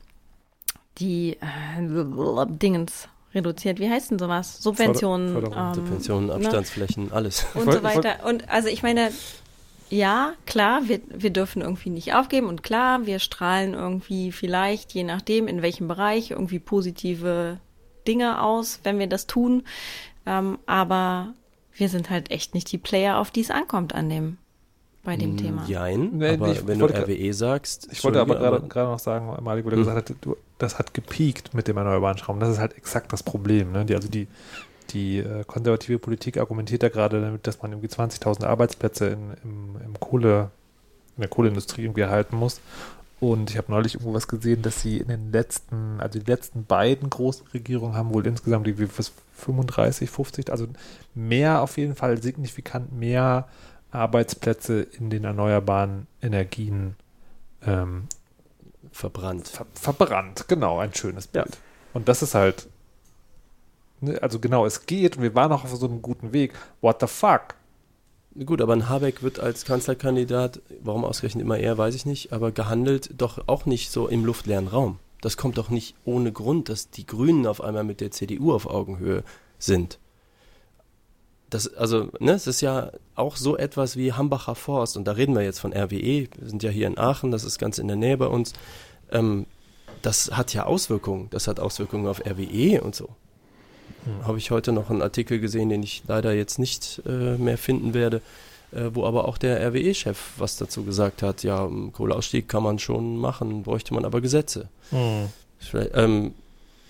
die 1.00 1.32
äh, 1.32 2.46
Dingens 2.48 3.08
reduziert. 3.34 3.78
Wie 3.78 3.90
heißt 3.90 4.10
denn 4.10 4.18
sowas? 4.18 4.62
Subventionen. 4.62 5.36
ähm, 5.36 5.74
Subventionen, 5.74 6.26
ne? 6.26 6.34
Abstandsflächen, 6.34 7.06
ne? 7.06 7.12
alles. 7.12 7.46
Und 7.54 7.72
so 7.72 7.82
weiter. 7.82 8.24
Und 8.24 8.48
also 8.48 8.68
ich 8.68 8.82
meine, 8.82 9.10
ja, 9.88 10.34
klar, 10.46 10.82
wir, 10.88 11.00
wir 11.08 11.30
dürfen 11.30 11.62
irgendwie 11.62 11.90
nicht 11.90 12.14
aufgeben 12.14 12.46
und 12.46 12.62
klar, 12.62 13.06
wir 13.06 13.18
strahlen 13.18 13.74
irgendwie 13.74 14.32
vielleicht, 14.32 14.92
je 14.92 15.04
nachdem, 15.04 15.48
in 15.48 15.62
welchem 15.62 15.88
Bereich, 15.88 16.30
irgendwie 16.30 16.60
positive 16.60 17.58
Dinge 18.06 18.42
aus, 18.42 18.80
wenn 18.84 18.98
wir 18.98 19.08
das 19.08 19.26
tun. 19.26 19.64
Ähm, 20.26 20.58
aber 20.66 21.34
wir 21.74 21.88
sind 21.88 22.10
halt 22.10 22.30
echt 22.30 22.54
nicht 22.54 22.70
die 22.70 22.78
Player, 22.78 23.18
auf 23.18 23.30
die 23.30 23.40
es 23.40 23.50
ankommt 23.50 23.94
an 23.94 24.08
dem 24.08 24.38
bei 25.02 25.16
dem 25.16 25.36
Thema. 25.36 25.64
Jein, 25.66 26.18
nee, 26.18 26.34
aber 26.34 26.52
ich, 26.52 26.66
wenn 26.66 26.78
du 26.78 26.86
RWE 26.86 27.32
sagst. 27.32 27.88
Ich 27.90 28.04
wollte 28.04 28.20
aber 28.20 28.60
gerade 28.60 28.90
noch 28.90 28.98
sagen, 28.98 29.34
Malik, 29.42 29.64
wo 29.64 29.70
du 29.70 29.76
hm. 29.76 29.84
gesagt 29.84 30.10
hast, 30.10 30.16
du, 30.20 30.36
das 30.58 30.78
hat 30.78 30.92
gepiekt 30.92 31.54
mit 31.54 31.68
dem 31.68 31.78
erneuerbaren 31.78 32.18
Strom. 32.18 32.38
Das 32.38 32.50
ist 32.50 32.58
halt 32.58 32.76
exakt 32.76 33.12
das 33.12 33.22
Problem. 33.22 33.72
Ne? 33.72 33.86
Die, 33.86 33.94
also 33.94 34.08
die, 34.08 34.28
die 34.90 35.18
äh, 35.18 35.44
konservative 35.46 35.98
Politik 35.98 36.36
argumentiert 36.36 36.82
ja 36.82 36.90
gerade 36.90 37.20
damit, 37.20 37.46
dass 37.46 37.62
man 37.62 37.72
irgendwie 37.72 37.88
20.000 37.88 38.44
Arbeitsplätze 38.44 39.06
in, 39.06 39.30
im, 39.42 39.76
im 39.84 40.00
Kohle, 40.00 40.50
in 41.16 41.22
der 41.22 41.28
Kohleindustrie 41.30 41.82
irgendwie 41.82 42.02
erhalten 42.02 42.36
muss. 42.36 42.60
Und 43.20 43.50
ich 43.50 43.58
habe 43.58 43.70
neulich 43.70 43.94
irgendwo 43.94 44.14
was 44.14 44.28
gesehen, 44.28 44.62
dass 44.62 44.80
sie 44.80 44.96
in 44.96 45.08
den 45.08 45.30
letzten, 45.30 46.00
also 46.00 46.18
die 46.18 46.24
letzten 46.24 46.64
beiden 46.64 47.10
großen 47.10 47.46
Regierungen 47.52 47.94
haben 47.94 48.14
wohl 48.14 48.26
insgesamt 48.26 48.66
irgendwie 48.66 48.86
35, 48.86 50.08
50, 50.08 50.50
also 50.50 50.66
mehr 51.14 51.60
auf 51.60 51.76
jeden 51.76 51.94
Fall 51.94 52.22
signifikant 52.22 52.92
mehr 52.92 53.46
Arbeitsplätze 53.90 54.83
in 54.83 55.11
den 55.11 55.24
erneuerbaren 55.24 56.07
Energien 56.22 56.96
ähm, 57.62 58.07
verbrannt. 58.92 59.48
Ver 59.48 59.66
verbrannt, 59.74 60.46
genau, 60.48 60.79
ein 60.79 60.94
schönes 60.94 61.26
Bild. 61.26 61.46
Ja. 61.46 61.61
Und 61.92 62.09
das 62.09 62.22
ist 62.22 62.35
halt, 62.35 62.68
ne, 64.00 64.20
also 64.22 64.38
genau, 64.38 64.66
es 64.66 64.87
geht 64.87 65.16
und 65.16 65.22
wir 65.22 65.35
waren 65.35 65.53
auch 65.53 65.64
auf 65.64 65.74
so 65.74 65.87
einem 65.87 66.03
guten 66.03 66.33
Weg. 66.33 66.55
What 66.81 67.00
the 67.00 67.07
fuck? 67.07 67.55
Gut, 68.46 68.62
aber 68.62 68.74
ein 68.74 68.88
Habeck 68.88 69.24
wird 69.24 69.40
als 69.40 69.64
Kanzlerkandidat, 69.64 70.61
warum 70.83 71.05
ausgerechnet 71.05 71.42
immer 71.42 71.59
er, 71.59 71.76
weiß 71.76 71.96
ich 71.96 72.07
nicht, 72.07 72.33
aber 72.33 72.53
gehandelt 72.53 73.11
doch 73.20 73.48
auch 73.48 73.66
nicht 73.66 73.90
so 73.90 74.07
im 74.07 74.24
luftleeren 74.24 74.68
Raum. 74.68 75.00
Das 75.20 75.37
kommt 75.37 75.59
doch 75.59 75.68
nicht 75.68 75.96
ohne 76.05 76.33
Grund, 76.33 76.68
dass 76.68 76.90
die 76.90 77.07
Grünen 77.07 77.46
auf 77.46 77.61
einmal 77.61 77.85
mit 77.85 78.00
der 78.00 78.12
CDU 78.12 78.53
auf 78.53 78.66
Augenhöhe 78.66 79.24
sind 79.59 79.98
das, 81.50 81.74
also, 81.74 82.09
ne, 82.20 82.33
es 82.33 82.46
ist 82.46 82.61
ja 82.61 82.92
auch 83.20 83.37
so 83.37 83.56
etwas 83.56 83.96
wie 83.96 84.12
Hambacher 84.12 84.54
Forst, 84.54 84.96
und 84.96 85.04
da 85.04 85.12
reden 85.12 85.35
wir 85.35 85.42
jetzt 85.42 85.61
von 85.61 85.72
RWE, 85.72 86.28
wir 86.28 86.48
sind 86.48 86.62
ja 86.62 86.70
hier 86.70 86.87
in 86.87 86.98
Aachen, 86.98 87.30
das 87.30 87.44
ist 87.44 87.59
ganz 87.59 87.78
in 87.78 87.87
der 87.87 87.96
Nähe 87.96 88.16
bei 88.16 88.26
uns. 88.26 88.52
Ähm, 89.12 89.46
das 90.02 90.30
hat 90.33 90.54
ja 90.54 90.64
Auswirkungen, 90.64 91.28
das 91.30 91.46
hat 91.46 91.61
Auswirkungen 91.61 92.06
auf 92.06 92.20
RWE 92.24 92.80
und 92.80 92.94
so. 92.94 93.11
Hm. 94.04 94.26
Habe 94.26 94.38
ich 94.38 94.50
heute 94.50 94.72
noch 94.72 94.90
einen 94.90 95.02
Artikel 95.02 95.40
gesehen, 95.40 95.68
den 95.68 95.83
ich 95.83 96.02
leider 96.06 96.33
jetzt 96.33 96.59
nicht 96.59 97.02
äh, 97.06 97.37
mehr 97.37 97.59
finden 97.59 97.94
werde, 97.94 98.22
äh, 98.72 98.90
wo 98.92 99.04
aber 99.04 99.28
auch 99.28 99.38
der 99.38 99.61
RWE-Chef 99.68 100.18
was 100.38 100.56
dazu 100.56 100.85
gesagt 100.85 101.22
hat. 101.22 101.42
Ja, 101.42 101.68
Kohleausstieg 101.92 102.48
kann 102.48 102.62
man 102.62 102.78
schon 102.78 103.16
machen, 103.16 103.62
bräuchte 103.62 103.94
man 103.94 104.04
aber 104.04 104.20
Gesetze. 104.20 104.68
Hm. 104.90 105.28
Ähm, 105.92 106.35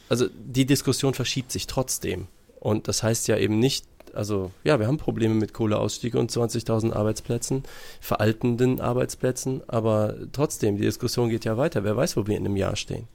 also 0.09 0.27
die 0.29 0.66
Diskussion 0.66 1.14
verschiebt 1.14 1.51
sich 1.51 1.66
trotzdem. 1.66 2.27
Und 2.61 2.88
das 2.88 3.03
heißt 3.03 3.27
ja 3.29 3.37
eben 3.37 3.59
nicht, 3.59 3.87
also 4.15 4.51
ja, 4.65 4.79
wir 4.81 4.87
haben 4.87 4.97
Probleme 4.99 5.35
mit 5.35 5.53
Kohleausstieg 5.55 6.15
und 6.15 6.31
20.000 6.31 6.93
Arbeitsplätzen, 6.93 7.63
veraltenden 8.01 8.81
Arbeitsplätzen, 8.81 9.63
aber 9.69 10.15
trotzdem, 10.33 10.77
die 10.77 10.83
Diskussion 10.83 11.29
geht 11.29 11.45
ja 11.45 11.57
weiter. 11.57 11.85
Wer 11.85 11.97
weiß, 11.97 12.17
wo 12.17 12.27
wir 12.27 12.37
in 12.37 12.45
einem 12.45 12.57
Jahr 12.57 12.77
stehen. 12.77 13.07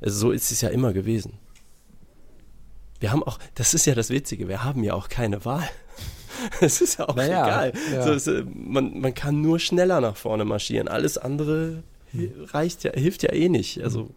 Also 0.00 0.18
so 0.18 0.30
ist 0.30 0.52
es 0.52 0.60
ja 0.60 0.68
immer 0.68 0.92
gewesen. 0.92 1.34
Wir 3.00 3.12
haben 3.12 3.22
auch, 3.22 3.38
das 3.54 3.74
ist 3.74 3.86
ja 3.86 3.94
das 3.94 4.10
Witzige, 4.10 4.48
wir 4.48 4.64
haben 4.64 4.82
ja 4.82 4.94
auch 4.94 5.08
keine 5.08 5.44
Wahl. 5.44 5.68
Es 6.60 6.82
ist 6.82 6.98
ja 6.98 7.08
auch 7.08 7.16
Naja, 7.16 7.46
egal. 7.68 7.72
ja. 7.94 8.18
So, 8.18 8.30
äh, 8.30 8.44
man, 8.54 9.00
man 9.00 9.14
kann 9.14 9.40
nur 9.40 9.58
schneller 9.58 10.02
nach 10.02 10.16
vorne 10.16 10.44
marschieren. 10.44 10.86
Alles 10.86 11.16
andere 11.16 11.82
hi- 12.12 12.30
reicht 12.52 12.84
ja, 12.84 12.92
hilft 12.92 13.22
ja 13.22 13.32
eh 13.32 13.48
nicht. 13.48 13.82
Also 13.82 14.10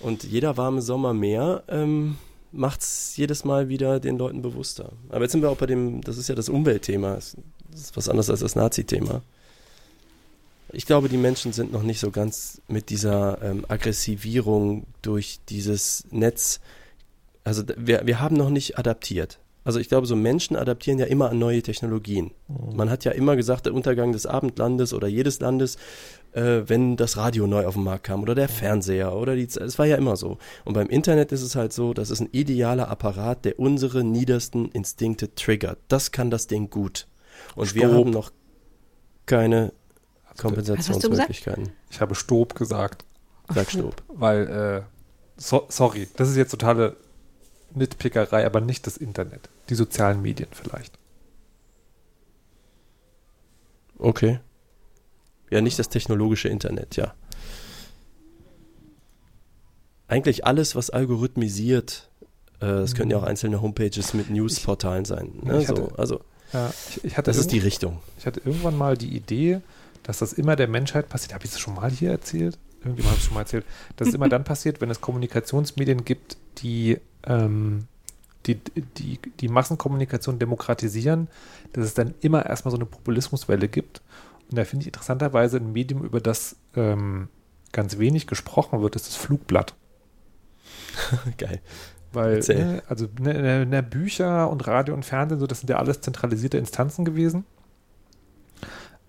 und 0.00 0.24
jeder 0.24 0.58
warme 0.58 0.82
Sommer 0.82 1.14
mehr 1.14 1.62
ähm, 1.68 2.18
macht 2.54 2.80
es 2.80 3.16
jedes 3.16 3.44
Mal 3.44 3.68
wieder 3.68 4.00
den 4.00 4.16
Leuten 4.16 4.42
bewusster. 4.42 4.92
Aber 5.08 5.22
jetzt 5.22 5.32
sind 5.32 5.42
wir 5.42 5.50
auch 5.50 5.56
bei 5.56 5.66
dem, 5.66 6.00
das 6.00 6.16
ist 6.16 6.28
ja 6.28 6.34
das 6.34 6.48
Umweltthema. 6.48 7.14
Das 7.14 7.36
ist 7.74 7.96
was 7.96 8.08
anderes 8.08 8.30
als 8.30 8.40
das 8.40 8.56
Nazi-Thema. 8.56 9.22
Ich 10.72 10.86
glaube, 10.86 11.08
die 11.08 11.16
Menschen 11.16 11.52
sind 11.52 11.72
noch 11.72 11.82
nicht 11.82 12.00
so 12.00 12.10
ganz 12.10 12.60
mit 12.68 12.90
dieser 12.90 13.40
ähm, 13.42 13.64
Aggressivierung 13.68 14.86
durch 15.02 15.40
dieses 15.48 16.04
Netz. 16.10 16.60
Also 17.44 17.62
wir, 17.76 18.02
wir 18.06 18.20
haben 18.20 18.36
noch 18.36 18.50
nicht 18.50 18.78
adaptiert. 18.78 19.38
Also 19.64 19.80
ich 19.80 19.88
glaube, 19.88 20.06
so 20.06 20.14
Menschen 20.14 20.56
adaptieren 20.56 20.98
ja 20.98 21.06
immer 21.06 21.30
an 21.30 21.38
neue 21.38 21.62
Technologien. 21.62 22.32
Man 22.48 22.90
hat 22.90 23.04
ja 23.04 23.12
immer 23.12 23.34
gesagt, 23.34 23.66
der 23.66 23.74
Untergang 23.74 24.12
des 24.12 24.26
Abendlandes 24.26 24.92
oder 24.92 25.08
jedes 25.08 25.40
Landes, 25.40 25.76
äh, 26.32 26.62
wenn 26.66 26.96
das 26.96 27.16
Radio 27.16 27.46
neu 27.46 27.66
auf 27.66 27.74
den 27.74 27.84
Markt 27.84 28.04
kam 28.04 28.22
oder 28.22 28.34
der 28.34 28.48
Fernseher 28.48 29.14
oder 29.14 29.34
die, 29.34 29.44
es 29.44 29.78
war 29.78 29.86
ja 29.86 29.96
immer 29.96 30.16
so. 30.16 30.38
Und 30.64 30.74
beim 30.74 30.88
Internet 30.88 31.32
ist 31.32 31.42
es 31.42 31.56
halt 31.56 31.72
so, 31.72 31.94
das 31.94 32.10
ist 32.10 32.20
ein 32.20 32.28
idealer 32.32 32.88
Apparat, 32.88 33.44
der 33.44 33.58
unsere 33.58 34.04
niedersten 34.04 34.68
Instinkte 34.70 35.34
triggert. 35.34 35.78
Das 35.88 36.12
kann 36.12 36.30
das 36.30 36.46
Ding 36.46 36.68
gut. 36.68 37.06
Und 37.56 37.74
wir 37.74 37.88
Stopp. 37.88 37.94
haben 37.94 38.10
noch 38.10 38.30
keine? 39.26 39.72
Kompensationsmöglichkeiten. 40.36 41.70
Ich 41.90 42.00
habe 42.00 42.14
Stob 42.14 42.54
gesagt, 42.54 43.04
Sag 43.52 43.70
Stopp. 43.70 44.02
weil, 44.08 44.48
äh, 44.48 44.82
so, 45.36 45.66
sorry, 45.68 46.08
das 46.16 46.28
ist 46.28 46.36
jetzt 46.36 46.50
totale 46.50 46.96
Nitpickerei, 47.74 48.46
aber 48.46 48.60
nicht 48.60 48.86
das 48.86 48.96
Internet. 48.96 49.48
Die 49.68 49.74
sozialen 49.74 50.20
Medien 50.22 50.48
vielleicht. 50.52 50.98
Okay. 53.98 54.40
Ja, 55.50 55.60
nicht 55.60 55.78
das 55.78 55.88
technologische 55.88 56.48
Internet, 56.48 56.96
ja. 56.96 57.14
Eigentlich 60.08 60.44
alles, 60.46 60.74
was 60.76 60.90
algorithmisiert, 60.90 62.10
äh, 62.60 62.66
das 62.66 62.94
können 62.94 63.10
ja 63.10 63.16
auch 63.16 63.22
einzelne 63.22 63.62
Homepages 63.62 64.14
mit 64.14 64.30
Newsportalen 64.30 65.04
sein. 65.04 65.32
Ne? 65.42 65.62
Ich 65.62 65.68
hatte- 65.68 65.88
so, 65.90 65.96
also, 65.96 66.20
Ja, 66.52 66.72
ich, 66.90 67.04
ich 67.04 67.16
hatte 67.16 67.30
das 67.30 67.38
ist 67.38 67.52
die 67.52 67.58
Richtung. 67.58 68.00
Ich 68.18 68.26
hatte 68.26 68.40
irgendwann 68.44 68.76
mal 68.76 68.96
die 68.96 69.16
Idee, 69.16 69.60
dass 70.02 70.18
das 70.18 70.32
immer 70.34 70.56
der 70.56 70.68
Menschheit 70.68 71.08
passiert. 71.08 71.32
Habe 71.34 71.44
ich 71.44 71.50
das 71.50 71.58
schon 71.60 71.74
mal 71.74 71.90
hier 71.90 72.10
erzählt? 72.10 72.58
Irgendjemand 72.80 73.12
hat 73.14 73.18
es 73.20 73.24
schon 73.24 73.34
mal 73.34 73.40
erzählt. 73.40 73.64
Dass 73.96 74.08
es 74.08 74.14
immer 74.14 74.28
dann 74.28 74.44
passiert, 74.44 74.80
wenn 74.82 74.90
es 74.90 75.00
Kommunikationsmedien 75.00 76.04
gibt, 76.04 76.36
die, 76.58 76.98
ähm, 77.26 77.86
die, 78.46 78.56
die 78.98 79.18
die 79.40 79.48
Massenkommunikation 79.48 80.38
demokratisieren, 80.38 81.28
dass 81.72 81.84
es 81.84 81.94
dann 81.94 82.14
immer 82.20 82.46
erstmal 82.46 82.70
so 82.70 82.78
eine 82.78 82.86
Populismuswelle 82.86 83.68
gibt. 83.68 84.02
Und 84.50 84.58
da 84.58 84.64
finde 84.64 84.82
ich 84.82 84.88
interessanterweise 84.88 85.56
ein 85.56 85.72
Medium, 85.72 86.04
über 86.04 86.20
das 86.20 86.56
ähm, 86.76 87.28
ganz 87.72 87.98
wenig 87.98 88.26
gesprochen 88.26 88.80
wird, 88.82 88.96
ist 88.96 89.08
das 89.08 89.16
Flugblatt. 89.16 89.74
Geil. 91.38 91.60
Weil, 92.12 92.38
ne, 92.40 92.82
also 92.88 93.08
ne, 93.20 93.34
ne, 93.34 93.66
ne, 93.66 93.82
Bücher 93.82 94.48
und 94.48 94.66
Radio 94.66 94.94
und 94.94 95.04
Fernsehen, 95.04 95.40
so, 95.40 95.46
das 95.46 95.60
sind 95.60 95.68
ja 95.68 95.78
alles 95.78 96.00
zentralisierte 96.00 96.58
Instanzen 96.58 97.04
gewesen, 97.04 97.44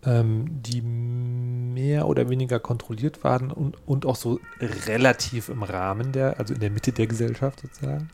ähm, 0.04 0.46
die 0.64 0.82
mehr 0.82 2.08
oder 2.08 2.30
weniger 2.30 2.60
kontrolliert 2.60 3.24
waren 3.24 3.52
und, 3.52 3.78
und 3.88 4.08
auch 4.08 4.16
so 4.16 4.40
relativ 4.88 5.50
im 5.50 5.62
Rahmen 5.62 6.14
der, 6.14 6.40
also 6.40 6.56
in 6.56 6.60
der 6.60 6.72
Mitte 6.72 6.92
der 6.92 7.06
Gesellschaft 7.06 7.60
sozusagen. 7.60 8.10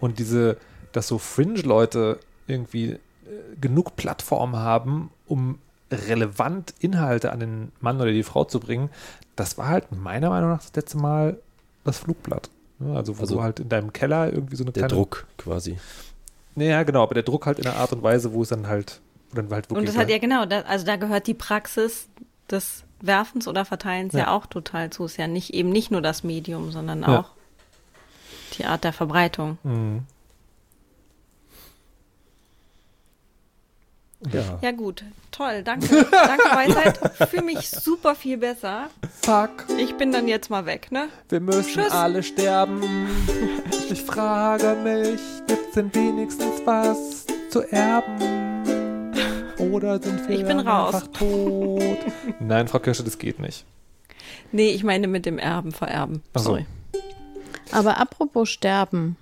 Und 0.00 0.18
diese, 0.18 0.56
dass 0.92 1.08
so 1.08 1.18
Fringe-Leute 1.18 2.18
irgendwie 2.46 2.90
äh, 2.92 2.98
genug 3.60 3.96
Plattform 3.96 4.56
haben, 4.56 5.10
um 5.26 5.58
relevant 5.90 6.74
Inhalte 6.80 7.32
an 7.32 7.40
den 7.40 7.72
Mann 7.80 8.00
oder 8.00 8.10
die 8.12 8.22
Frau 8.22 8.44
zu 8.44 8.60
bringen, 8.60 8.90
das 9.36 9.56
war 9.58 9.68
halt 9.68 9.92
meiner 9.92 10.30
Meinung 10.30 10.50
nach 10.50 10.62
das 10.62 10.74
letzte 10.74 10.98
Mal 10.98 11.38
das 11.84 11.98
Flugblatt. 11.98 12.50
Ne, 12.78 12.96
Also 12.96 13.16
wo 13.18 13.22
Also 13.22 13.36
du 13.36 13.42
halt 13.42 13.60
in 13.60 13.68
deinem 13.68 13.92
Keller 13.92 14.32
irgendwie 14.32 14.56
so 14.56 14.64
eine 14.64 14.72
Der 14.72 14.82
kleine... 14.82 14.94
Druck 14.94 15.26
quasi. 15.38 15.78
Naja, 16.54 16.82
genau, 16.82 17.02
aber 17.02 17.14
der 17.14 17.22
Druck 17.22 17.46
halt 17.46 17.58
in 17.58 17.66
einer 17.66 17.76
Art 17.76 17.92
und 17.92 18.02
Weise, 18.02 18.32
wo 18.32 18.42
es 18.42 18.48
dann 18.48 18.66
halt, 18.66 19.00
wo 19.30 19.36
dann 19.36 19.50
halt 19.50 19.66
Und 19.70 19.76
wirklich... 19.76 19.90
das 19.90 19.96
hat 19.98 20.10
ja 20.10 20.18
genau, 20.18 20.46
da, 20.46 20.60
also 20.62 20.84
da 20.86 20.96
gehört 20.96 21.26
die 21.26 21.34
Praxis 21.34 22.08
des 22.50 22.84
Werfens 23.00 23.46
oder 23.46 23.64
Verteilens 23.64 24.14
ja, 24.14 24.20
Ja. 24.20 24.34
auch 24.34 24.46
total 24.46 24.90
zu. 24.90 25.04
Ist 25.04 25.18
ja 25.18 25.26
nicht 25.28 25.52
eben 25.54 25.68
nicht 25.68 25.90
nur 25.90 26.00
das 26.00 26.24
Medium, 26.24 26.72
sondern 26.72 27.02
Ja. 27.02 27.20
auch 27.20 27.30
die 28.54 28.64
Art 28.64 28.84
der 28.84 28.92
Verbreitung. 28.92 29.58
Mhm. 29.62 30.02
Ja. 34.32 34.58
Ja 34.62 34.72
gut, 34.72 35.04
toll, 35.30 35.62
danke. 35.62 35.86
danke 36.10 36.44
Weisheit. 36.44 37.28
Fühle 37.28 37.42
mich 37.44 37.68
super 37.70 38.14
viel 38.14 38.38
besser. 38.38 38.88
Fuck, 39.22 39.66
Ich 39.78 39.94
bin 39.96 40.10
dann 40.10 40.26
jetzt 40.26 40.48
mal 40.48 40.64
weg, 40.66 40.90
ne? 40.90 41.08
wir 41.28 41.40
müssen 41.40 41.74
Tschüss. 41.82 41.92
alle 41.92 42.22
sterben. 42.22 42.82
Ich 43.90 44.02
frage 44.02 44.74
mich, 44.82 45.20
gibt's 45.46 45.74
denn 45.74 45.94
wenigstens 45.94 46.62
was 46.64 47.26
zu 47.50 47.60
erben? 47.70 49.12
Oder 49.58 50.02
sind 50.02 50.26
wir 50.28 50.38
Ich 50.40 50.46
bin 50.46 50.60
raus. 50.60 50.94
einfach 50.94 51.08
tot? 51.08 51.98
Nein, 52.40 52.68
Frau 52.68 52.78
Kirsche, 52.78 53.04
das 53.04 53.18
geht 53.18 53.38
nicht. 53.38 53.64
Nee, 54.50 54.70
ich 54.70 54.82
meine 54.82 55.08
mit 55.08 55.26
dem 55.26 55.38
Erben, 55.38 55.72
Vererben. 55.72 56.22
Ach 56.34 56.40
so. 56.40 56.58
Aber 57.72 57.98
apropos 57.98 58.48
Sterben, 58.48 59.16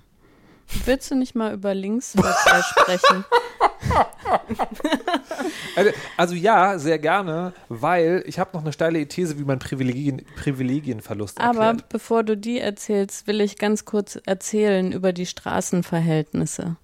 willst 0.85 1.11
du 1.11 1.15
nicht 1.15 1.35
mal 1.35 1.53
über 1.53 1.73
Linksverkehr 1.73 2.63
sprechen? 2.69 3.25
Also, 5.75 5.91
also 6.17 6.35
ja, 6.35 6.79
sehr 6.79 6.99
gerne, 6.99 7.53
weil 7.69 8.23
ich 8.25 8.39
habe 8.39 8.51
noch 8.53 8.61
eine 8.61 8.73
steile 8.73 9.05
These, 9.07 9.37
wie 9.37 9.43
man 9.43 9.59
Privilegien, 9.59 10.21
Privilegienverlust 10.35 11.39
Aber 11.39 11.65
erklärt. 11.65 11.89
bevor 11.89 12.23
du 12.23 12.35
die 12.37 12.59
erzählst, 12.59 13.27
will 13.27 13.41
ich 13.41 13.57
ganz 13.57 13.85
kurz 13.85 14.19
erzählen 14.25 14.91
über 14.91 15.13
die 15.13 15.25
Straßenverhältnisse. 15.25 16.77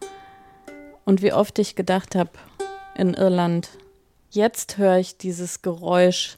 Und 1.06 1.21
wie 1.21 1.34
oft 1.34 1.58
ich 1.60 1.76
gedacht 1.76 2.15
habe 2.15 2.32
in 2.95 3.13
Irland, 3.13 3.69
jetzt 4.30 4.78
höre 4.78 4.97
ich 4.97 5.17
dieses 5.17 5.62
Geräusch, 5.62 6.38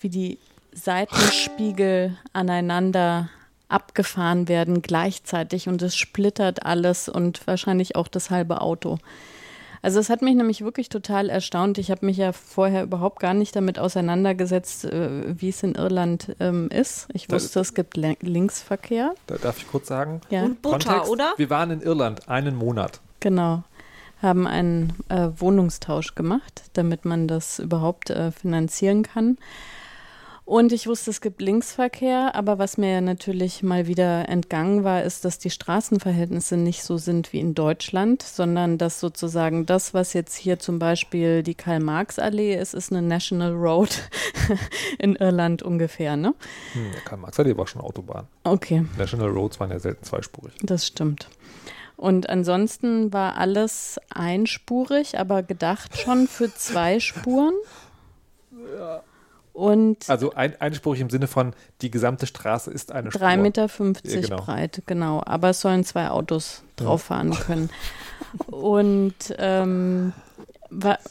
wie 0.00 0.08
die 0.08 0.38
Seitenspiegel 0.72 2.16
aneinander 2.32 3.28
abgefahren 3.68 4.48
werden 4.48 4.82
gleichzeitig 4.82 5.68
und 5.68 5.82
es 5.82 5.96
splittert 5.96 6.64
alles 6.64 7.08
und 7.08 7.46
wahrscheinlich 7.46 7.96
auch 7.96 8.08
das 8.08 8.30
halbe 8.30 8.60
Auto. 8.60 8.98
Also 9.80 10.00
es 10.00 10.10
hat 10.10 10.22
mich 10.22 10.34
nämlich 10.34 10.62
wirklich 10.62 10.88
total 10.88 11.28
erstaunt. 11.30 11.78
Ich 11.78 11.90
habe 11.90 12.04
mich 12.04 12.16
ja 12.16 12.32
vorher 12.32 12.82
überhaupt 12.82 13.20
gar 13.20 13.34
nicht 13.34 13.54
damit 13.54 13.78
auseinandergesetzt, 13.78 14.86
äh, 14.86 15.40
wie 15.40 15.50
es 15.50 15.62
in 15.62 15.76
Irland 15.76 16.34
ähm, 16.40 16.68
ist. 16.68 17.06
Ich 17.12 17.30
wusste, 17.30 17.60
es 17.60 17.74
gibt 17.74 17.96
Le 17.96 18.16
Linksverkehr. 18.20 19.14
Da 19.28 19.36
darf 19.36 19.58
ich 19.58 19.68
kurz 19.68 19.86
sagen. 19.86 20.20
Ja, 20.30 20.42
Und 20.42 20.62
Butter, 20.62 20.78
Kontext, 20.78 21.10
oder? 21.12 21.32
Wir 21.36 21.50
waren 21.50 21.70
in 21.70 21.80
Irland 21.80 22.28
einen 22.28 22.56
Monat. 22.56 23.00
genau. 23.20 23.62
Haben 24.20 24.48
einen 24.48 24.94
äh, 25.10 25.28
Wohnungstausch 25.36 26.16
gemacht, 26.16 26.62
damit 26.72 27.04
man 27.04 27.28
das 27.28 27.60
überhaupt 27.60 28.10
äh, 28.10 28.32
finanzieren 28.32 29.04
kann. 29.04 29.38
Und 30.48 30.72
ich 30.72 30.86
wusste, 30.86 31.10
es 31.10 31.20
gibt 31.20 31.42
Linksverkehr, 31.42 32.34
aber 32.34 32.58
was 32.58 32.78
mir 32.78 33.02
natürlich 33.02 33.62
mal 33.62 33.86
wieder 33.86 34.30
entgangen 34.30 34.82
war, 34.82 35.02
ist, 35.02 35.26
dass 35.26 35.38
die 35.38 35.50
Straßenverhältnisse 35.50 36.56
nicht 36.56 36.84
so 36.84 36.96
sind 36.96 37.34
wie 37.34 37.40
in 37.40 37.54
Deutschland, 37.54 38.22
sondern 38.22 38.78
dass 38.78 38.98
sozusagen 38.98 39.66
das, 39.66 39.92
was 39.92 40.14
jetzt 40.14 40.36
hier 40.36 40.58
zum 40.58 40.78
Beispiel 40.78 41.42
die 41.42 41.54
Karl-Marx-Allee 41.54 42.54
ist, 42.54 42.72
ist 42.72 42.90
eine 42.90 43.02
National 43.02 43.52
Road 43.52 44.08
in 44.98 45.16
Irland 45.16 45.62
ungefähr, 45.62 46.16
ne? 46.16 46.34
Hm, 46.72 46.92
der 46.94 47.00
Karl 47.02 47.18
Marx 47.18 47.38
Allee 47.38 47.54
war 47.54 47.66
schon 47.66 47.82
Autobahn. 47.82 48.26
Okay. 48.44 48.86
National 48.96 49.28
Roads 49.28 49.60
waren 49.60 49.70
ja 49.70 49.78
selten 49.78 50.02
zweispurig. 50.02 50.54
Das 50.62 50.86
stimmt. 50.86 51.28
Und 51.98 52.30
ansonsten 52.30 53.12
war 53.12 53.36
alles 53.36 54.00
einspurig, 54.08 55.18
aber 55.18 55.42
gedacht 55.42 55.98
schon 55.98 56.26
für 56.26 56.50
zwei 56.54 57.00
Spuren. 57.00 57.52
Und 59.58 60.08
Also 60.08 60.34
ein, 60.34 60.54
einspurig 60.60 61.00
im 61.00 61.10
Sinne 61.10 61.26
von, 61.26 61.52
die 61.82 61.90
gesamte 61.90 62.26
Straße 62.28 62.70
ist 62.70 62.92
eine 62.92 63.10
Spur. 63.10 63.26
3,50 63.26 63.36
Meter 63.38 63.68
Ja, 64.04 64.20
genau. 64.20 64.36
breit, 64.36 64.82
genau. 64.86 65.20
Aber 65.26 65.50
es 65.50 65.60
sollen 65.60 65.82
zwei 65.82 66.10
Autos 66.10 66.62
drauf 66.76 67.02
fahren 67.02 67.32
können. 67.34 67.68
Und 68.46 69.14
ähm, 69.36 70.12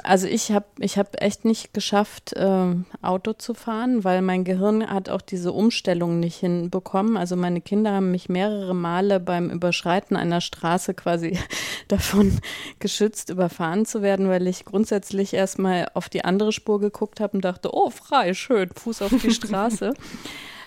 Also 0.03 0.28
ich 0.28 0.51
habe 0.51 0.66
ich 0.80 0.99
hab 0.99 1.20
echt 1.22 1.43
nicht 1.43 1.74
geschafft, 1.74 2.34
ähm, 2.36 2.86
Auto 3.01 3.34
zu 3.34 3.55
fahren, 3.55 4.03
weil 4.03 4.22
mein 4.22 4.43
Gehirn 4.43 4.88
hat 4.88 5.10
auch 5.10 5.22
diese 5.22 5.51
Umstellung 5.51 6.20
nicht 6.20 6.38
hinbekommen. 6.38 7.18
Also 7.18 7.36
meine 7.36 7.62
Kinder 7.62 7.93
haben 7.93 8.12
mich 8.12 8.30
mehrere 8.30 8.76
Male 8.76 9.20
beim 9.20 9.49
Überschreiten 9.49 10.16
einer 10.16 10.41
Straße 10.41 10.93
quasi 10.93 11.39
davon 11.88 12.39
geschützt, 12.80 13.32
überfahren 13.32 13.86
zu 13.86 14.03
werden, 14.03 14.30
weil 14.30 14.45
ich 14.45 14.64
grundsätzlich 14.64 15.34
erstmal 15.34 15.88
auf 15.95 16.08
die 16.08 16.24
andere 16.24 16.51
Spur 16.51 16.80
geguckt 16.80 17.20
habe 17.20 17.38
und 17.38 17.43
dachte, 17.43 17.74
oh, 17.74 17.89
frei, 17.89 18.36
schön, 18.36 18.70
Fuß 18.76 19.01
auf 19.01 19.14
die 19.22 19.32
Straße. 19.34 19.93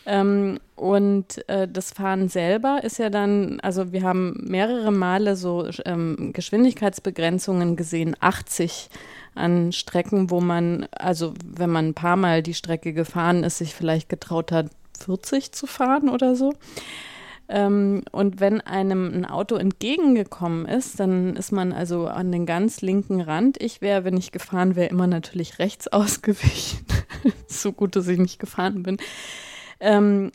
Ähm, 0.07 0.59
und 0.77 1.47
äh, 1.49 1.69
das 1.69 1.93
Fahren 1.93 2.29
selber 2.29 2.81
ist 2.83 2.99
ja 2.99 3.11
dann, 3.11 3.61
also 3.61 3.93
wir 3.93 4.03
haben 4.03 4.45
mehrere 4.49 4.91
Male 4.91 5.37
so 5.37 5.69
ähm, 5.85 6.33
Geschwindigkeitsbegrenzungen 6.33 7.77
gesehen, 7.77 8.17
80 8.19 8.89
an 9.35 9.73
Strecken, 9.73 10.31
wo 10.31 10.41
man, 10.41 10.87
also 10.93 11.35
wenn 11.45 11.71
man 11.71 11.89
ein 11.89 11.95
paar 11.95 12.17
Mal 12.17 12.43
die 12.43 12.55
Strecke 12.55 12.93
gefahren 12.93 13.45
ist, 13.45 13.59
sich 13.59 13.75
vielleicht 13.75 14.09
getraut 14.09 14.53
hat, 14.53 14.71
40 15.05 15.53
zu 15.53 15.67
fahren 15.67 16.09
oder 16.09 16.35
so. 16.35 16.55
Ähm, 17.49 18.03
und 18.13 18.41
wenn 18.41 18.61
einem 18.61 19.13
ein 19.13 19.27
Auto 19.27 19.57
entgegengekommen 19.57 20.67
ist, 20.67 21.01
dann 21.01 21.35
ist 21.35 21.51
man 21.51 21.73
also 21.73 22.07
an 22.07 22.31
den 22.31 22.47
ganz 22.47 22.81
linken 22.81 23.21
Rand. 23.21 23.61
Ich 23.61 23.81
wäre, 23.81 24.05
wenn 24.05 24.17
ich 24.17 24.31
gefahren 24.31 24.77
wäre, 24.77 24.89
immer 24.89 25.09
natürlich 25.09 25.59
rechts 25.59 25.89
ausgewichen. 25.93 26.87
so 27.49 27.73
gut, 27.73 27.97
dass 27.97 28.09
ich 28.09 28.19
nicht 28.19 28.39
gefahren 28.39 28.83
bin. 28.83 28.99
Ähm, 29.81 30.31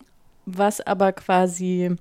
was 0.46 0.82
aber 0.82 1.12
quasi 1.12 1.98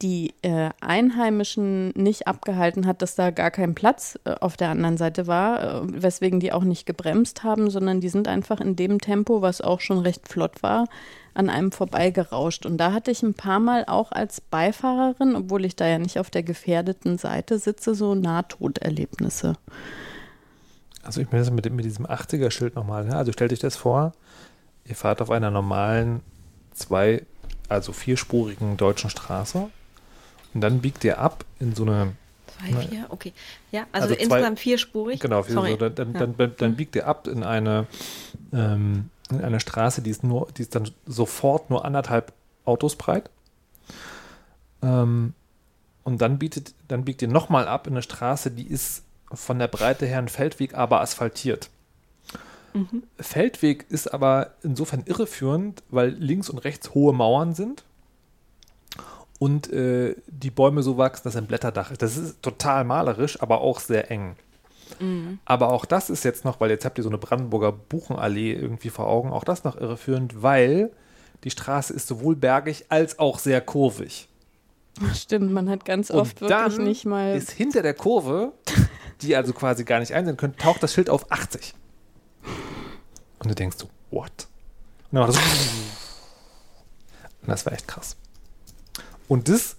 die 0.00 0.32
äh, 0.42 0.70
Einheimischen 0.80 1.90
nicht 1.90 2.28
abgehalten 2.28 2.86
hat, 2.86 3.02
dass 3.02 3.14
da 3.14 3.30
gar 3.30 3.50
kein 3.50 3.74
Platz 3.74 4.18
äh, 4.24 4.34
auf 4.40 4.56
der 4.56 4.70
anderen 4.70 4.96
Seite 4.96 5.26
war, 5.26 5.82
äh, 5.82 6.02
weswegen 6.02 6.40
die 6.40 6.52
auch 6.52 6.62
nicht 6.62 6.86
gebremst 6.86 7.42
haben, 7.42 7.68
sondern 7.68 8.00
die 8.00 8.08
sind 8.08 8.28
einfach 8.28 8.60
in 8.60 8.76
dem 8.76 9.00
Tempo, 9.00 9.42
was 9.42 9.60
auch 9.60 9.80
schon 9.80 9.98
recht 9.98 10.28
flott 10.28 10.62
war, 10.62 10.86
an 11.34 11.50
einem 11.50 11.72
vorbeigerauscht. 11.72 12.64
Und 12.64 12.78
da 12.78 12.92
hatte 12.92 13.10
ich 13.10 13.22
ein 13.22 13.34
paar 13.34 13.58
Mal 13.58 13.84
auch 13.86 14.12
als 14.12 14.40
Beifahrerin, 14.40 15.34
obwohl 15.34 15.64
ich 15.64 15.74
da 15.74 15.86
ja 15.86 15.98
nicht 15.98 16.18
auf 16.18 16.30
der 16.30 16.44
gefährdeten 16.44 17.18
Seite 17.18 17.58
sitze, 17.58 17.94
so 17.94 18.14
Nahtoderlebnisse. 18.14 19.54
Also 21.02 21.20
ich 21.20 21.30
meine 21.32 21.44
das 21.44 21.50
mit, 21.50 21.70
mit 21.72 21.84
diesem 21.84 22.06
80er-Schild 22.06 22.76
nochmal. 22.76 23.04
Ne? 23.04 23.16
Also 23.16 23.32
stellt 23.32 23.52
euch 23.52 23.58
das 23.58 23.76
vor, 23.76 24.12
ihr 24.84 24.94
fahrt 24.94 25.20
auf 25.20 25.30
einer 25.30 25.50
normalen 25.50 26.20
zwei, 26.74 27.24
also 27.68 27.92
vierspurigen 27.92 28.76
deutschen 28.76 29.10
Straße 29.10 29.68
und 30.54 30.60
dann 30.60 30.80
biegt 30.80 31.04
ihr 31.04 31.18
ab 31.18 31.44
in 31.60 31.74
so 31.74 31.84
eine, 31.84 32.12
Zwei, 32.58 32.70
Nein. 32.70 32.88
vier, 32.90 33.06
okay. 33.08 33.32
Ja, 33.70 33.86
also, 33.92 34.04
Also 34.08 34.14
zwei- 34.16 34.22
insgesamt 34.24 34.60
vierspurig. 34.60 35.20
genau, 35.20 35.42
Sorry. 35.42 35.70
so, 35.70 35.76
dann, 35.76 35.94
dann, 35.94 36.12
Ja. 36.14 36.26
dann, 36.26 36.52
dann 36.58 36.76
biegt 36.76 36.94
ihr 36.96 37.06
ab 37.06 37.26
in 37.26 37.42
eine, 37.44 37.86
ähm, 38.52 39.08
in 39.30 39.40
eine 39.42 39.58
Straße, 39.58 40.02
die 40.02 40.10
ist 40.10 40.22
nur, 40.22 40.48
die 40.56 40.62
ist 40.62 40.74
dann 40.74 40.90
sofort 41.06 41.70
nur 41.70 41.84
anderthalb 41.84 42.32
Autos 42.66 42.96
breit. 42.96 43.30
Ähm, 44.82 45.34
und 46.04 46.20
dann 46.20 46.38
bietet, 46.38 46.74
dann 46.88 47.04
biegt 47.04 47.22
ihr 47.22 47.28
nochmal 47.28 47.68
ab 47.68 47.86
in 47.86 47.94
eine 47.94 48.02
Straße, 48.02 48.50
die 48.50 48.66
ist 48.66 49.02
von 49.32 49.58
der 49.58 49.68
Breite 49.68 50.04
her 50.06 50.18
ein 50.18 50.28
Feldweg, 50.28 50.74
aber 50.74 51.00
asphaltiert. 51.00 51.70
Feldweg 53.18 53.86
ist 53.88 54.12
aber 54.12 54.54
insofern 54.62 55.02
irreführend, 55.06 55.82
weil 55.90 56.10
links 56.10 56.48
und 56.48 56.58
rechts 56.58 56.94
hohe 56.94 57.12
Mauern 57.12 57.54
sind 57.54 57.84
und 59.38 59.72
äh, 59.72 60.14
die 60.28 60.50
Bäume 60.50 60.82
so 60.82 60.96
wachsen, 60.98 61.22
dass 61.24 61.36
ein 61.36 61.46
Blätterdach 61.46 61.90
ist. 61.90 62.00
Das 62.02 62.16
ist 62.16 62.42
total 62.42 62.84
malerisch, 62.84 63.42
aber 63.42 63.60
auch 63.60 63.80
sehr 63.80 64.10
eng. 64.10 64.36
Aber 65.46 65.72
auch 65.72 65.84
das 65.84 66.10
ist 66.10 66.24
jetzt 66.24 66.44
noch, 66.44 66.60
weil 66.60 66.70
jetzt 66.70 66.84
habt 66.84 66.98
ihr 66.98 67.02
so 67.02 67.10
eine 67.10 67.18
Brandenburger 67.18 67.72
Buchenallee 67.72 68.52
irgendwie 68.52 68.90
vor 68.90 69.06
Augen, 69.08 69.30
auch 69.32 69.42
das 69.42 69.64
noch 69.64 69.76
irreführend, 69.76 70.42
weil 70.42 70.92
die 71.44 71.50
Straße 71.50 71.92
ist 71.92 72.06
sowohl 72.06 72.36
bergig 72.36 72.86
als 72.88 73.18
auch 73.18 73.38
sehr 73.38 73.60
kurvig. 73.60 74.28
Stimmt, 75.14 75.50
man 75.50 75.68
hat 75.70 75.84
ganz 75.84 76.10
Und 76.10 76.20
oft 76.20 76.40
wirklich 76.40 76.78
nicht 76.78 77.04
mal. 77.06 77.34
ist 77.36 77.50
hinter 77.50 77.82
der 77.82 77.94
Kurve, 77.94 78.52
die 79.22 79.34
also 79.34 79.52
quasi 79.52 79.84
gar 79.84 79.98
nicht 79.98 80.14
einsehen 80.14 80.36
könnt, 80.36 80.58
taucht 80.58 80.82
das 80.82 80.92
Schild 80.92 81.10
auf 81.10 81.32
80. 81.32 81.74
Und 83.42 83.48
du 83.50 83.54
denkst 83.54 83.76
so, 83.78 83.88
what? 84.10 84.48
Und 85.10 85.18
dann 85.18 85.26
macht 85.26 85.36
das 85.36 85.42
Und 87.42 87.48
das 87.48 87.66
war 87.66 87.72
echt 87.72 87.88
krass. 87.88 88.16
Und 89.26 89.48
das 89.48 89.76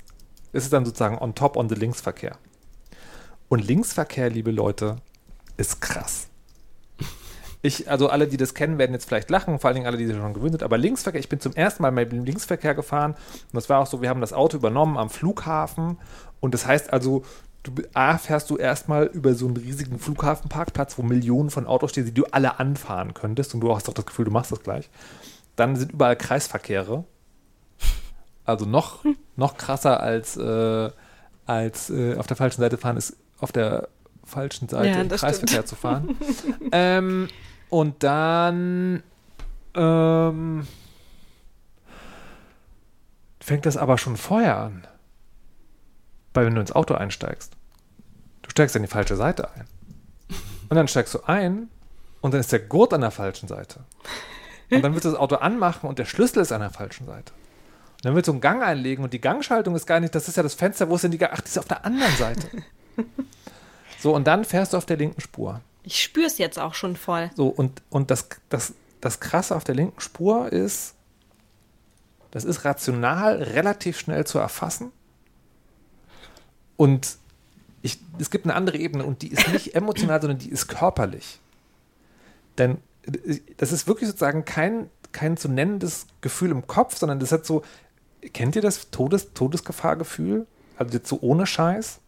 ist 0.51 0.73
dann 0.73 0.85
sozusagen 0.85 1.17
on 1.17 1.33
top 1.33 1.55
on 1.55 1.69
the 1.69 1.75
Linksverkehr. 1.75 2.37
Und 3.47 3.65
Linksverkehr, 3.65 4.29
liebe 4.29 4.51
Leute, 4.51 4.97
ist 5.57 5.79
krass. 5.79 6.27
Ich, 7.61 7.89
also 7.89 8.09
alle, 8.09 8.27
die 8.27 8.35
das 8.35 8.53
kennen, 8.53 8.77
werden 8.77 8.91
jetzt 8.91 9.05
vielleicht 9.05 9.29
lachen, 9.29 9.57
vor 9.57 9.69
allen 9.69 9.75
Dingen 9.75 9.87
alle, 9.87 9.95
die 9.95 10.05
sich 10.05 10.17
schon 10.17 10.33
gewöhnt 10.33 10.51
sind. 10.51 10.63
Aber 10.63 10.77
Linksverkehr, 10.77 11.21
ich 11.21 11.29
bin 11.29 11.39
zum 11.39 11.53
ersten 11.53 11.81
Mal 11.81 11.91
mit 11.91 12.11
dem 12.11 12.25
Linksverkehr 12.25 12.75
gefahren 12.75 13.13
und 13.13 13.53
das 13.53 13.69
war 13.69 13.79
auch 13.79 13.87
so, 13.87 14.01
wir 14.01 14.09
haben 14.09 14.19
das 14.19 14.33
Auto 14.33 14.57
übernommen 14.57 14.97
am 14.97 15.09
Flughafen 15.09 15.97
und 16.43 16.53
das 16.53 16.65
heißt 16.65 16.91
also, 16.91 17.23
du 17.63 17.71
A, 17.93 18.17
fährst 18.17 18.49
du 18.49 18.57
erstmal 18.57 19.05
über 19.05 19.33
so 19.33 19.45
einen 19.45 19.55
riesigen 19.55 19.97
Flughafenparkplatz, 19.97 20.97
wo 20.97 21.01
Millionen 21.01 21.49
von 21.49 21.65
Autos 21.67 21.91
stehen, 21.91 22.03
die 22.03 22.13
du 22.13 22.25
alle 22.25 22.59
anfahren 22.59 23.13
könntest 23.13 23.53
und 23.53 23.61
du 23.61 23.73
hast 23.73 23.87
doch 23.87 23.93
das 23.93 24.05
Gefühl, 24.05 24.25
du 24.25 24.31
machst 24.31 24.51
das 24.51 24.61
gleich. 24.61 24.89
Dann 25.55 25.77
sind 25.77 25.93
überall 25.93 26.17
Kreisverkehre. 26.17 27.05
Also 28.43 28.65
noch, 28.65 29.05
noch 29.37 29.55
krasser 29.55 30.01
als, 30.01 30.35
äh, 30.35 30.89
als 31.45 31.89
äh, 31.89 32.17
auf 32.17 32.27
der 32.27 32.35
falschen 32.35 32.59
Seite 32.59 32.77
fahren 32.77 32.97
ist 32.97 33.15
auf 33.39 33.53
der 33.53 33.87
falschen 34.25 34.67
Seite 34.67 34.89
Ja, 34.89 34.99
im 34.99 35.07
Kreisverkehr 35.07 35.65
zu 35.65 35.77
fahren. 35.77 36.17
ähm, 36.73 37.29
und 37.69 38.03
dann 38.03 39.01
ähm, 39.75 40.67
fängt 43.39 43.65
das 43.65 43.77
aber 43.77 43.97
schon 43.97 44.17
vorher 44.17 44.57
an. 44.57 44.85
Weil 46.33 46.45
wenn 46.45 46.55
du 46.55 46.61
ins 46.61 46.71
Auto 46.71 46.93
einsteigst, 46.93 47.53
du 48.41 48.49
steigst 48.49 48.75
an 48.75 48.81
die 48.81 48.87
falsche 48.87 49.15
Seite 49.15 49.49
ein. 49.51 49.67
Und 50.69 50.75
dann 50.75 50.87
steigst 50.87 51.13
du 51.13 51.19
ein 51.25 51.69
und 52.21 52.33
dann 52.33 52.39
ist 52.39 52.51
der 52.51 52.59
Gurt 52.59 52.93
an 52.93 53.01
der 53.01 53.11
falschen 53.11 53.47
Seite. 53.47 53.81
Und 54.71 54.81
dann 54.81 54.93
willst 54.93 55.05
du 55.05 55.09
das 55.09 55.19
Auto 55.19 55.35
anmachen 55.35 55.87
und 55.87 55.99
der 55.99 56.05
Schlüssel 56.05 56.41
ist 56.41 56.51
an 56.51 56.61
der 56.61 56.71
falschen 56.71 57.05
Seite. 57.05 57.31
Und 57.33 58.05
dann 58.05 58.15
willst 58.15 58.27
du 58.27 58.31
einen 58.31 58.41
Gang 58.41 58.63
einlegen 58.63 59.03
und 59.03 59.13
die 59.13 59.21
Gangschaltung 59.21 59.75
ist 59.75 59.85
gar 59.85 59.99
nicht, 59.99 60.15
das 60.15 60.27
ist 60.27 60.37
ja 60.37 60.43
das 60.43 60.55
Fenster, 60.55 60.89
wo 60.89 60.95
ist 60.95 61.03
denn 61.03 61.11
die 61.11 61.17
Gang? 61.17 61.31
Ach, 61.33 61.41
die 61.41 61.47
ist 61.47 61.59
auf 61.59 61.67
der 61.67 61.85
anderen 61.85 62.15
Seite. 62.15 62.47
So, 64.03 64.13
und 64.13 64.27
dann 64.27 64.43
fährst 64.43 64.73
du 64.73 64.77
auf 64.77 64.85
der 64.85 64.97
linken 64.97 65.21
Spur. 65.21 65.61
Ich 65.83 66.03
spüre 66.03 66.27
es 66.27 66.37
jetzt 66.37 66.59
auch 66.59 66.73
schon 66.73 66.97
voll. 66.97 67.31
So, 67.37 67.47
und, 67.47 67.81
und 67.89 68.11
das, 68.11 68.27
das, 68.49 68.73
das 68.99 69.21
Krasse 69.21 69.55
auf 69.55 69.63
der 69.63 69.75
linken 69.75 70.01
Spur 70.01 70.51
ist, 70.51 70.95
das 72.31 72.43
ist 72.43 72.65
rational 72.65 73.41
relativ 73.41 73.97
schnell 73.97 74.27
zu 74.27 74.39
erfassen. 74.39 74.91
Und 76.83 77.17
ich, 77.81 77.97
es 78.19 78.29
gibt 78.29 78.45
eine 78.45 78.55
andere 78.55 78.77
Ebene 78.77 79.05
und 79.05 79.21
die 79.21 79.29
ist 79.29 79.47
nicht 79.53 79.73
emotional, 79.75 80.19
sondern 80.19 80.37
die 80.37 80.49
ist 80.49 80.67
körperlich. 80.67 81.39
Denn 82.57 82.79
äh, 83.03 83.37
das 83.55 83.71
ist 83.71 83.87
wirklich 83.87 84.09
sozusagen 84.09 84.43
kein, 84.43 84.89
kein 85.13 85.37
zu 85.37 85.47
nennendes 85.47 86.07
Gefühl 86.19 86.51
im 86.51 86.67
Kopf, 86.67 86.97
sondern 86.97 87.21
das 87.21 87.31
hat 87.31 87.45
so, 87.45 87.63
kennt 88.33 88.57
ihr 88.57 88.61
das 88.61 88.89
Todes, 88.89 89.31
Todesgefahrgefühl? 89.33 90.45
Also 90.75 90.93
jetzt 90.93 91.07
so 91.07 91.19
ohne 91.21 91.45
Scheiß? 91.45 92.01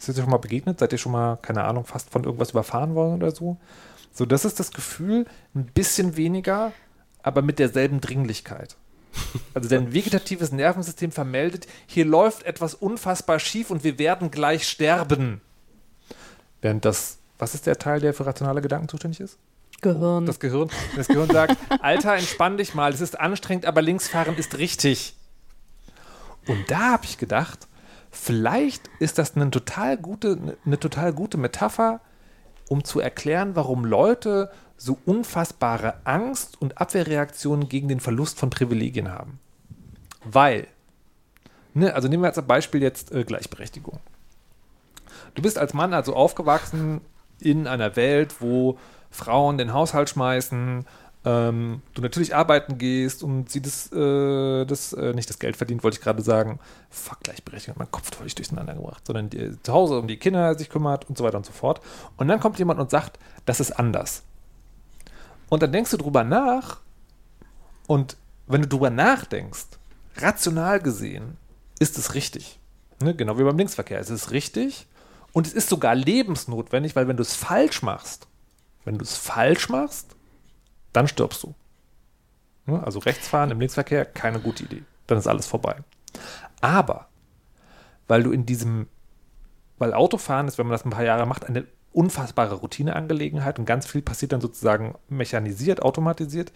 Ist 0.00 0.08
dir 0.08 0.14
schon 0.14 0.28
mal 0.28 0.38
begegnet? 0.38 0.80
Seid 0.80 0.90
ihr 0.90 0.98
schon 0.98 1.12
mal, 1.12 1.36
keine 1.36 1.62
Ahnung, 1.62 1.84
fast 1.84 2.10
von 2.10 2.24
irgendwas 2.24 2.50
überfahren 2.50 2.96
worden 2.96 3.14
oder 3.14 3.30
so? 3.30 3.58
So, 4.12 4.26
das 4.26 4.44
ist 4.44 4.58
das 4.58 4.72
Gefühl, 4.72 5.24
ein 5.54 5.66
bisschen 5.66 6.16
weniger, 6.16 6.72
aber 7.22 7.42
mit 7.42 7.60
derselben 7.60 8.00
Dringlichkeit. 8.00 8.76
Also 9.54 9.68
dein 9.68 9.92
vegetatives 9.92 10.52
Nervensystem 10.52 11.10
vermeldet, 11.10 11.66
hier 11.86 12.04
läuft 12.04 12.44
etwas 12.44 12.74
unfassbar 12.74 13.38
schief 13.38 13.70
und 13.70 13.84
wir 13.84 13.98
werden 13.98 14.30
gleich 14.30 14.66
sterben. 14.68 15.40
Während 16.60 16.84
das, 16.84 17.18
was 17.38 17.54
ist 17.54 17.66
der 17.66 17.78
Teil, 17.78 18.00
der 18.00 18.14
für 18.14 18.26
rationale 18.26 18.60
Gedanken 18.60 18.88
zuständig 18.88 19.20
ist? 19.20 19.38
Gehirn. 19.80 20.26
Das 20.26 20.40
Gehirn. 20.40 20.70
Das 20.96 21.08
Gehirn 21.08 21.30
sagt, 21.30 21.56
Alter, 21.80 22.14
entspann 22.14 22.56
dich 22.56 22.74
mal, 22.74 22.92
es 22.92 23.00
ist 23.00 23.18
anstrengend, 23.18 23.66
aber 23.66 23.82
linksfahren 23.82 24.36
ist 24.36 24.58
richtig. 24.58 25.14
Und 26.46 26.70
da 26.70 26.92
habe 26.92 27.04
ich 27.04 27.18
gedacht, 27.18 27.68
vielleicht 28.10 28.88
ist 28.98 29.18
das 29.18 29.36
eine 29.36 29.50
total 29.50 29.96
gute, 29.96 30.56
eine 30.64 30.80
total 30.80 31.12
gute 31.12 31.36
Metapher, 31.36 32.00
um 32.68 32.84
zu 32.84 33.00
erklären, 33.00 33.54
warum 33.54 33.84
Leute 33.84 34.50
so 34.78 34.98
unfassbare 35.04 35.94
Angst 36.04 36.60
und 36.60 36.80
Abwehrreaktionen 36.80 37.68
gegen 37.68 37.88
den 37.88 38.00
Verlust 38.00 38.38
von 38.38 38.48
Privilegien 38.48 39.10
haben. 39.10 39.38
Weil, 40.24 40.68
ne, 41.74 41.94
also 41.94 42.08
nehmen 42.08 42.22
wir 42.22 42.28
als 42.28 42.40
Beispiel 42.46 42.82
jetzt 42.82 43.12
äh, 43.12 43.24
Gleichberechtigung. 43.24 43.98
Du 45.34 45.42
bist 45.42 45.58
als 45.58 45.74
Mann 45.74 45.92
also 45.92 46.14
aufgewachsen 46.14 47.00
in 47.40 47.66
einer 47.66 47.96
Welt, 47.96 48.36
wo 48.40 48.78
Frauen 49.10 49.58
den 49.58 49.72
Haushalt 49.72 50.08
schmeißen, 50.08 50.86
ähm, 51.24 51.82
du 51.94 52.02
natürlich 52.02 52.34
arbeiten 52.34 52.78
gehst 52.78 53.22
und 53.22 53.50
sie 53.50 53.60
das, 53.60 53.92
äh, 53.92 54.64
das 54.64 54.92
äh, 54.92 55.12
nicht 55.12 55.28
das 55.28 55.38
Geld 55.38 55.56
verdient, 55.56 55.82
wollte 55.82 55.96
ich 55.96 56.00
gerade 56.02 56.22
sagen. 56.22 56.60
Fuck, 56.90 57.20
Gleichberechtigung, 57.20 57.76
mein 57.78 57.90
Kopf 57.90 58.14
völlig 58.16 58.34
durcheinander 58.36 58.74
gebracht, 58.74 59.06
sondern 59.06 59.28
die, 59.28 59.60
zu 59.62 59.72
Hause 59.72 59.98
um 59.98 60.06
die 60.06 60.16
Kinder 60.16 60.56
sich 60.56 60.70
kümmert 60.70 61.08
und 61.08 61.18
so 61.18 61.24
weiter 61.24 61.36
und 61.36 61.44
so 61.44 61.52
fort. 61.52 61.80
Und 62.16 62.28
dann 62.28 62.38
kommt 62.38 62.58
jemand 62.58 62.78
und 62.78 62.90
sagt, 62.90 63.18
das 63.46 63.58
ist 63.60 63.72
anders. 63.72 64.22
Und 65.48 65.62
dann 65.62 65.72
denkst 65.72 65.90
du 65.90 65.96
drüber 65.96 66.24
nach 66.24 66.80
und 67.86 68.16
wenn 68.46 68.62
du 68.62 68.68
drüber 68.68 68.90
nachdenkst, 68.90 69.66
rational 70.16 70.80
gesehen, 70.80 71.36
ist 71.78 71.98
es 71.98 72.14
richtig. 72.14 72.58
Ne? 73.02 73.14
Genau 73.14 73.38
wie 73.38 73.44
beim 73.44 73.56
Linksverkehr. 73.56 74.00
Es 74.00 74.10
ist 74.10 74.30
richtig 74.30 74.86
und 75.32 75.46
es 75.46 75.52
ist 75.52 75.68
sogar 75.68 75.94
lebensnotwendig, 75.94 76.96
weil 76.96 77.08
wenn 77.08 77.16
du 77.16 77.22
es 77.22 77.34
falsch 77.34 77.82
machst, 77.82 78.26
wenn 78.84 78.98
du 78.98 79.04
es 79.04 79.16
falsch 79.16 79.68
machst, 79.68 80.16
dann 80.92 81.08
stirbst 81.08 81.42
du. 81.42 81.54
Ne? 82.66 82.82
Also 82.82 82.98
rechtsfahren 82.98 83.50
im 83.50 83.60
Linksverkehr, 83.60 84.04
keine 84.04 84.40
gute 84.40 84.64
Idee. 84.64 84.82
Dann 85.06 85.18
ist 85.18 85.26
alles 85.26 85.46
vorbei. 85.46 85.76
Aber, 86.60 87.08
weil 88.08 88.22
du 88.22 88.32
in 88.32 88.46
diesem, 88.46 88.88
weil 89.78 89.94
Autofahren 89.94 90.48
ist, 90.48 90.58
wenn 90.58 90.66
man 90.66 90.72
das 90.72 90.84
ein 90.84 90.90
paar 90.90 91.04
Jahre 91.04 91.26
macht, 91.26 91.46
eine 91.46 91.66
unfassbare 91.92 92.56
Routineangelegenheit 92.56 93.58
und 93.58 93.64
ganz 93.64 93.86
viel 93.86 94.02
passiert 94.02 94.32
dann 94.32 94.40
sozusagen 94.40 94.96
mechanisiert, 95.08 95.82
automatisiert. 95.82 96.52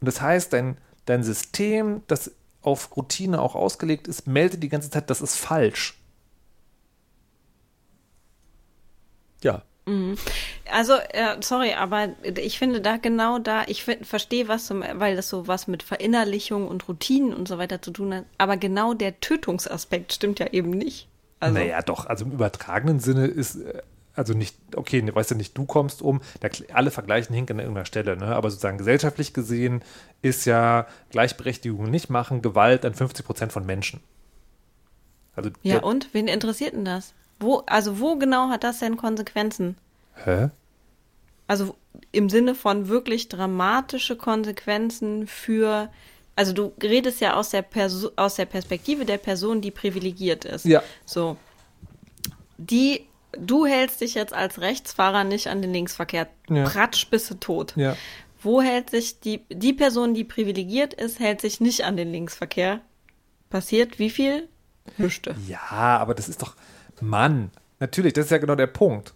Und 0.00 0.06
das 0.06 0.20
heißt, 0.20 0.52
dein, 0.52 0.78
dein 1.06 1.22
System, 1.22 2.02
das 2.06 2.32
auf 2.62 2.96
Routine 2.96 3.40
auch 3.40 3.54
ausgelegt 3.54 4.08
ist, 4.08 4.26
meldet 4.26 4.62
die 4.62 4.68
ganze 4.68 4.90
Zeit, 4.90 5.10
das 5.10 5.20
ist 5.20 5.36
falsch. 5.36 5.98
Ja. 9.42 9.62
Mhm. 9.86 10.16
Also, 10.72 10.94
äh, 10.94 11.36
sorry, 11.40 11.74
aber 11.74 12.08
ich 12.22 12.58
finde 12.58 12.80
da 12.80 12.96
genau 12.96 13.38
da, 13.38 13.64
ich 13.66 13.84
verstehe 13.84 14.48
was, 14.48 14.66
zum, 14.66 14.82
weil 14.94 15.14
das 15.14 15.28
so 15.28 15.46
was 15.46 15.66
mit 15.66 15.82
Verinnerlichung 15.82 16.66
und 16.66 16.88
Routinen 16.88 17.34
und 17.34 17.46
so 17.46 17.58
weiter 17.58 17.82
zu 17.82 17.90
tun 17.90 18.14
hat, 18.14 18.24
aber 18.38 18.56
genau 18.56 18.94
der 18.94 19.20
Tötungsaspekt 19.20 20.14
stimmt 20.14 20.38
ja 20.38 20.46
eben 20.48 20.70
nicht. 20.70 21.08
Also, 21.38 21.58
naja, 21.58 21.82
doch, 21.82 22.06
also 22.06 22.24
im 22.24 22.32
übertragenen 22.32 23.00
Sinne 23.00 23.26
ist, 23.26 23.56
äh, 23.56 23.82
also 24.14 24.32
nicht, 24.34 24.56
okay, 24.76 25.02
ne, 25.02 25.14
weißt 25.14 25.32
du 25.32 25.34
nicht, 25.34 25.56
du 25.56 25.64
kommst 25.64 26.02
um, 26.02 26.20
da, 26.40 26.48
alle 26.72 26.90
vergleichen 26.90 27.34
hinken 27.34 27.56
an 27.56 27.60
irgendeiner 27.60 27.86
Stelle, 27.86 28.16
ne? 28.16 28.26
aber 28.26 28.50
sozusagen 28.50 28.78
gesellschaftlich 28.78 29.34
gesehen 29.34 29.82
ist 30.22 30.44
ja 30.44 30.86
Gleichberechtigung 31.10 31.90
nicht 31.90 32.10
machen, 32.10 32.42
Gewalt 32.42 32.84
an 32.84 32.94
50 32.94 33.26
Prozent 33.26 33.52
von 33.52 33.66
Menschen. 33.66 34.00
Also 35.36 35.50
ja, 35.62 35.82
und? 35.82 36.12
Wen 36.12 36.28
interessiert 36.28 36.74
denn 36.74 36.84
das? 36.84 37.12
Wo, 37.40 37.62
also 37.66 37.98
wo 37.98 38.16
genau 38.16 38.48
hat 38.48 38.62
das 38.62 38.78
denn 38.78 38.96
Konsequenzen? 38.96 39.76
Hä? 40.24 40.50
Also 41.48 41.74
im 42.12 42.30
Sinne 42.30 42.54
von 42.54 42.88
wirklich 42.88 43.28
dramatische 43.28 44.16
Konsequenzen 44.16 45.26
für, 45.26 45.90
also 46.36 46.52
du 46.52 46.72
redest 46.82 47.20
ja 47.20 47.34
aus 47.34 47.50
der, 47.50 47.62
Perso 47.62 48.10
aus 48.16 48.36
der 48.36 48.46
Perspektive 48.46 49.04
der 49.04 49.18
Person, 49.18 49.60
die 49.60 49.72
privilegiert 49.72 50.44
ist. 50.44 50.64
Ja. 50.64 50.82
So. 51.04 51.36
Die, 52.56 53.06
du 53.38 53.66
hältst 53.66 54.00
dich 54.00 54.14
jetzt 54.14 54.32
als 54.32 54.60
Rechtsfahrer 54.60 55.24
nicht 55.24 55.48
an 55.48 55.62
den 55.62 55.72
Linksverkehr. 55.72 56.28
Ja. 56.48 56.64
Pratsch 56.64 57.08
bist 57.10 57.30
du 57.30 57.34
tot. 57.34 57.74
Ja. 57.76 57.96
Wo 58.42 58.60
hält 58.60 58.90
sich 58.90 59.20
die, 59.20 59.44
die 59.48 59.72
Person, 59.72 60.14
die 60.14 60.24
privilegiert 60.24 60.94
ist, 60.94 61.18
hält 61.18 61.40
sich 61.40 61.60
nicht 61.60 61.84
an 61.84 61.96
den 61.96 62.12
Linksverkehr? 62.12 62.80
Passiert 63.48 63.98
wie 63.98 64.10
viel? 64.10 64.48
Hüschte. 64.96 65.34
Ja, 65.46 65.98
aber 65.98 66.14
das 66.14 66.28
ist 66.28 66.42
doch, 66.42 66.54
Mann, 67.00 67.50
natürlich, 67.80 68.12
das 68.12 68.26
ist 68.26 68.30
ja 68.30 68.38
genau 68.38 68.54
der 68.54 68.66
Punkt. 68.66 69.14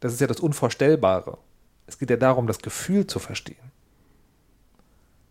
Das 0.00 0.12
ist 0.12 0.20
ja 0.20 0.26
das 0.26 0.40
Unvorstellbare. 0.40 1.38
Es 1.86 1.98
geht 1.98 2.10
ja 2.10 2.16
darum, 2.16 2.46
das 2.46 2.58
Gefühl 2.58 3.06
zu 3.06 3.18
verstehen. 3.18 3.72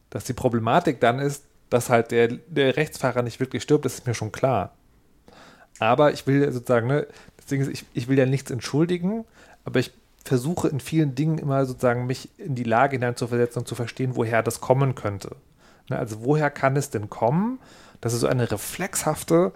Dass 0.10 0.24
die 0.24 0.34
Problematik 0.34 1.00
dann 1.00 1.20
ist, 1.20 1.46
dass 1.70 1.90
halt 1.90 2.12
der, 2.12 2.30
der 2.30 2.78
Rechtsfahrer 2.78 3.22
nicht 3.22 3.40
wirklich 3.40 3.64
stirbt, 3.64 3.86
das 3.86 3.96
ist 3.96 4.08
mir 4.08 4.14
schon 4.14 4.32
klar. 4.32 4.77
Aber 5.80 6.14
ich 6.14 6.26
will 6.28 6.52
sozusagen, 6.52 6.88
ne, 6.88 7.08
deswegen 7.38 7.64
ist, 7.64 7.70
ich, 7.70 7.86
ich 7.94 8.08
will 8.08 8.18
ja 8.18 8.26
nichts 8.26 8.52
entschuldigen, 8.52 9.26
aber 9.64 9.80
ich 9.80 9.94
versuche 10.24 10.68
in 10.68 10.80
vielen 10.80 11.16
Dingen 11.16 11.38
immer 11.38 11.66
sozusagen 11.66 12.06
mich 12.06 12.30
in 12.38 12.56
die 12.56 12.64
Lage 12.64 12.96
hineinzuversetzen 12.96 13.62
und 13.62 13.68
zu 13.68 13.76
verstehen, 13.76 14.16
woher 14.16 14.44
das 14.44 14.60
kommen 14.60 14.96
könnte. 14.96 15.36
Ne, 15.90 15.98
also 15.98 16.24
woher 16.24 16.50
kann 16.50 16.76
es 16.76 16.90
denn 16.90 17.10
kommen, 17.10 17.60
dass 18.02 18.14
es 18.14 18.22
so 18.22 18.28
eine 18.28 18.52
reflexhafte 18.52 19.54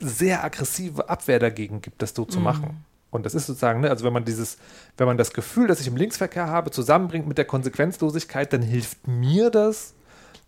sehr 0.00 0.42
aggressive 0.42 1.08
Abwehr 1.08 1.38
dagegen 1.38 1.80
gibt, 1.80 2.02
das 2.02 2.14
so 2.14 2.24
zu 2.24 2.38
mhm. 2.38 2.44
machen. 2.44 2.84
Und 3.10 3.26
das 3.26 3.34
ist 3.34 3.46
sozusagen, 3.46 3.80
ne, 3.80 3.90
also 3.90 4.04
wenn 4.04 4.12
man 4.12 4.24
dieses, 4.24 4.58
wenn 4.96 5.06
man 5.06 5.18
das 5.18 5.32
Gefühl, 5.32 5.68
das 5.68 5.80
ich 5.80 5.86
im 5.86 5.96
Linksverkehr 5.96 6.46
habe, 6.48 6.70
zusammenbringt 6.70 7.28
mit 7.28 7.38
der 7.38 7.44
Konsequenzlosigkeit, 7.44 8.52
dann 8.52 8.62
hilft 8.62 9.06
mir 9.06 9.50
das, 9.50 9.94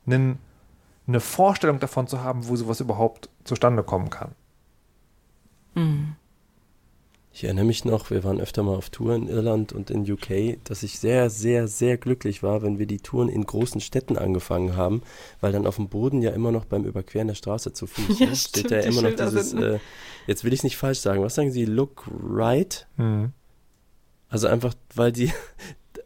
einen, 0.07 0.39
eine 1.07 1.21
Vorstellung 1.21 1.81
davon 1.81 2.07
zu 2.07 2.23
haben, 2.23 2.49
wo 2.49 2.57
sowas 2.57 2.81
überhaupt 2.81 3.29
zustande 3.45 3.83
kommen 3.83 4.11
kann. 4.11 4.33
Mhm. 5.75 6.17
Ich 7.37 7.43
erinnere 7.43 7.65
mich 7.65 7.85
noch, 7.85 8.11
wir 8.11 8.23
waren 8.23 8.41
öfter 8.41 8.63
mal 8.63 8.77
auf 8.77 8.91
Tour 8.91 9.17
in 9.17 9.27
Irland 9.27 9.73
und 9.73 9.91
in 9.91 10.09
UK, 10.09 10.63
dass 10.63 10.85
ich 10.85 11.01
sehr, 11.01 11.31
sehr, 11.31 11.67
sehr 11.67 11.97
glücklich 11.99 12.45
war, 12.45 12.63
wenn 12.63 12.79
wir 12.79 12.87
die 12.87 12.99
Touren 13.01 13.29
in 13.29 13.45
großen 13.45 13.81
Städten 13.81 14.17
angefangen 14.17 14.77
haben, 14.77 15.03
weil 15.41 15.51
dann 15.51 15.67
auf 15.67 15.75
dem 15.75 15.89
Boden 15.89 16.23
ja 16.23 16.31
immer 16.31 16.53
noch 16.53 16.65
beim 16.65 16.85
Überqueren 16.85 17.27
der 17.27 17.35
Straße 17.35 17.73
zu 17.73 17.89
Fuß 17.89 18.19
ja, 18.21 18.27
ne, 18.27 18.37
steht 18.37 18.71
ja 18.71 18.79
immer 18.79 19.03
noch 19.03 19.17
dieses, 19.17 19.53
ne? 19.53 19.67
äh, 19.67 19.79
jetzt 20.29 20.45
will 20.45 20.53
ich 20.53 20.61
es 20.61 20.65
nicht 20.65 20.77
falsch 20.77 21.01
sagen, 21.01 21.25
was 21.25 21.35
sagen 21.35 21.51
Sie, 21.51 21.65
look 21.65 22.05
right? 22.23 22.87
Mhm. 22.99 23.33
Also 24.29 24.47
einfach, 24.47 24.75
weil 24.95 25.11
die, 25.11 25.33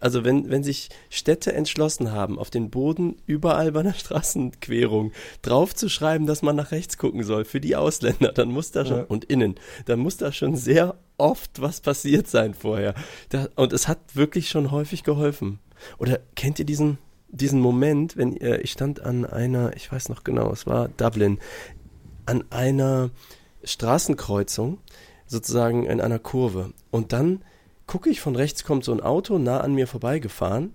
also 0.00 0.24
wenn, 0.24 0.50
wenn 0.50 0.62
sich 0.62 0.88
Städte 1.10 1.52
entschlossen 1.52 2.12
haben, 2.12 2.38
auf 2.38 2.50
den 2.50 2.70
Boden 2.70 3.16
überall 3.26 3.72
bei 3.72 3.80
einer 3.80 3.94
Straßenquerung 3.94 5.12
draufzuschreiben, 5.42 6.26
dass 6.26 6.42
man 6.42 6.56
nach 6.56 6.70
rechts 6.70 6.98
gucken 6.98 7.22
soll 7.22 7.44
für 7.44 7.60
die 7.60 7.76
Ausländer, 7.76 8.32
dann 8.32 8.48
muss 8.48 8.70
da 8.70 8.84
schon, 8.84 8.98
ja. 8.98 9.04
und 9.04 9.24
innen, 9.24 9.56
dann 9.86 9.98
muss 10.00 10.16
da 10.16 10.32
schon 10.32 10.56
sehr 10.56 10.96
oft 11.16 11.60
was 11.60 11.80
passiert 11.80 12.28
sein 12.28 12.54
vorher. 12.54 12.94
Da, 13.30 13.48
und 13.56 13.72
es 13.72 13.88
hat 13.88 13.98
wirklich 14.14 14.48
schon 14.48 14.70
häufig 14.70 15.02
geholfen. 15.02 15.58
Oder 15.98 16.20
kennt 16.34 16.58
ihr 16.58 16.64
diesen, 16.64 16.98
diesen 17.28 17.60
Moment, 17.60 18.16
wenn 18.16 18.36
äh, 18.36 18.58
ich 18.58 18.72
stand 18.72 19.00
an 19.00 19.24
einer, 19.24 19.76
ich 19.76 19.90
weiß 19.90 20.08
noch 20.08 20.24
genau, 20.24 20.50
es 20.52 20.66
war 20.66 20.88
Dublin, 20.88 21.38
an 22.26 22.44
einer 22.50 23.10
Straßenkreuzung, 23.64 24.78
sozusagen 25.26 25.84
in 25.86 26.00
einer 26.00 26.18
Kurve. 26.18 26.72
Und 26.90 27.12
dann 27.12 27.42
gucke 27.88 28.08
ich, 28.10 28.20
von 28.20 28.36
rechts 28.36 28.62
kommt 28.62 28.84
so 28.84 28.92
ein 28.92 29.00
Auto 29.00 29.38
nah 29.38 29.60
an 29.60 29.74
mir 29.74 29.88
vorbeigefahren. 29.88 30.74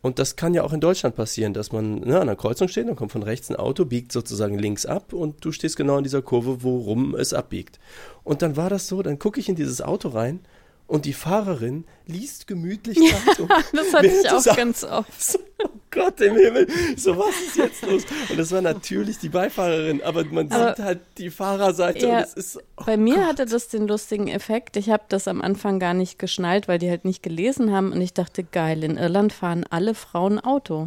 Und 0.00 0.18
das 0.18 0.34
kann 0.34 0.54
ja 0.54 0.64
auch 0.64 0.72
in 0.72 0.80
Deutschland 0.80 1.14
passieren, 1.14 1.52
dass 1.52 1.70
man 1.70 2.00
ne, 2.00 2.16
an 2.16 2.22
einer 2.22 2.36
Kreuzung 2.36 2.66
steht, 2.68 2.88
dann 2.88 2.96
kommt 2.96 3.12
von 3.12 3.22
rechts 3.22 3.50
ein 3.50 3.56
Auto, 3.56 3.84
biegt 3.84 4.10
sozusagen 4.10 4.58
links 4.58 4.84
ab 4.86 5.12
und 5.12 5.44
du 5.44 5.52
stehst 5.52 5.76
genau 5.76 5.98
in 5.98 6.02
dieser 6.02 6.22
Kurve, 6.22 6.64
worum 6.64 7.14
es 7.14 7.32
abbiegt. 7.32 7.78
Und 8.24 8.42
dann 8.42 8.56
war 8.56 8.70
das 8.70 8.88
so, 8.88 9.02
dann 9.02 9.20
gucke 9.20 9.38
ich 9.38 9.48
in 9.48 9.54
dieses 9.54 9.80
Auto 9.80 10.08
rein 10.08 10.40
und 10.86 11.04
die 11.04 11.12
Fahrerin 11.12 11.84
liest 12.06 12.46
gemütlich 12.46 12.98
Zeitung. 12.98 13.48
Ja, 13.48 13.60
das 13.72 13.94
hatte 13.94 14.06
ich 14.08 14.30
auch 14.30 14.56
ganz 14.56 14.84
oft. 14.84 15.22
So, 15.22 15.38
oh 15.64 15.68
Gott 15.90 16.20
im 16.20 16.36
Himmel, 16.36 16.66
so 16.96 17.16
was 17.16 17.34
ist 17.46 17.56
jetzt 17.56 17.82
los? 17.86 18.02
Und 18.28 18.38
das 18.38 18.50
war 18.52 18.60
natürlich 18.60 19.18
die 19.18 19.28
Beifahrerin, 19.28 20.02
aber 20.02 20.24
man 20.24 20.50
aber 20.50 20.74
sieht 20.74 20.84
halt 20.84 21.00
die 21.18 21.30
Fahrerseite 21.30 22.06
ja, 22.06 22.18
und 22.18 22.24
es 22.24 22.34
ist. 22.34 22.58
Oh 22.76 22.84
bei 22.84 22.96
mir 22.96 23.16
Gott. 23.16 23.24
hatte 23.24 23.46
das 23.46 23.68
den 23.68 23.86
lustigen 23.86 24.28
Effekt. 24.28 24.76
Ich 24.76 24.90
habe 24.90 25.04
das 25.08 25.28
am 25.28 25.40
Anfang 25.40 25.78
gar 25.78 25.94
nicht 25.94 26.18
geschnallt, 26.18 26.68
weil 26.68 26.78
die 26.78 26.90
halt 26.90 27.04
nicht 27.04 27.22
gelesen 27.22 27.72
haben 27.72 27.92
und 27.92 28.00
ich 28.00 28.12
dachte, 28.12 28.44
geil, 28.44 28.84
in 28.84 28.96
Irland 28.96 29.32
fahren 29.32 29.64
alle 29.70 29.94
Frauen 29.94 30.38
Auto. 30.38 30.84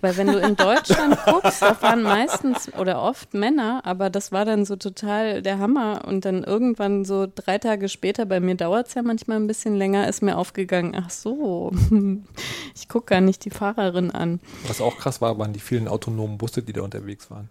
Weil 0.00 0.16
wenn 0.16 0.28
du 0.28 0.38
in 0.38 0.56
Deutschland 0.56 1.18
guckst, 1.24 1.60
da 1.60 1.74
fahren 1.74 2.02
meistens 2.02 2.72
oder 2.74 3.02
oft 3.02 3.34
Männer, 3.34 3.82
aber 3.84 4.10
das 4.10 4.32
war 4.32 4.44
dann 4.44 4.64
so 4.64 4.76
total 4.76 5.42
der 5.42 5.58
Hammer. 5.58 6.02
Und 6.06 6.24
dann 6.24 6.42
irgendwann 6.44 7.04
so 7.04 7.26
drei 7.32 7.58
Tage 7.58 7.88
später, 7.88 8.26
bei 8.26 8.40
mir 8.40 8.54
dauert 8.54 8.88
es 8.88 8.94
ja 8.94 9.02
manchmal 9.02 9.36
ein 9.36 9.46
bisschen 9.46 9.76
länger, 9.76 10.08
ist 10.08 10.22
mir 10.22 10.36
aufgegangen, 10.36 10.96
ach 10.96 11.10
so, 11.10 11.72
ich 12.74 12.88
gucke 12.88 13.06
gar 13.06 13.20
nicht 13.20 13.44
die 13.44 13.50
Fahrerin 13.50 14.10
an. 14.10 14.40
Was 14.66 14.80
auch 14.80 14.96
krass 14.96 15.20
war, 15.20 15.38
waren 15.38 15.52
die 15.52 15.60
vielen 15.60 15.88
autonomen 15.88 16.38
Busse, 16.38 16.62
die 16.62 16.72
da 16.72 16.82
unterwegs 16.82 17.30
waren. 17.30 17.48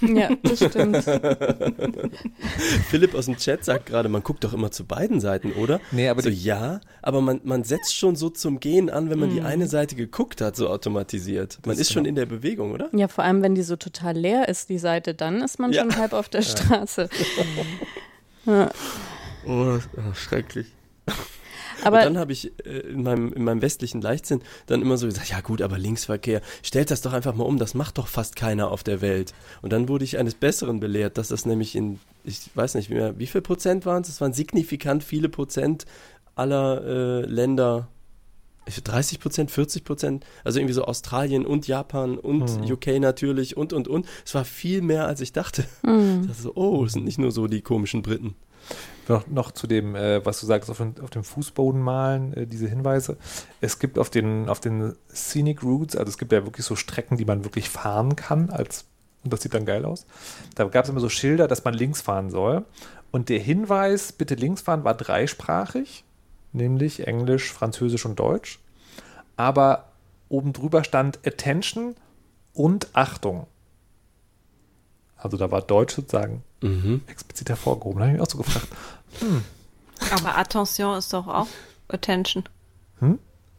Ja, 0.00 0.30
das 0.42 0.64
stimmt. 0.64 1.04
Philipp 2.88 3.14
aus 3.14 3.26
dem 3.26 3.36
Chat 3.36 3.64
sagt 3.64 3.86
gerade, 3.86 4.08
man 4.08 4.22
guckt 4.22 4.42
doch 4.44 4.52
immer 4.52 4.70
zu 4.70 4.84
beiden 4.84 5.20
Seiten, 5.20 5.52
oder? 5.52 5.80
Nee, 5.92 6.08
aber 6.08 6.22
so, 6.22 6.30
ja, 6.30 6.80
aber 7.02 7.20
man, 7.20 7.40
man 7.44 7.62
setzt 7.64 7.94
schon 7.94 8.16
so 8.16 8.30
zum 8.30 8.58
Gehen 8.58 8.88
an, 8.88 9.10
wenn 9.10 9.18
man 9.18 9.28
mm. 9.28 9.34
die 9.34 9.40
mhm. 9.40 9.46
eine 9.46 9.66
Seite 9.66 9.94
geguckt 9.94 10.40
hat, 10.40 10.56
so 10.56 10.68
automatisiert. 10.68 11.58
Man 11.66 11.78
ist, 11.78 11.92
schon 11.92 12.04
genau. 12.04 12.10
in 12.10 12.14
der 12.16 12.26
Bewegung, 12.26 12.72
oder? 12.72 12.88
Ja, 12.92 13.08
vor 13.08 13.24
allem, 13.24 13.42
wenn 13.42 13.54
die 13.54 13.62
so 13.62 13.76
total 13.76 14.16
leer 14.16 14.48
ist, 14.48 14.70
die 14.70 14.78
Seite, 14.78 15.14
dann 15.14 15.42
ist 15.42 15.58
man 15.58 15.72
ja. 15.72 15.82
schon 15.82 15.96
halb 15.96 16.12
auf 16.14 16.28
der 16.28 16.42
Straße. 16.42 17.08
ja. 18.46 18.70
Oh, 19.46 19.78
oh, 19.78 20.14
schrecklich. 20.14 20.66
Aber 21.84 21.98
und 21.98 22.04
dann 22.04 22.18
habe 22.18 22.32
ich 22.32 22.52
äh, 22.64 22.78
in, 22.80 23.02
meinem, 23.02 23.32
in 23.32 23.44
meinem 23.44 23.62
westlichen 23.62 24.00
Leichtsinn 24.00 24.42
dann 24.66 24.82
immer 24.82 24.96
so 24.96 25.06
gesagt, 25.06 25.28
ja 25.30 25.40
gut, 25.40 25.62
aber 25.62 25.78
Linksverkehr, 25.78 26.40
stellt 26.62 26.90
das 26.90 27.00
doch 27.02 27.12
einfach 27.12 27.34
mal 27.34 27.44
um, 27.44 27.58
das 27.58 27.74
macht 27.74 27.98
doch 27.98 28.08
fast 28.08 28.36
keiner 28.36 28.70
auf 28.70 28.82
der 28.82 29.00
Welt. 29.00 29.34
Und 29.62 29.72
dann 29.72 29.88
wurde 29.88 30.04
ich 30.04 30.18
eines 30.18 30.34
Besseren 30.34 30.80
belehrt, 30.80 31.18
dass 31.18 31.28
das 31.28 31.46
nämlich 31.46 31.76
in, 31.76 31.98
ich 32.24 32.50
weiß 32.54 32.74
nicht 32.74 32.90
mehr, 32.90 33.18
wie 33.18 33.26
viel 33.26 33.42
Prozent 33.42 33.86
waren 33.86 34.02
es? 34.02 34.08
Es 34.08 34.20
waren 34.20 34.32
signifikant 34.32 35.04
viele 35.04 35.28
Prozent 35.28 35.84
aller 36.34 36.84
äh, 36.84 37.20
Länder 37.26 37.88
30 38.84 39.20
Prozent, 39.20 39.50
40 39.50 39.84
Prozent, 39.84 40.26
also 40.42 40.58
irgendwie 40.58 40.74
so 40.74 40.84
Australien 40.84 41.46
und 41.46 41.68
Japan 41.68 42.18
und 42.18 42.60
Mhm. 42.60 42.72
UK 42.72 42.98
natürlich 42.98 43.56
und 43.56 43.72
und 43.72 43.86
und. 43.86 44.06
Es 44.24 44.34
war 44.34 44.44
viel 44.44 44.82
mehr, 44.82 45.06
als 45.06 45.20
ich 45.20 45.32
dachte. 45.32 45.64
Mhm. 45.84 46.22
Ich 46.22 46.26
dachte 46.28 46.42
so, 46.42 46.52
oh, 46.56 46.84
es 46.84 46.92
sind 46.94 47.04
nicht 47.04 47.18
nur 47.18 47.30
so 47.30 47.46
die 47.46 47.62
komischen 47.62 48.02
Briten. 48.02 48.34
Noch, 49.08 49.26
noch 49.28 49.52
zu 49.52 49.66
dem, 49.66 49.94
äh, 49.94 50.24
was 50.24 50.40
du 50.40 50.46
sagst, 50.46 50.68
auf, 50.68 50.80
auf 50.80 51.10
dem 51.10 51.22
Fußboden 51.22 51.80
malen, 51.80 52.34
äh, 52.34 52.46
diese 52.46 52.68
Hinweise. 52.68 53.16
Es 53.60 53.78
gibt 53.78 53.98
auf 53.98 54.10
den, 54.10 54.48
auf 54.48 54.58
den 54.58 54.96
Scenic 55.14 55.62
Routes, 55.62 55.96
also 55.96 56.10
es 56.10 56.18
gibt 56.18 56.32
ja 56.32 56.44
wirklich 56.44 56.66
so 56.66 56.74
Strecken, 56.74 57.16
die 57.16 57.24
man 57.24 57.44
wirklich 57.44 57.68
fahren 57.68 58.16
kann, 58.16 58.50
als, 58.50 58.84
und 59.22 59.32
das 59.32 59.42
sieht 59.42 59.54
dann 59.54 59.64
geil 59.64 59.84
aus. 59.84 60.06
Da 60.56 60.64
gab 60.64 60.84
es 60.84 60.90
immer 60.90 61.00
so 61.00 61.08
Schilder, 61.08 61.46
dass 61.46 61.64
man 61.64 61.74
links 61.74 62.00
fahren 62.00 62.30
soll. 62.30 62.64
Und 63.12 63.28
der 63.28 63.38
Hinweis, 63.38 64.12
bitte 64.12 64.34
links 64.34 64.62
fahren, 64.62 64.84
war 64.84 64.94
dreisprachig, 64.94 66.04
nämlich 66.52 67.06
Englisch, 67.06 67.52
Französisch 67.52 68.04
und 68.04 68.18
Deutsch. 68.18 68.58
Aber 69.36 69.92
oben 70.28 70.52
drüber 70.52 70.82
stand 70.82 71.20
Attention 71.24 71.94
und 72.52 72.88
Achtung. 72.94 73.46
Also 75.26 75.36
da 75.36 75.50
war 75.50 75.60
Deutsch 75.60 75.94
sozusagen 75.96 76.42
Mhm. 76.62 77.02
explizit 77.08 77.48
hervorgehoben. 77.48 77.98
Da 77.98 78.04
habe 78.06 78.14
ich 78.14 78.20
mich 78.20 78.26
auch 78.28 78.30
so 78.30 78.38
gefragt. 78.38 78.68
Aber 80.12 80.38
Attention 80.38 80.96
ist 80.96 81.12
doch 81.12 81.26
auch 81.26 81.48
Attention. 81.88 82.44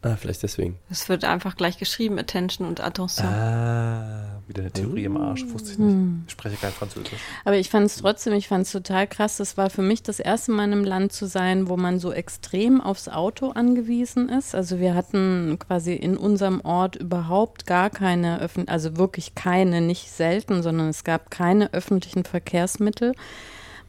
Ah, 0.00 0.14
vielleicht 0.16 0.42
deswegen. 0.44 0.78
Es 0.90 1.08
wird 1.08 1.24
einfach 1.24 1.56
gleich 1.56 1.76
geschrieben, 1.78 2.18
Attention 2.20 2.66
und 2.68 2.80
Attention. 2.80 3.26
Ah, 3.26 4.37
wieder 4.48 4.62
eine 4.62 4.70
Theorie 4.70 5.04
im 5.04 5.16
Arsch. 5.16 5.44
Wusste 5.48 5.72
ich 5.72 5.78
nicht. 5.78 5.96
Ich 6.26 6.32
spreche 6.32 6.56
kein 6.56 6.72
Französisch. 6.72 7.18
Aber 7.44 7.56
ich 7.56 7.70
fand 7.70 7.86
es 7.86 7.96
trotzdem, 7.96 8.32
ich 8.32 8.48
fand 8.48 8.66
es 8.66 8.72
total 8.72 9.06
krass. 9.06 9.36
Das 9.36 9.56
war 9.56 9.70
für 9.70 9.82
mich 9.82 10.02
das 10.02 10.20
erste 10.20 10.52
Mal 10.52 10.64
in 10.64 10.72
einem 10.72 10.84
Land 10.84 11.12
zu 11.12 11.26
sein, 11.26 11.68
wo 11.68 11.76
man 11.76 11.98
so 11.98 12.12
extrem 12.12 12.80
aufs 12.80 13.08
Auto 13.08 13.50
angewiesen 13.50 14.28
ist. 14.28 14.54
Also 14.54 14.80
wir 14.80 14.94
hatten 14.94 15.58
quasi 15.58 15.94
in 15.94 16.16
unserem 16.16 16.60
Ort 16.62 16.96
überhaupt 16.96 17.66
gar 17.66 17.90
keine 17.90 18.40
öffentlichen, 18.40 18.70
also 18.70 18.96
wirklich 18.96 19.34
keine, 19.34 19.80
nicht 19.80 20.10
selten, 20.10 20.62
sondern 20.62 20.88
es 20.88 21.04
gab 21.04 21.30
keine 21.30 21.72
öffentlichen 21.72 22.24
Verkehrsmittel. 22.24 23.12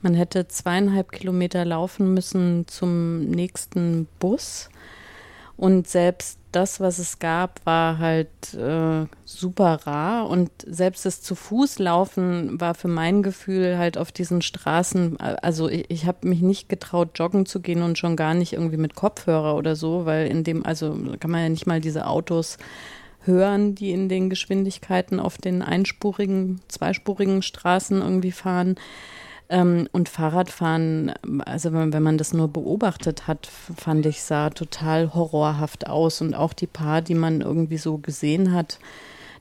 Man 0.02 0.14
hätte 0.14 0.48
zweieinhalb 0.48 1.12
Kilometer 1.12 1.66
laufen 1.66 2.14
müssen 2.14 2.68
zum 2.68 3.26
nächsten 3.26 4.08
Bus. 4.20 4.69
Und 5.60 5.90
selbst 5.90 6.40
das, 6.54 6.80
was 6.80 7.00
es 7.00 7.20
gab, 7.20 7.60
war 7.66 7.98
halt 7.98 8.54
äh, 8.54 9.06
super 9.26 9.80
rar. 9.86 10.30
Und 10.30 10.50
selbst 10.66 11.06
das 11.06 11.22
zu 11.22 11.36
Fuß 11.36 11.80
laufen 11.80 12.62
war 12.62 12.76
für 12.76 12.88
mein 12.88 13.24
Gefühl 13.24 13.78
halt 13.78 13.98
auf 13.98 14.14
diesen 14.14 14.42
Straßen, 14.42 15.20
also 15.20 15.68
ich, 15.68 15.92
ich 15.92 16.06
habe 16.06 16.30
mich 16.30 16.40
nicht 16.40 16.70
getraut, 16.70 17.10
joggen 17.16 17.46
zu 17.46 17.60
gehen 17.60 17.82
und 17.82 17.98
schon 17.98 18.16
gar 18.16 18.36
nicht 18.36 18.54
irgendwie 18.54 18.78
mit 18.78 18.96
Kopfhörer 18.96 19.58
oder 19.58 19.76
so, 19.76 20.06
weil 20.06 20.28
in 20.28 20.46
dem, 20.46 20.66
also 20.66 20.98
kann 21.20 21.30
man 21.30 21.42
ja 21.42 21.50
nicht 21.50 21.68
mal 21.68 21.82
diese 21.82 22.08
Autos 22.08 22.58
hören, 23.26 23.76
die 23.76 23.92
in 23.92 24.08
den 24.08 24.30
Geschwindigkeiten 24.30 25.20
auf 25.20 25.38
den 25.38 25.62
einspurigen, 25.62 26.62
zweispurigen 26.70 27.42
Straßen 27.42 28.02
irgendwie 28.02 28.32
fahren. 28.32 28.76
Ähm, 29.50 29.90
und 29.92 30.10
Fahrradfahren, 30.10 31.14
also 31.46 31.74
wenn, 31.74 31.92
wenn 31.92 32.04
man 32.04 32.18
das 32.18 32.34
nur 32.34 32.48
beobachtet 32.48 33.28
hat, 33.28 33.48
fand 33.48 34.06
ich, 34.06 34.22
sah 34.22 34.50
total 34.52 35.14
horrorhaft 35.14 35.88
aus. 35.88 36.22
Und 36.22 36.36
auch 36.36 36.54
die 36.54 36.68
paar, 36.68 37.02
die 37.02 37.16
man 37.16 37.42
irgendwie 37.42 37.78
so 37.78 37.98
gesehen 37.98 38.54
hat, 38.54 38.80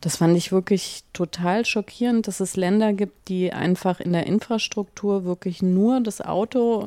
das 0.00 0.16
fand 0.16 0.36
ich 0.36 0.52
wirklich 0.52 1.02
total 1.12 1.64
schockierend, 1.64 2.28
dass 2.28 2.40
es 2.40 2.56
Länder 2.56 2.92
gibt, 2.92 3.28
die 3.28 3.52
einfach 3.52 4.00
in 4.00 4.12
der 4.12 4.26
Infrastruktur 4.26 5.24
wirklich 5.24 5.60
nur 5.60 6.00
das 6.00 6.20
Auto 6.20 6.86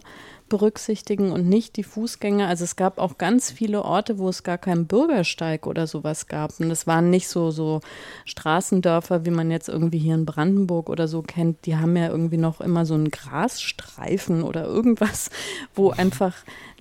berücksichtigen 0.52 1.32
und 1.32 1.48
nicht 1.48 1.78
die 1.78 1.84
Fußgänger. 1.84 2.48
Also 2.48 2.66
es 2.66 2.76
gab 2.76 3.00
auch 3.00 3.18
ganz 3.18 3.50
viele 3.50 3.84
Orte, 3.84 4.20
wo 4.20 4.28
es 4.28 4.44
gar 4.44 4.58
keinen 4.58 4.86
Bürgersteig 4.86 5.66
oder 5.66 5.88
sowas 5.88 6.28
gab. 6.28 6.60
Und 6.60 6.68
das 6.68 6.86
waren 6.86 7.10
nicht 7.10 7.30
so, 7.30 7.52
so 7.52 7.80
Straßendörfer, 8.26 9.26
wie 9.26 9.32
man 9.32 9.50
jetzt 9.50 9.70
irgendwie 9.70 10.00
hier 10.00 10.14
in 10.14 10.26
Brandenburg 10.26 10.90
oder 10.90 11.08
so 11.08 11.22
kennt. 11.22 11.66
Die 11.66 11.78
haben 11.78 11.96
ja 11.96 12.10
irgendwie 12.10 12.38
noch 12.38 12.60
immer 12.60 12.86
so 12.86 12.96
einen 12.96 13.12
Grasstreifen 13.12 14.44
oder 14.44 14.66
irgendwas, 14.66 15.30
wo 15.74 15.92
einfach 15.92 16.36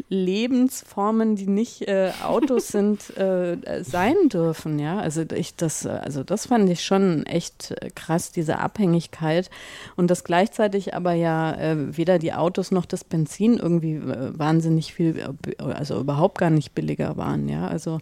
Lebensformen, 0.08 1.36
die 1.36 1.46
nicht 1.46 1.86
äh, 1.86 2.10
Autos 2.24 2.68
sind, 2.72 3.16
äh, 3.16 3.84
sein 3.84 4.16
dürfen. 4.32 4.80
Ja, 4.80 4.98
also 4.98 5.22
ich 5.32 5.54
das, 5.54 5.86
also 5.86 6.24
das 6.24 6.46
fand 6.46 6.68
ich 6.70 6.84
schon 6.84 7.24
echt 7.26 7.70
äh, 7.70 7.90
krass, 7.94 8.32
diese 8.32 8.58
Abhängigkeit 8.58 9.48
und 9.94 10.10
das 10.10 10.24
gleichzeitig 10.24 10.94
aber 10.94 11.12
ja 11.12 11.52
äh, 11.52 11.96
weder 11.96 12.18
die 12.18 12.32
Autos 12.32 12.72
noch 12.72 12.86
das 12.86 13.04
Benzin 13.04 13.59
irgendwie 13.60 13.94
äh, 13.94 14.38
wahnsinnig 14.38 14.92
viel, 14.94 15.18
äh, 15.18 15.62
also 15.62 16.00
überhaupt 16.00 16.38
gar 16.38 16.50
nicht 16.50 16.74
billiger 16.74 17.16
waren. 17.16 17.48
Ja, 17.48 17.68
also 17.68 18.00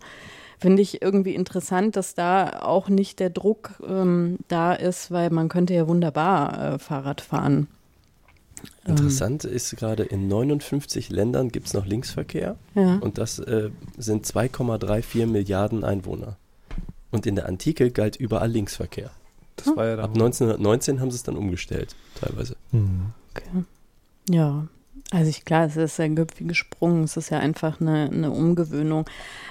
finde 0.58 0.82
ich 0.82 1.02
irgendwie 1.02 1.34
interessant, 1.34 1.96
dass 1.96 2.14
da 2.14 2.60
auch 2.62 2.88
nicht 2.88 3.20
der 3.20 3.30
Druck 3.30 3.74
ähm, 3.86 4.38
da 4.48 4.72
ist, 4.72 5.10
weil 5.10 5.30
man 5.30 5.48
könnte 5.48 5.74
ja 5.74 5.86
wunderbar 5.88 6.74
äh, 6.74 6.78
Fahrrad 6.78 7.20
fahren. 7.20 7.68
Interessant 8.84 9.44
ist 9.44 9.76
gerade, 9.76 10.02
in 10.02 10.26
59 10.28 11.10
Ländern 11.10 11.50
gibt 11.50 11.68
es 11.68 11.74
noch 11.74 11.86
Linksverkehr 11.86 12.56
Ja. 12.74 12.96
und 12.96 13.18
das 13.18 13.38
äh, 13.38 13.70
sind 13.96 14.26
2,34 14.26 15.26
Milliarden 15.26 15.84
Einwohner. 15.84 16.36
Und 17.10 17.26
in 17.26 17.36
der 17.36 17.46
Antike 17.46 17.90
galt 17.90 18.16
überall 18.16 18.50
Linksverkehr. 18.50 19.10
Das 19.56 19.76
war 19.76 19.86
ja. 19.86 19.98
Ab 19.98 20.10
1919 20.14 21.00
haben 21.00 21.10
sie 21.10 21.16
es 21.16 21.22
dann 21.22 21.36
umgestellt, 21.36 21.94
teilweise. 22.20 22.56
Hm. 22.72 23.12
Okay. 23.34 23.64
Ja, 24.30 24.66
also 25.10 25.30
ich, 25.30 25.44
klar, 25.46 25.66
es 25.66 25.76
ist 25.76 25.98
ja 25.98 26.06
wie 26.06 26.44
gesprungen, 26.44 27.04
es 27.04 27.16
ist 27.16 27.30
ja 27.30 27.38
einfach 27.38 27.80
eine, 27.80 28.10
eine 28.12 28.30
Umgewöhnung. 28.30 29.06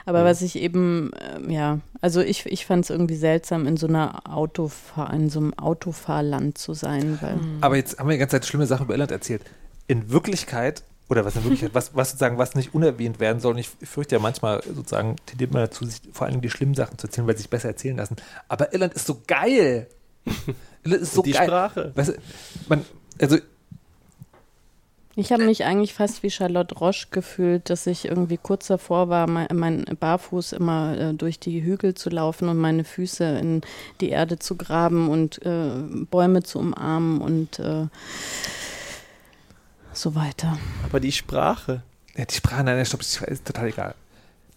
Aber 0.06 0.24
was 0.24 0.44
ich 0.44 0.56
eben, 0.56 1.12
ähm, 1.36 1.50
ja, 1.50 1.80
also 2.00 2.22
ich, 2.22 2.46
ich 2.46 2.68
fand 2.68 2.84
es 2.84 2.92
irgendwie 2.92 3.16
seltsam, 3.16 3.66
in 3.66 3.76
so 3.76 3.88
einer 3.88 4.28
Autofahr, 4.32 5.12
in 5.14 5.30
so 5.32 5.40
einem 5.40 5.56
Autofahrland 5.56 6.60
zu 6.60 6.76
sein, 6.76 7.18
weil 7.22 7.40
Aber 7.62 7.76
jetzt 7.76 7.98
haben 7.98 8.08
wir 8.08 8.14
die 8.14 8.20
ganze 8.20 8.36
Zeit 8.36 8.46
schlimme 8.46 8.68
Sachen 8.68 8.86
über 8.86 8.94
Irland 8.94 9.12
erzählt. 9.12 9.42
In 9.88 10.12
Wirklichkeit, 10.12 10.84
oder 11.10 11.26
was 11.26 11.36
in 11.36 11.44
Wirklichkeit, 11.44 11.74
was, 11.74 11.96
was 11.96 12.12
sozusagen, 12.12 12.38
was 12.38 12.54
nicht 12.54 12.76
unerwähnt 12.76 13.20
werden 13.20 13.40
soll, 13.40 13.54
und 13.54 13.60
ich 13.60 13.70
fürchte 13.70 14.16
ja 14.16 14.22
manchmal 14.22 14.62
sozusagen, 14.64 15.16
tendiert 15.26 15.54
man 15.54 15.64
dazu, 15.64 15.86
sich 15.86 16.02
vor 16.12 16.28
allem 16.28 16.42
die 16.42 16.52
schlimmen 16.52 16.76
Sachen 16.76 17.00
zu 17.00 17.08
erzählen, 17.08 17.26
weil 17.26 17.36
sie 17.36 17.44
sich 17.44 17.50
besser 17.50 17.70
erzählen 17.70 17.98
lassen. 17.98 18.18
Aber 18.48 18.74
Irland 18.74 18.94
ist 18.94 19.08
so 19.08 19.24
geil. 19.26 19.88
Irland 20.84 21.02
ist 21.02 21.14
so 21.14 21.24
die 21.24 21.32
geil. 21.32 21.48
Sprache. 21.48 21.94
Weißt 21.96 22.10
du, 22.10 22.14
man, 22.70 22.86
also 23.20 23.38
ich 25.18 25.32
habe 25.32 25.44
mich 25.44 25.66
eigentlich 25.66 25.96
fast 25.96 26.22
wie 26.22 26.30
Charlotte 26.30 26.76
Roche 26.76 27.08
gefühlt, 27.10 27.72
dass 27.72 27.88
ich 27.88 28.06
irgendwie 28.06 28.38
kurz 28.38 28.68
davor 28.68 29.10
war, 29.10 29.26
mein, 29.26 29.48
mein 29.52 29.84
Barfuß 30.00 30.54
immer 30.54 30.96
äh, 30.96 31.14
durch 31.16 31.40
die 31.40 31.64
Hügel 31.64 31.96
zu 31.96 32.12
laufen 32.12 32.50
und 32.50 32.58
meine 32.58 32.84
Füße 32.84 33.24
in 33.40 33.62
die 34.00 34.10
Erde 34.10 34.38
zu 34.38 34.56
graben 34.56 35.10
und 35.10 35.44
äh, 35.44 35.72
Bäume 36.12 36.44
zu 36.44 36.60
umarmen 36.60 37.20
und 37.20 37.58
äh, 37.58 37.88
so 39.92 40.14
weiter. 40.14 40.56
Aber 40.86 41.00
die 41.00 41.12
Sprache. 41.12 41.82
Ja, 42.16 42.26
die 42.26 42.36
Sprache, 42.36 42.64
nein, 42.64 42.76
nein, 42.76 42.86
stopp, 42.86 43.02
ist 43.02 43.20
ist 43.24 43.46
total 43.46 43.70
egal. 43.70 43.96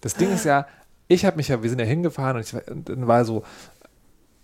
Das 0.02 0.14
Ding 0.14 0.30
ist 0.30 0.44
ja, 0.44 0.66
ich 1.08 1.24
habe 1.24 1.38
mich 1.38 1.48
ja, 1.48 1.62
wir 1.62 1.70
sind 1.70 1.78
ja 1.78 1.86
hingefahren 1.86 2.36
und, 2.36 2.42
ich, 2.42 2.68
und 2.68 2.86
dann 2.86 3.06
war 3.06 3.24
so, 3.24 3.44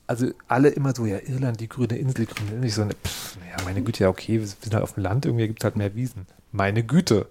also 0.06 0.30
alle 0.48 0.68
immer 0.68 0.94
so, 0.94 1.04
ja, 1.06 1.18
Irland, 1.18 1.60
die 1.60 1.68
grüne 1.68 1.98
Insel, 1.98 2.26
grüne 2.26 2.50
Insel. 2.50 2.64
Ich 2.64 2.74
so, 2.74 2.84
ne, 2.84 2.94
pff, 2.94 3.38
ja, 3.50 3.64
meine 3.64 3.82
Güte, 3.82 4.04
ja, 4.04 4.08
okay, 4.08 4.40
wir 4.40 4.46
sind 4.46 4.74
halt 4.74 4.82
auf 4.82 4.94
dem 4.94 5.02
Land, 5.02 5.26
irgendwie 5.26 5.46
gibt 5.46 5.60
es 5.60 5.64
halt 5.64 5.76
mehr 5.76 5.94
Wiesen. 5.94 6.26
Meine 6.52 6.82
Güte. 6.82 7.26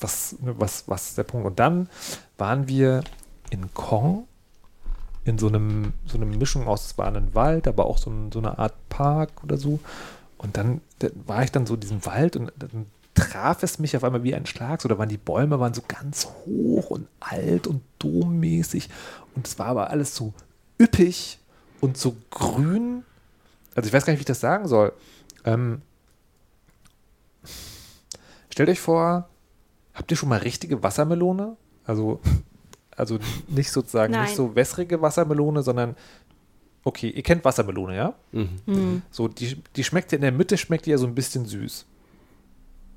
Was, 0.00 0.36
ne, 0.40 0.54
was, 0.58 0.84
was 0.88 1.08
ist 1.08 1.18
der 1.18 1.24
Punkt? 1.24 1.46
Und 1.46 1.58
dann 1.58 1.88
waren 2.38 2.68
wir 2.68 3.02
in 3.50 3.72
Kong, 3.74 4.26
in 5.24 5.38
so 5.38 5.48
einem, 5.48 5.92
so 6.06 6.16
eine 6.16 6.26
Mischung 6.26 6.66
aus, 6.66 6.86
es 6.86 6.98
war 6.98 7.06
ein 7.14 7.34
Wald, 7.34 7.66
aber 7.66 7.86
auch 7.86 7.98
so, 7.98 8.10
ein, 8.10 8.30
so 8.32 8.38
eine 8.38 8.58
Art 8.58 8.74
Park 8.88 9.42
oder 9.42 9.56
so. 9.56 9.80
Und 10.38 10.56
dann, 10.56 10.80
dann 10.98 11.10
war 11.26 11.42
ich 11.42 11.52
dann 11.52 11.66
so 11.66 11.74
in 11.74 11.80
diesem 11.80 12.04
Wald 12.06 12.36
und 12.36 12.52
dann 12.58 12.86
traf 13.14 13.62
es 13.62 13.78
mich 13.78 13.96
auf 13.96 14.04
einmal 14.04 14.22
wie 14.22 14.34
ein 14.34 14.46
Schlag. 14.46 14.82
So, 14.82 14.88
da 14.88 14.98
waren 14.98 15.08
die 15.08 15.16
Bäume 15.16 15.58
waren 15.58 15.74
so 15.74 15.82
ganz 15.86 16.28
hoch 16.44 16.90
und 16.90 17.08
alt 17.20 17.66
und 17.66 17.82
dommäßig. 17.98 18.88
Und 19.34 19.46
es 19.46 19.58
war 19.58 19.66
aber 19.66 19.90
alles 19.90 20.14
so 20.14 20.32
üppig 20.80 21.38
und 21.80 21.96
so 21.96 22.16
grün. 22.30 23.04
Also 23.74 23.88
ich 23.88 23.92
weiß 23.92 24.04
gar 24.04 24.12
nicht, 24.12 24.20
wie 24.20 24.22
ich 24.22 24.26
das 24.26 24.40
sagen 24.40 24.68
soll. 24.68 24.92
Ähm, 25.44 25.82
stellt 28.50 28.68
euch 28.68 28.80
vor, 28.80 29.28
habt 29.94 30.10
ihr 30.10 30.16
schon 30.16 30.28
mal 30.28 30.38
richtige 30.38 30.82
Wassermelone? 30.82 31.56
Also, 31.84 32.20
also 32.96 33.18
nicht 33.48 33.70
sozusagen, 33.70 34.12
Nein. 34.12 34.24
nicht 34.24 34.36
so 34.36 34.54
wässrige 34.54 35.00
Wassermelone, 35.02 35.62
sondern 35.62 35.96
okay, 36.84 37.10
ihr 37.10 37.22
kennt 37.22 37.44
Wassermelone, 37.44 37.96
ja? 37.96 38.14
Mhm. 38.32 38.48
Hm. 38.66 39.02
So, 39.10 39.26
die, 39.28 39.62
die 39.74 39.84
schmeckt 39.84 40.12
ja 40.12 40.16
in 40.16 40.22
der 40.22 40.32
Mitte, 40.32 40.56
schmeckt 40.56 40.86
die 40.86 40.90
ja 40.90 40.98
so 40.98 41.06
ein 41.06 41.14
bisschen 41.14 41.44
süß. 41.44 41.84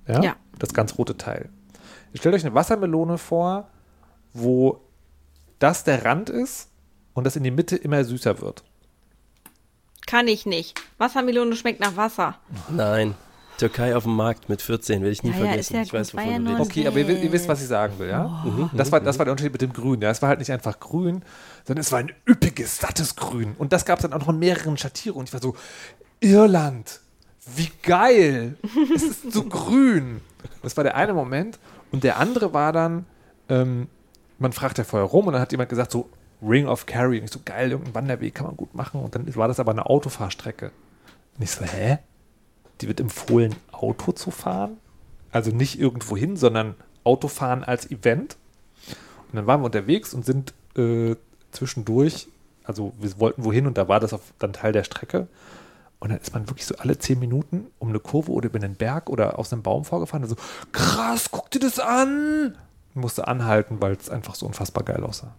Ja? 0.07 0.21
Ja. 0.21 0.35
Das 0.59 0.73
ganz 0.73 0.97
rote 0.97 1.17
Teil. 1.17 1.49
Stellt 2.13 2.35
euch 2.35 2.45
eine 2.45 2.55
Wassermelone 2.55 3.17
vor, 3.17 3.67
wo 4.33 4.81
das 5.57 5.83
der 5.83 6.05
Rand 6.05 6.29
ist 6.29 6.69
und 7.13 7.23
das 7.25 7.35
in 7.35 7.43
die 7.43 7.51
Mitte 7.51 7.75
immer 7.75 8.03
süßer 8.03 8.41
wird. 8.41 8.63
Kann 10.09 10.27
ich 10.27 10.47
nicht. 10.47 10.81
Wassermelone 10.97 11.55
schmeckt 11.55 11.79
nach 11.79 11.95
Wasser. 11.95 12.35
Nein. 12.69 13.13
Türkei 13.59 13.95
auf 13.95 14.03
dem 14.05 14.15
Markt 14.15 14.49
mit 14.49 14.61
14, 14.61 15.01
werde 15.01 15.11
ich 15.11 15.21
nie 15.21 15.29
Ja, 15.29 15.35
vergessen. 15.35 15.75
ja 15.75 15.81
ich 15.83 15.93
weiß, 15.93 16.13
wovon 16.15 16.31
ja 16.31 16.39
du 16.39 16.45
redest. 16.49 16.71
Okay, 16.71 16.87
aber 16.87 16.97
ihr, 16.97 17.09
ihr 17.09 17.31
wisst, 17.31 17.47
was 17.47 17.61
ich 17.61 17.67
sagen 17.67 17.99
will, 17.99 18.09
ja? 18.09 18.23
Mhm. 18.43 18.71
Das, 18.73 18.91
war, 18.91 19.01
das 19.01 19.19
war 19.19 19.25
der 19.25 19.33
Unterschied 19.33 19.51
mit 19.51 19.61
dem 19.61 19.71
Grün. 19.71 20.01
Ja, 20.01 20.09
es 20.09 20.21
war 20.21 20.29
halt 20.29 20.39
nicht 20.39 20.51
einfach 20.51 20.79
grün, 20.79 21.21
sondern 21.67 21.81
es 21.81 21.91
war 21.91 21.99
ein 21.99 22.11
üppiges, 22.27 22.77
sattes 22.79 23.15
Grün. 23.15 23.53
Und 23.59 23.71
das 23.71 23.85
gab 23.85 23.99
es 23.99 24.03
dann 24.03 24.13
auch 24.13 24.19
noch 24.19 24.29
in 24.29 24.39
mehreren 24.39 24.77
Schattierungen. 24.77 25.27
Ich 25.27 25.33
war 25.33 25.41
so, 25.41 25.55
Irland, 26.21 27.01
wie 27.55 27.69
geil! 27.83 28.55
Es 28.95 29.03
ist 29.03 29.31
so 29.31 29.43
grün. 29.43 30.21
Das 30.63 30.75
war 30.75 30.83
der 30.83 30.95
eine 30.95 31.13
Moment. 31.13 31.59
Und 31.91 32.03
der 32.03 32.17
andere 32.17 32.53
war 32.53 32.71
dann, 32.73 33.05
ähm, 33.49 33.89
man 34.39 34.53
fragt 34.53 34.77
ja 34.79 34.85
vorher 34.85 35.07
rum 35.07 35.27
und 35.27 35.33
dann 35.33 35.41
hat 35.41 35.51
jemand 35.51 35.69
gesagt, 35.69 35.91
so 35.91 36.09
Ring 36.41 36.67
of 36.67 36.85
Kerry. 36.85 37.19
Und 37.19 37.25
ich 37.25 37.31
so, 37.31 37.39
geil, 37.43 37.71
irgendein 37.71 37.95
Wanderweg 37.95 38.35
kann 38.35 38.47
man 38.47 38.57
gut 38.57 38.73
machen. 38.73 39.01
Und 39.01 39.15
dann 39.15 39.35
war 39.35 39.47
das 39.47 39.59
aber 39.59 39.71
eine 39.71 39.85
Autofahrstrecke. 39.85 40.71
Und 41.37 41.43
ich 41.43 41.51
so, 41.51 41.65
hä? 41.65 41.99
Die 42.81 42.87
wird 42.87 42.99
empfohlen, 42.99 43.55
Auto 43.71 44.11
zu 44.13 44.31
fahren? 44.31 44.77
Also 45.31 45.51
nicht 45.51 45.79
irgendwo 45.79 46.15
hin, 46.15 46.37
sondern 46.37 46.75
Autofahren 47.03 47.63
als 47.63 47.89
Event. 47.91 48.37
Und 49.31 49.35
dann 49.35 49.47
waren 49.47 49.61
wir 49.61 49.65
unterwegs 49.65 50.13
und 50.13 50.25
sind 50.25 50.53
äh, 50.75 51.15
zwischendurch, 51.51 52.29
also 52.63 52.93
wir 52.99 53.19
wollten 53.19 53.43
wohin 53.43 53.67
und 53.67 53.77
da 53.77 53.87
war 53.87 53.99
das 53.99 54.13
auf, 54.13 54.21
dann 54.39 54.53
Teil 54.53 54.71
der 54.71 54.83
Strecke. 54.83 55.27
Und 55.99 56.11
dann 56.11 56.19
ist 56.19 56.33
man 56.33 56.47
wirklich 56.49 56.65
so 56.65 56.75
alle 56.77 56.97
zehn 56.97 57.19
Minuten 57.19 57.67
um 57.77 57.89
eine 57.89 57.99
Kurve 57.99 58.31
oder 58.31 58.47
über 58.47 58.57
einen 58.57 58.75
Berg 58.75 59.09
oder 59.09 59.37
aus 59.37 59.51
einem 59.51 59.63
Baum 59.63 59.83
vorgefahren. 59.83 60.23
Und 60.23 60.29
so, 60.29 60.37
krass, 60.71 61.29
guck 61.31 61.51
dir 61.51 61.59
das 61.59 61.79
an! 61.79 62.57
Und 62.95 63.01
musste 63.01 63.27
anhalten, 63.27 63.81
weil 63.81 63.93
es 63.93 64.09
einfach 64.09 64.35
so 64.35 64.45
unfassbar 64.45 64.83
geil 64.83 65.03
aussah. 65.03 65.35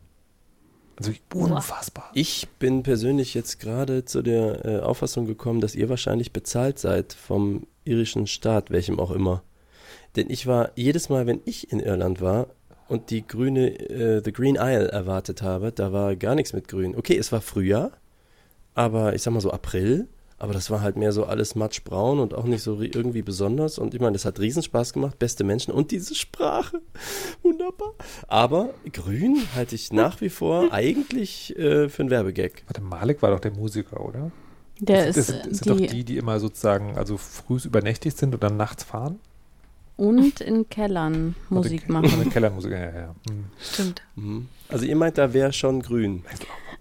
Also 1.01 1.13
unfassbar. 1.35 2.11
Ich 2.13 2.47
bin 2.59 2.83
persönlich 2.83 3.33
jetzt 3.33 3.59
gerade 3.59 4.05
zu 4.05 4.21
der 4.21 4.65
äh, 4.67 4.81
Auffassung 4.81 5.25
gekommen, 5.25 5.63
dass 5.63 5.75
ihr 5.75 5.89
wahrscheinlich 5.89 6.33
bezahlt 6.33 6.79
seid 6.79 7.15
vom 7.15 7.67
irischen 7.85 8.27
Staat, 8.27 8.71
welchem 8.71 9.01
auch 9.01 9.11
immer. 9.11 9.43
Denn 10.17 10.29
ich 10.29 10.47
war 10.47 10.73
jedes 10.75 11.09
Mal, 11.09 11.27
wenn 11.27 11.41
ich 11.47 11.73
in 11.73 11.81
Irland 11.81 12.21
war 12.21 12.49
und 12.89 13.09
die 13.09 13.27
grüne, 13.27 13.79
äh, 13.89 14.21
The 14.23 14.33
Green 14.33 14.57
Isle 14.57 14.89
erwartet 14.89 15.41
habe, 15.41 15.73
da 15.73 15.91
war 15.91 16.17
gar 16.17 16.35
nichts 16.35 16.53
mit 16.53 16.69
grün. 16.69 16.95
Okay, 16.95 17.17
es 17.17 17.33
war 17.33 17.41
Frühjahr, 17.41 17.93
aber 18.75 19.15
ich 19.15 19.23
sag 19.23 19.33
mal 19.33 19.41
so 19.41 19.53
April, 19.53 20.07
aber 20.41 20.53
das 20.53 20.71
war 20.71 20.81
halt 20.81 20.97
mehr 20.97 21.13
so 21.13 21.25
alles 21.25 21.55
matschbraun 21.55 22.19
und 22.19 22.35
auch 22.35 22.45
nicht 22.45 22.63
so 22.63 22.81
irgendwie 22.81 23.23
besonders. 23.23 23.79
Und 23.79 23.95
ich 23.95 24.01
meine, 24.01 24.15
das 24.15 24.25
hat 24.25 24.41
Riesenspaß 24.41 24.93
gemacht, 24.95 25.19
beste 25.19 25.45
Menschen 25.45 25.73
und 25.73 25.93
diese 25.93 26.15
Sprache. 26.17 26.81
Wunderbar. 27.43 27.93
Aber 28.27 28.71
grün 28.93 29.39
halte 29.55 29.75
ich 29.77 29.93
nach 29.93 30.21
wie 30.21 30.31
vor 30.31 30.73
eigentlich 30.73 31.57
äh, 31.59 31.89
für 31.89 32.03
einen 32.03 32.11
Werbegag. 32.11 32.63
Warte, 32.67 32.81
Malik 32.81 33.23
war 33.23 33.31
doch 33.31 33.41
der 33.41 33.53
Musiker, 33.53 34.01
oder? 34.05 34.33
Der 34.81 35.07
das, 35.07 35.17
ist 35.17 35.29
das, 35.29 35.37
sind- 35.37 35.47
das 35.53 35.59
sind 35.59 35.79
die, 35.79 35.85
doch 35.87 35.93
die, 35.93 36.05
die 36.05 36.17
immer 36.17 36.41
sozusagen, 36.41 36.97
also 36.97 37.17
früh 37.19 37.59
übernächtig 37.65 38.15
sind 38.17 38.35
und 38.35 38.43
dann 38.43 38.57
nachts 38.57 38.83
fahren. 38.83 39.19
und 39.99 40.41
in 40.41 40.69
Kellern 40.71 41.35
Musik 41.51 41.83
Oder 41.91 42.01
machen. 42.01 42.31
Kellermusik, 42.31 42.73
ja, 42.73 42.79
ja. 42.79 42.95
ja. 42.99 43.15
Hm. 43.29 43.45
Stimmt. 43.61 44.03
Mhm. 44.17 44.49
Also 44.71 44.85
ihr 44.85 44.97
meint, 44.97 45.19
da 45.19 45.33
wäre 45.33 45.53
schon 45.53 45.83
grün. 45.83 46.25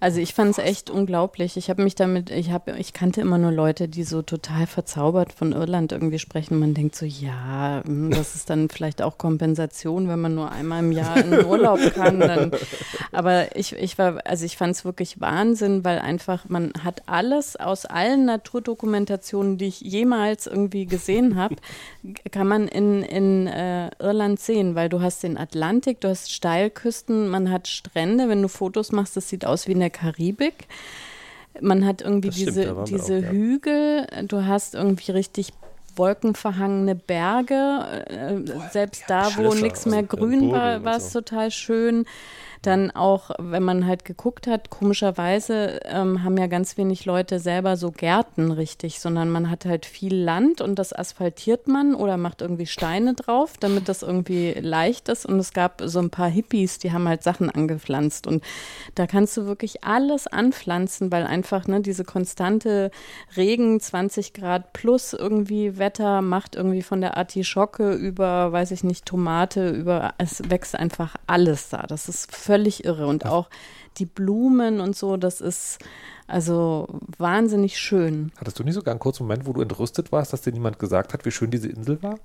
Also 0.02 0.22
ich 0.22 0.34
fand 0.34 0.52
es 0.52 0.58
echt 0.60 0.90
unglaublich. 0.90 1.58
Ich 1.58 1.70
habe 1.70 1.84
mich 1.84 1.94
damit, 1.94 2.30
ich 2.30 2.52
habe, 2.52 2.78
ich 2.78 2.94
kannte 2.94 3.20
immer 3.20 3.38
nur 3.38 3.52
Leute, 3.52 3.90
die 3.90 4.04
so 4.04 4.22
total 4.22 4.66
verzaubert 4.66 5.34
von 5.34 5.52
Irland 5.52 5.92
irgendwie 5.92 6.20
sprechen. 6.20 6.58
Man 6.58 6.74
denkt 6.74 6.96
so, 6.96 7.06
ja, 7.06 7.82
hm, 7.86 8.10
das 8.12 8.34
ist 8.34 8.50
dann 8.50 8.70
vielleicht 8.70 9.02
auch 9.02 9.18
Kompensation, 9.18 10.08
wenn 10.08 10.22
man 10.22 10.36
nur 10.36 10.52
einmal 10.52 10.80
im 10.80 10.94
Jahr 10.94 11.18
in 11.18 11.46
Urlaub 11.46 11.80
kann. 11.96 12.20
Dann. 12.22 12.52
Aber 13.12 13.58
ich, 13.58 13.74
ich 13.74 13.98
war, 13.98 14.26
also 14.26 14.46
ich 14.46 14.56
fand 14.56 14.76
es 14.76 14.86
wirklich 14.86 15.20
Wahnsinn, 15.20 15.84
weil 15.84 16.00
einfach 16.00 16.48
man 16.48 16.72
hat 16.82 17.04
alles 17.08 17.58
aus 17.58 17.86
allen 17.86 18.24
Naturdokumentationen, 18.24 19.58
die 19.58 19.68
ich 19.68 19.82
jemals 19.82 20.48
irgendwie 20.48 20.86
gesehen 20.86 21.36
habe, 21.36 21.56
kann 22.32 22.48
man 22.48 22.70
in, 22.70 23.04
in 23.04 23.48
äh, 23.48 23.90
Irland 24.00 24.40
sehen, 24.40 24.76
weil 24.76 24.88
du 24.88 25.02
hast 25.02 25.24
den 25.24 25.38
Atlantik, 25.38 26.00
du 26.00 26.08
hast 26.08 26.32
Steilküsten, 26.32 27.28
man 27.28 27.52
hat 27.52 27.68
Strände, 27.80 28.30
wenn 28.30 28.41
du 28.41 28.47
Fotos 28.47 28.91
machst, 28.91 29.15
das 29.15 29.30
sieht 29.30 29.45
aus 29.45 29.67
wie 29.67 29.71
in 29.71 29.80
der 29.80 29.89
Karibik. 29.89 30.67
Man 31.61 31.86
hat 31.86 32.01
irgendwie 32.01 32.30
Das 32.30 32.38
diese, 32.38 32.84
diese 32.86 33.17
auch, 33.17 33.21
ja. 33.23 33.30
Hügel, 33.30 34.07
du 34.27 34.45
hast 34.45 34.75
irgendwie 34.75 35.11
richtig 35.11 35.51
wolkenverhangene 35.95 36.95
Berge, 36.95 38.05
äh, 38.07 38.69
selbst 38.71 39.03
da, 39.07 39.36
wo 39.38 39.53
nichts 39.53 39.86
mehr 39.86 39.99
also, 39.99 40.17
äh, 40.17 40.19
grün 40.19 40.51
war, 40.51 40.84
war 40.84 40.97
es 40.97 41.11
so. 41.11 41.21
total 41.21 41.51
schön. 41.51 42.05
Dann 42.62 42.91
auch, 42.91 43.32
wenn 43.39 43.64
man 43.64 43.88
halt 43.88 44.03
geguckt 44.03 44.47
hat, 44.47 44.70
komischerweise 44.70 45.80
ähm, 45.86 46.24
haben 46.24 46.38
ja 46.38 46.47
ganz 46.47 46.78
wenig 46.78 47.05
Leute 47.05 47.39
selber 47.39 47.78
so 47.78 47.91
Gärten 47.91 48.51
richtig, 48.51 48.99
sondern 48.99 49.30
man 49.30 49.49
hat 49.49 49.66
halt 49.66 49.86
viel 49.86 50.16
Land 50.16 50.60
und 50.60 50.76
das 50.76 50.91
asphaltiert 50.91 51.68
man 51.68 51.95
oder 51.95 52.18
macht 52.18 52.41
irgendwie 52.41 52.66
Steine 52.66 53.14
drauf, 53.14 53.53
damit 53.60 53.88
das 53.88 54.01
irgendwie 54.01 54.53
leicht 54.60 55.10
ist. 55.10 55.26
Und 55.26 55.39
es 55.39 55.53
gab 55.53 55.82
so 55.86 55.99
ein 55.99 56.10
paar 56.10 56.30
Hippies, 56.30 56.80
die 56.80 56.91
haben 56.91 57.07
halt 57.07 57.24
Sachen 57.24 57.49
angepflanzt. 57.49 58.28
Und 58.28 58.43
da 58.95 59.07
kannst 59.07 59.38
du 59.38 59.45
wirklich 59.45 59.84
alles 59.84 60.28
anpflanzen, 60.28 61.12
weil 61.12 61.26
einfach 61.26 61.68
ne, 61.68 61.82
diese 61.82 62.03
konstante 62.03 62.91
Regen, 63.38 63.80
20 63.80 64.34
Grad 64.34 64.74
plus 64.74 65.14
irgendwie 65.14 65.78
Wetter 65.78 66.22
macht 66.22 66.55
irgendwie 66.55 66.82
von 66.82 67.01
der 67.01 67.18
Artischocke 67.18 67.93
über, 67.93 68.51
weiß 68.51 68.72
ich 68.72 68.84
nicht, 68.84 69.05
Tomate, 69.05 69.70
über, 69.70 70.14
es 70.18 70.41
wächst 70.49 70.76
einfach 70.76 71.16
alles 71.28 71.70
da. 71.70 71.84
Das 71.88 72.10
ist 72.10 72.32
völlig 72.50 72.84
irre. 72.84 73.06
Und 73.06 73.28
auch 73.28 73.47
die 73.97 74.08
Blumen 74.08 74.80
und 74.80 74.95
so, 74.95 75.18
das 75.18 75.39
ist 75.39 75.78
also 76.26 76.88
wahnsinnig 77.20 77.78
schön. 77.78 78.32
Hattest 78.38 78.58
du 78.58 78.64
nicht 78.64 78.74
sogar 78.74 78.91
einen 78.91 79.00
kurzen 79.00 79.24
Moment, 79.24 79.45
wo 79.45 79.54
du 79.54 79.62
entrüstet 79.62 80.12
warst, 80.12 80.34
dass 80.34 80.41
dir 80.41 80.52
niemand 80.52 80.80
gesagt 80.80 81.14
hat, 81.14 81.26
wie 81.26 81.32
schön 81.32 81.52
diese 81.52 81.70
Insel 81.70 82.02
war? 82.02 82.18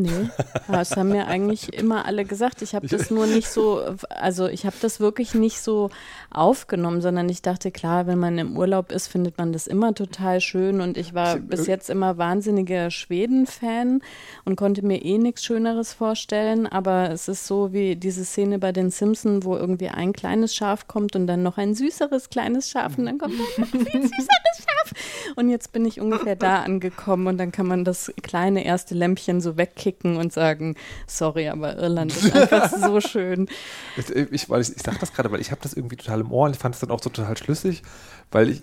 Nee, 0.00 0.30
das 0.68 0.96
haben 0.96 1.08
mir 1.08 1.26
eigentlich 1.26 1.74
immer 1.74 2.04
alle 2.04 2.24
gesagt. 2.24 2.62
Ich 2.62 2.76
habe 2.76 2.86
das 2.86 3.10
nur 3.10 3.26
nicht 3.26 3.48
so, 3.48 3.82
also 4.10 4.46
ich 4.46 4.64
habe 4.64 4.76
das 4.80 5.00
wirklich 5.00 5.34
nicht 5.34 5.60
so 5.60 5.90
aufgenommen, 6.30 7.00
sondern 7.00 7.28
ich 7.28 7.42
dachte, 7.42 7.72
klar, 7.72 8.06
wenn 8.06 8.18
man 8.18 8.38
im 8.38 8.56
Urlaub 8.56 8.92
ist, 8.92 9.08
findet 9.08 9.38
man 9.38 9.52
das 9.52 9.66
immer 9.66 9.94
total 9.94 10.40
schön. 10.40 10.80
Und 10.80 10.96
ich 10.96 11.14
war 11.14 11.38
bis 11.38 11.66
jetzt 11.66 11.90
immer 11.90 12.16
wahnsinniger 12.16 12.92
Schweden-Fan 12.92 14.00
und 14.44 14.54
konnte 14.54 14.86
mir 14.86 15.04
eh 15.04 15.18
nichts 15.18 15.44
Schöneres 15.44 15.94
vorstellen. 15.94 16.68
Aber 16.68 17.10
es 17.10 17.26
ist 17.26 17.48
so 17.48 17.72
wie 17.72 17.96
diese 17.96 18.24
Szene 18.24 18.60
bei 18.60 18.70
den 18.70 18.90
Simpsons, 18.90 19.44
wo 19.44 19.56
irgendwie 19.56 19.88
ein 19.88 20.12
kleines 20.12 20.54
Schaf 20.54 20.86
kommt 20.86 21.16
und 21.16 21.26
dann 21.26 21.42
noch 21.42 21.58
ein 21.58 21.74
süßeres 21.74 22.30
kleines 22.30 22.70
Schaf 22.70 22.98
und 22.98 23.06
dann 23.06 23.18
kommt 23.18 23.34
ein 23.34 23.60
noch 23.62 23.68
viel 23.68 24.02
süßeres 24.02 24.58
Schaf. 24.58 24.92
Und 25.34 25.50
jetzt 25.50 25.72
bin 25.72 25.84
ich 25.84 26.00
ungefähr 26.00 26.36
da 26.36 26.62
angekommen 26.62 27.26
und 27.26 27.38
dann 27.38 27.50
kann 27.50 27.66
man 27.66 27.84
das 27.84 28.12
kleine 28.22 28.64
erste 28.64 28.94
Lämpchen 28.94 29.40
so 29.40 29.56
wegkicken 29.88 30.16
und 30.16 30.32
sagen, 30.32 30.76
sorry, 31.06 31.48
aber 31.48 31.76
Irland 31.76 32.12
ist 32.16 32.34
einfach 32.34 32.70
so 32.78 33.00
schön. 33.00 33.48
Ich, 33.96 34.10
ich, 34.10 34.50
weil 34.50 34.60
ich, 34.60 34.74
ich 34.76 34.82
sage 34.82 34.98
das 35.00 35.12
gerade, 35.12 35.30
weil 35.32 35.40
ich 35.40 35.50
habe 35.50 35.60
das 35.62 35.74
irgendwie 35.74 35.96
total 35.96 36.20
im 36.20 36.32
Ohr 36.32 36.46
und 36.46 36.54
ich 36.54 36.58
fand 36.58 36.74
es 36.74 36.80
dann 36.80 36.90
auch 36.90 37.02
so 37.02 37.10
total 37.10 37.36
schlüssig, 37.36 37.82
weil 38.30 38.50
ich, 38.50 38.62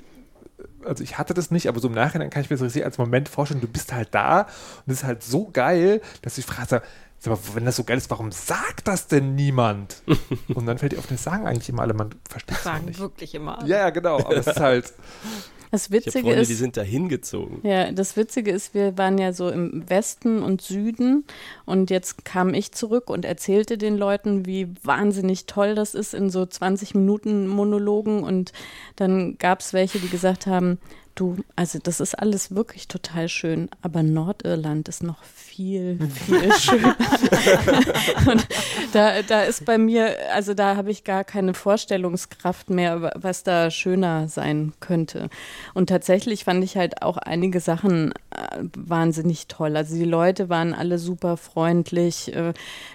also 0.85 1.03
ich 1.03 1.17
hatte 1.17 1.33
das 1.33 1.51
nicht, 1.51 1.67
aber 1.67 1.79
so 1.79 1.87
im 1.87 1.93
Nachhinein 1.93 2.29
kann 2.29 2.43
ich 2.43 2.49
mir 2.49 2.55
das 2.55 2.65
richtig 2.65 2.85
als 2.85 2.97
Moment 2.97 3.29
vorstellen, 3.29 3.61
du 3.61 3.67
bist 3.67 3.93
halt 3.93 4.09
da 4.13 4.41
und 4.41 4.93
es 4.93 4.99
ist 4.99 5.03
halt 5.03 5.23
so 5.23 5.49
geil, 5.51 6.01
dass 6.21 6.37
ich 6.37 6.45
frage, 6.45 6.67
sag 6.67 7.33
mal, 7.33 7.39
wenn 7.55 7.65
das 7.65 7.75
so 7.75 7.83
geil 7.83 7.97
ist, 7.97 8.09
warum 8.09 8.31
sagt 8.31 8.87
das 8.87 9.07
denn 9.07 9.35
niemand? 9.35 10.03
und 10.53 10.65
dann 10.65 10.77
fällt 10.77 10.93
dir 10.93 10.99
auf, 10.99 11.07
das 11.07 11.23
sagen 11.23 11.47
eigentlich 11.47 11.69
immer 11.69 11.81
alle, 11.81 11.93
man 11.93 12.13
versteht 12.29 12.57
es 12.57 12.63
Sagen 12.63 12.85
nicht. 12.85 12.99
wirklich 12.99 13.33
immer. 13.35 13.59
Ja, 13.65 13.77
ja, 13.77 13.89
genau, 13.89 14.19
aber 14.19 14.37
es 14.37 14.47
ist 14.47 14.59
halt, 14.59 14.93
Das 15.75 15.91
Witzige 15.91 16.21
Freunde, 16.21 16.41
ist, 16.41 16.47
die 16.47 16.53
sind 16.53 16.77
da 16.77 16.81
hingezogen. 16.83 17.59
Ja, 17.63 17.91
das 17.91 18.15
Witzige 18.15 18.51
ist, 18.51 18.73
wir 18.73 18.97
waren 18.97 19.17
ja 19.17 19.33
so 19.33 19.49
im 19.49 19.83
Westen 19.89 20.41
und 20.41 20.61
Süden 20.61 21.25
und 21.65 21.89
jetzt 21.89 22.23
kam 22.23 22.53
ich 22.53 22.71
zurück 22.71 23.09
und 23.09 23.25
erzählte 23.25 23.77
den 23.77 23.97
Leuten, 23.97 24.45
wie 24.45 24.69
wahnsinnig 24.83 25.47
toll 25.47 25.75
das 25.75 25.93
ist 25.93 26.13
in 26.13 26.29
so 26.29 26.45
20 26.45 26.95
Minuten 26.95 27.47
Monologen 27.47 28.23
und 28.23 28.53
dann 28.95 29.37
gab 29.37 29.59
es 29.59 29.73
welche, 29.73 29.99
die 29.99 30.07
gesagt 30.07 30.47
haben, 30.47 30.79
du, 31.15 31.35
also 31.57 31.77
das 31.83 31.99
ist 31.99 32.17
alles 32.17 32.55
wirklich 32.55 32.87
total 32.87 33.27
schön, 33.27 33.69
aber 33.81 34.01
Nordirland 34.01 34.87
ist 34.87 35.03
noch 35.03 35.23
viel, 35.23 35.44
viel 35.55 35.97
schöner. 36.59 36.95
und 38.31 38.47
da, 38.93 39.21
da 39.21 39.41
ist 39.43 39.65
bei 39.65 39.77
mir, 39.77 40.15
also 40.33 40.53
da 40.53 40.75
habe 40.75 40.91
ich 40.91 41.03
gar 41.03 41.23
keine 41.23 41.53
Vorstellungskraft 41.53 42.69
mehr, 42.69 43.01
wa- 43.01 43.11
was 43.15 43.43
da 43.43 43.71
schöner 43.71 44.27
sein 44.27 44.73
könnte. 44.79 45.29
Und 45.73 45.87
tatsächlich 45.89 46.43
fand 46.43 46.63
ich 46.63 46.77
halt 46.77 47.01
auch 47.01 47.17
einige 47.17 47.59
Sachen 47.59 48.11
äh, 48.31 48.63
wahnsinnig 48.77 49.47
toll. 49.47 49.75
Also 49.77 49.95
die 49.95 50.03
Leute 50.03 50.49
waren 50.49 50.73
alle 50.73 50.97
super 50.99 51.37
freundlich. 51.37 52.35
Äh, 52.35 52.53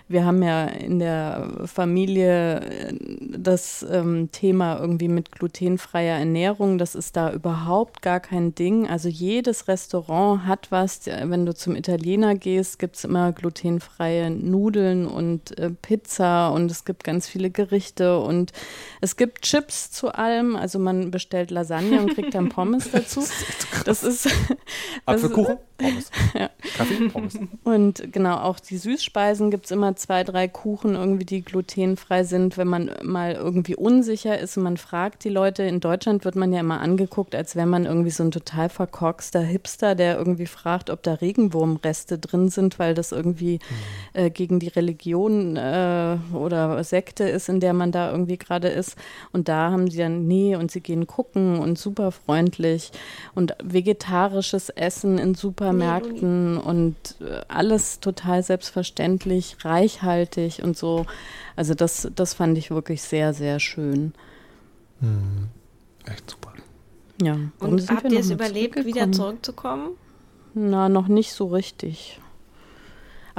wir 0.09 0.25
haben 0.25 0.43
ja 0.43 0.65
in 0.67 0.99
der 0.99 1.49
Familie 1.67 2.61
äh, 2.61 2.95
das 3.39 3.85
ähm, 3.91 4.31
Thema 4.33 4.79
irgendwie 4.79 5.09
mit 5.09 5.33
glutenfreier 5.33 6.19
Ernährung. 6.19 6.79
Das 6.79 6.95
ist 6.95 7.17
da 7.17 7.33
überhaupt 7.33 8.03
gar 8.03 8.21
kein 8.21 8.55
Ding. 8.55 8.89
Also 8.89 9.09
jedes 9.09 9.69
Restaurant 9.69 10.47
hat 10.47 10.71
was. 10.71 11.01
Wenn 11.07 11.47
du 11.47 11.55
zum 11.55 11.77
Italiener 11.77 12.35
gehst, 12.35 12.50
gibt 12.79 12.97
es 12.97 13.05
immer 13.05 13.33
glutenfreie 13.33 14.31
Nudeln 14.31 15.07
und 15.07 15.59
äh, 15.59 15.71
Pizza 15.71 16.49
und 16.49 16.71
es 16.71 16.85
gibt 16.85 17.05
ganz 17.05 17.29
viele 17.29 17.51
Gerichte 17.51 18.19
und 18.19 18.53
es 19.01 19.17
gibt 19.17 19.43
Chips 19.43 19.91
zu 19.91 20.15
allem. 20.15 20.57
Also 20.57 20.79
man 20.79 21.11
bestellt 21.11 21.51
Lasagne 21.51 22.01
und 22.01 22.15
kriegt 22.15 22.35
dann 22.35 22.49
Pommes 22.49 22.91
dazu. 22.93 23.23
Das 23.85 24.03
ist 24.03 24.29
Apfelkuchen, 25.07 25.57
Pommes. 25.79 26.11
ja. 26.35 26.51
Kaffee, 26.77 27.09
Pommes. 27.09 27.39
Und 27.65 28.13
genau, 28.13 28.37
auch 28.39 28.61
die 28.61 28.77
Süßspeisen 28.77 29.51
gibt 29.51 29.67
es 29.67 29.71
immer 29.71 29.97
zwei, 29.97 30.25
drei 30.25 30.49
Kuchen 30.49 30.95
irgendwie, 30.95 31.25
die 31.25 31.43
glutenfrei 31.43 32.25
sind, 32.25 32.59
wenn 32.59 32.69
man 32.69 32.91
mal 33.03 33.33
irgendwie 33.33 33.77
unsicher 33.77 34.39
ist 34.39 34.57
und 34.57 34.65
man 34.65 34.77
fragt 34.77 35.25
die 35.25 35.29
Leute. 35.29 35.63
In 35.63 35.81
Deutschland 35.81 36.25
wird 36.25 36.37
man 36.37 36.53
ja 36.53 36.61
immer 36.61 36.81
angeguckt, 36.81 37.35
als 37.35 37.57
wäre 37.57 37.67
man 37.67 37.87
irgendwie 37.87 38.11
so 38.11 38.23
ein 38.23 38.31
total 38.31 38.69
verkorkster 38.69 39.41
Hipster, 39.41 39.95
der 39.95 40.19
irgendwie 40.19 40.47
fragt, 40.47 40.91
ob 40.91 41.03
da 41.03 41.15
Regenwurmreste 41.15 42.19
drin 42.19 42.40
sind, 42.49 42.79
weil 42.79 42.95
das 42.95 43.13
irgendwie 43.13 43.55
mhm. 44.15 44.21
äh, 44.21 44.31
gegen 44.31 44.59
die 44.59 44.69
Religion 44.69 45.57
äh, 45.57 46.17
oder 46.33 46.83
Sekte 46.85 47.25
ist, 47.25 47.49
in 47.49 47.61
der 47.61 47.73
man 47.73 47.93
da 47.93 48.11
irgendwie 48.11 48.39
gerade 48.39 48.69
ist. 48.69 48.97
Und 49.33 49.49
da 49.49 49.71
haben 49.71 49.91
sie 49.91 49.99
dann, 49.99 50.27
nee, 50.27 50.57
und 50.57 50.71
sie 50.71 50.81
gehen 50.81 51.07
gucken 51.07 51.59
und 51.59 51.79
super 51.79 52.13
freundlich 52.13 52.93
und 53.35 53.55
vegetarisches 53.63 54.71
Essen 54.71 55.19
in 55.19 55.35
Supermärkten 55.35 56.55
nee, 56.55 56.61
und 56.61 56.97
äh, 57.21 57.43
alles 57.49 58.01
total 58.01 58.43
selbstverständlich, 58.43 59.57
reichhaltig 59.65 60.63
und 60.63 60.77
so. 60.77 61.07
Also 61.57 61.75
das, 61.75 62.09
das 62.15 62.35
fand 62.35 62.57
ich 62.59 62.71
wirklich 62.71 63.03
sehr, 63.03 63.35
sehr 63.35 63.61
schön. 63.61 64.15
Mhm. 65.01 65.49
Echt 66.07 66.31
super. 66.31 66.53
Ja. 67.23 67.37
Und 67.59 67.91
habt 67.91 68.11
ihr 68.11 68.21
es 68.21 68.31
überlebt, 68.31 68.85
wieder 68.85 69.11
zurückzukommen? 69.13 69.91
Na, 70.55 70.89
noch 70.89 71.09
nicht 71.09 71.33
so 71.33 71.47
richtig. 71.49 72.21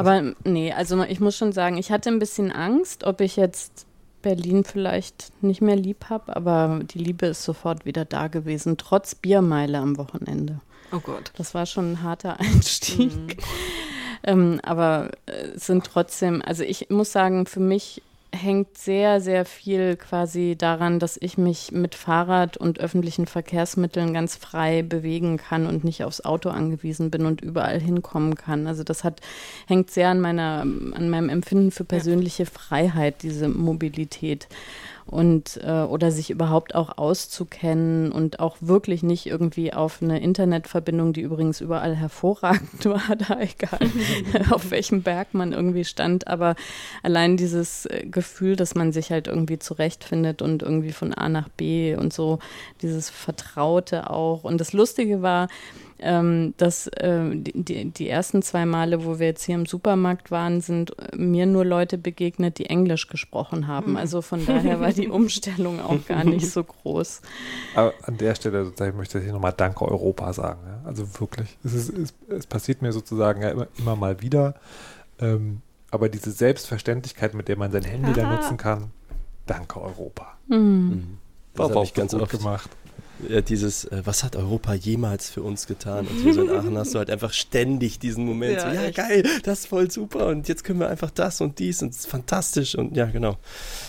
Aber 0.01 0.33
nee, 0.43 0.73
also 0.73 1.03
ich 1.03 1.19
muss 1.19 1.37
schon 1.37 1.51
sagen, 1.51 1.77
ich 1.77 1.91
hatte 1.91 2.09
ein 2.09 2.19
bisschen 2.19 2.51
Angst, 2.51 3.03
ob 3.03 3.21
ich 3.21 3.35
jetzt 3.35 3.85
Berlin 4.21 4.63
vielleicht 4.63 5.31
nicht 5.43 5.61
mehr 5.61 5.75
lieb 5.75 6.05
habe, 6.09 6.35
aber 6.35 6.81
die 6.83 6.99
Liebe 6.99 7.27
ist 7.27 7.43
sofort 7.43 7.85
wieder 7.85 8.05
da 8.05 8.27
gewesen, 8.27 8.77
trotz 8.77 9.15
Biermeile 9.15 9.79
am 9.79 9.97
Wochenende. 9.97 10.59
Oh 10.91 10.99
Gott. 10.99 11.31
Das 11.37 11.53
war 11.53 11.65
schon 11.65 11.93
ein 11.93 12.03
harter 12.03 12.39
Einstieg. 12.39 13.11
Mhm. 13.11 13.37
ähm, 14.23 14.59
aber 14.63 15.11
es 15.25 15.33
äh, 15.35 15.59
sind 15.59 15.85
trotzdem, 15.85 16.41
also 16.45 16.63
ich 16.63 16.89
muss 16.89 17.11
sagen, 17.11 17.45
für 17.45 17.59
mich 17.59 18.01
hängt 18.34 18.77
sehr, 18.77 19.19
sehr 19.19 19.45
viel 19.45 19.97
quasi 19.97 20.55
daran, 20.57 20.99
dass 20.99 21.17
ich 21.19 21.38
mich 21.38 21.71
mit 21.71 21.95
Fahrrad 21.95 22.55
und 22.57 22.79
öffentlichen 22.79 23.27
Verkehrsmitteln 23.27 24.13
ganz 24.13 24.36
frei 24.36 24.84
bewegen 24.84 25.38
kann 25.38 25.67
und 25.67 25.84
nicht 25.84 26.03
aufs 26.03 26.21
Auto 26.21 26.49
angewiesen 26.49 27.11
bin 27.11 27.25
und 27.25 27.41
überall 27.41 27.79
hinkommen 27.79 28.36
kann. 28.36 28.67
Also 28.67 28.84
das 28.84 29.03
hat, 29.03 29.19
hängt 29.67 29.91
sehr 29.91 30.09
an 30.09 30.21
meiner, 30.21 30.61
an 30.61 31.09
meinem 31.09 31.29
Empfinden 31.29 31.71
für 31.71 31.84
persönliche 31.84 32.45
Freiheit, 32.45 33.21
diese 33.23 33.49
Mobilität 33.49 34.47
und 35.12 35.59
äh, 35.62 35.84
oder 35.84 36.09
sich 36.09 36.32
überhaupt 36.32 36.74
auch 36.74 36.97
auszukennen 36.97 38.12
und 38.12 38.39
auch 38.39 38.55
wirklich 38.62 39.03
nicht 39.03 39.26
irgendwie 39.26 39.74
auf 39.74 40.01
eine 40.01 40.22
Internetverbindung, 40.22 41.12
die 41.12 41.22
übrigens 41.22 41.59
überall 41.59 41.95
hervorragend 41.95 42.86
war, 42.86 43.16
da 43.18 43.39
egal 43.39 43.80
auf 44.51 44.72
welchem 44.72 45.03
Berg 45.03 45.34
man 45.34 45.51
irgendwie 45.51 45.84
stand, 45.84 46.28
aber 46.28 46.55
allein 47.03 47.36
dieses 47.36 47.86
äh, 47.86 48.05
Gefühl, 48.09 48.55
dass 48.55 48.74
man 48.74 48.93
sich 48.93 49.12
halt 49.12 49.28
irgendwie 49.28 49.59
zurechtfindet 49.59 50.41
und 50.41 50.64
irgendwie 50.64 50.93
von 50.93 51.14
A 51.14 51.28
nach 51.28 51.49
B 51.49 51.95
und 51.95 52.14
so 52.14 52.39
dieses 52.82 53.09
Vertraute 53.09 54.09
auch. 54.09 54.45
Und 54.45 54.62
das 54.62 54.72
Lustige 54.72 55.22
war, 55.22 55.49
ähm, 56.01 56.53
dass 56.57 56.87
äh, 56.87 57.29
die, 57.33 57.91
die 57.91 58.09
ersten 58.09 58.41
zwei 58.41 58.65
Male, 58.65 59.05
wo 59.05 59.19
wir 59.19 59.27
jetzt 59.27 59.43
hier 59.43 59.55
im 59.55 59.65
Supermarkt 59.65 60.31
waren, 60.31 60.61
sind 60.61 60.91
mir 61.15 61.45
nur 61.45 61.63
Leute 61.63 61.97
begegnet, 61.97 62.57
die 62.57 62.65
Englisch 62.65 63.07
gesprochen 63.07 63.67
haben. 63.67 63.91
Hm. 63.91 63.97
Also 63.97 64.21
von 64.21 64.45
daher 64.45 64.79
war 64.79 64.91
die 64.91 65.07
Umstellung 65.09 65.79
auch 65.79 66.05
gar 66.07 66.23
nicht 66.23 66.49
so 66.49 66.63
groß. 66.63 67.21
Aber 67.75 67.93
an 68.03 68.17
der 68.17 68.35
Stelle 68.35 68.65
sozusagen 68.65 68.97
möchte 68.97 69.19
ich 69.19 69.31
nochmal 69.31 69.53
Danke 69.55 69.85
Europa 69.85 70.33
sagen. 70.33 70.61
Ja? 70.65 70.81
Also 70.85 71.07
wirklich, 71.19 71.57
es, 71.63 71.73
ist, 71.73 71.89
es, 71.89 72.13
es, 72.29 72.47
passiert 72.47 72.81
mir 72.81 72.91
sozusagen 72.91 73.41
ja 73.41 73.49
immer, 73.49 73.67
immer 73.77 73.95
mal 73.95 74.21
wieder. 74.21 74.55
Ähm, 75.19 75.61
aber 75.91 76.09
diese 76.09 76.31
Selbstverständlichkeit, 76.31 77.33
mit 77.33 77.47
der 77.47 77.57
man 77.57 77.71
sein 77.71 77.83
Handy 77.83 78.13
da 78.13 78.35
nutzen 78.35 78.57
kann, 78.57 78.91
danke 79.45 79.81
Europa. 79.81 80.37
Mhm. 80.47 81.17
Das 81.53 81.69
habe 81.69 81.83
ich 81.83 81.93
ganz 81.93 82.13
oft 82.13 82.31
gemacht 82.31 82.69
äh, 83.30 83.41
dieses, 83.41 83.86
äh, 83.86 84.01
was 84.05 84.24
hat 84.24 84.36
Europa 84.36 84.74
jemals 84.74 85.30
für 85.30 85.41
uns 85.43 85.67
getan? 85.67 86.07
Und 86.07 86.22
hier 86.22 86.34
so 86.34 86.43
in 86.43 86.49
Aachen 86.49 86.78
hast 86.78 86.93
du 86.93 86.99
halt 86.99 87.09
einfach 87.09 87.34
ständig 87.34 87.99
diesen 87.99 88.26
Moment, 88.26 88.57
ja, 88.57 88.74
so, 88.74 88.82
ja 88.82 88.91
geil, 88.91 89.24
das 89.43 89.61
ist 89.61 89.67
voll 89.67 89.91
super 89.91 90.28
und 90.28 90.47
jetzt 90.47 90.63
können 90.63 90.80
wir 90.80 90.89
einfach 90.89 91.11
das 91.11 91.41
und 91.41 91.59
dies 91.59 91.82
und 91.82 91.89
es 91.89 91.99
ist 92.01 92.07
fantastisch 92.07 92.76
und 92.76 92.95
ja, 92.95 93.05
genau. 93.05 93.38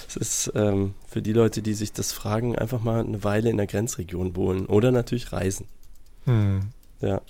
Es 0.09 0.17
ist 0.17 0.53
ähm, 0.55 0.95
für 1.07 1.23
die 1.23 1.33
Leute, 1.33 1.63
die 1.63 1.75
sich 1.75 1.93
das 1.93 2.13
fragen, 2.13 2.57
einfach 2.57 2.83
mal 2.83 3.01
eine 3.01 3.25
Weile 3.25 3.51
in 3.51 3.57
der 3.57 3.67
Grenzregion 3.67 4.37
wohnen 4.37 4.67
oder 4.67 4.93
natürlich 4.93 5.33
reisen. 5.33 5.67
Hm. 6.25 6.71
Ja. 7.01 7.21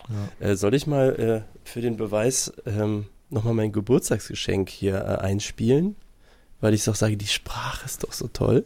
ja. 0.41 0.49
Äh, 0.49 0.57
soll 0.57 0.75
ich 0.75 0.87
mal 0.87 1.45
äh, 1.45 1.69
für 1.69 1.81
den 1.81 1.97
Beweis 1.97 2.53
ähm, 2.67 3.07
nochmal 3.31 3.55
mein 3.55 3.73
Geburtstagsgeschenk 3.73 4.69
hier 4.69 4.97
äh, 4.97 5.23
einspielen? 5.23 5.97
Weil 6.61 6.75
ich 6.75 6.89
auch 6.89 6.95
sage, 6.95 7.17
die 7.17 7.27
Sprache 7.27 7.85
ist 7.87 8.05
doch 8.05 8.13
so 8.13 8.29
toll. 8.29 8.65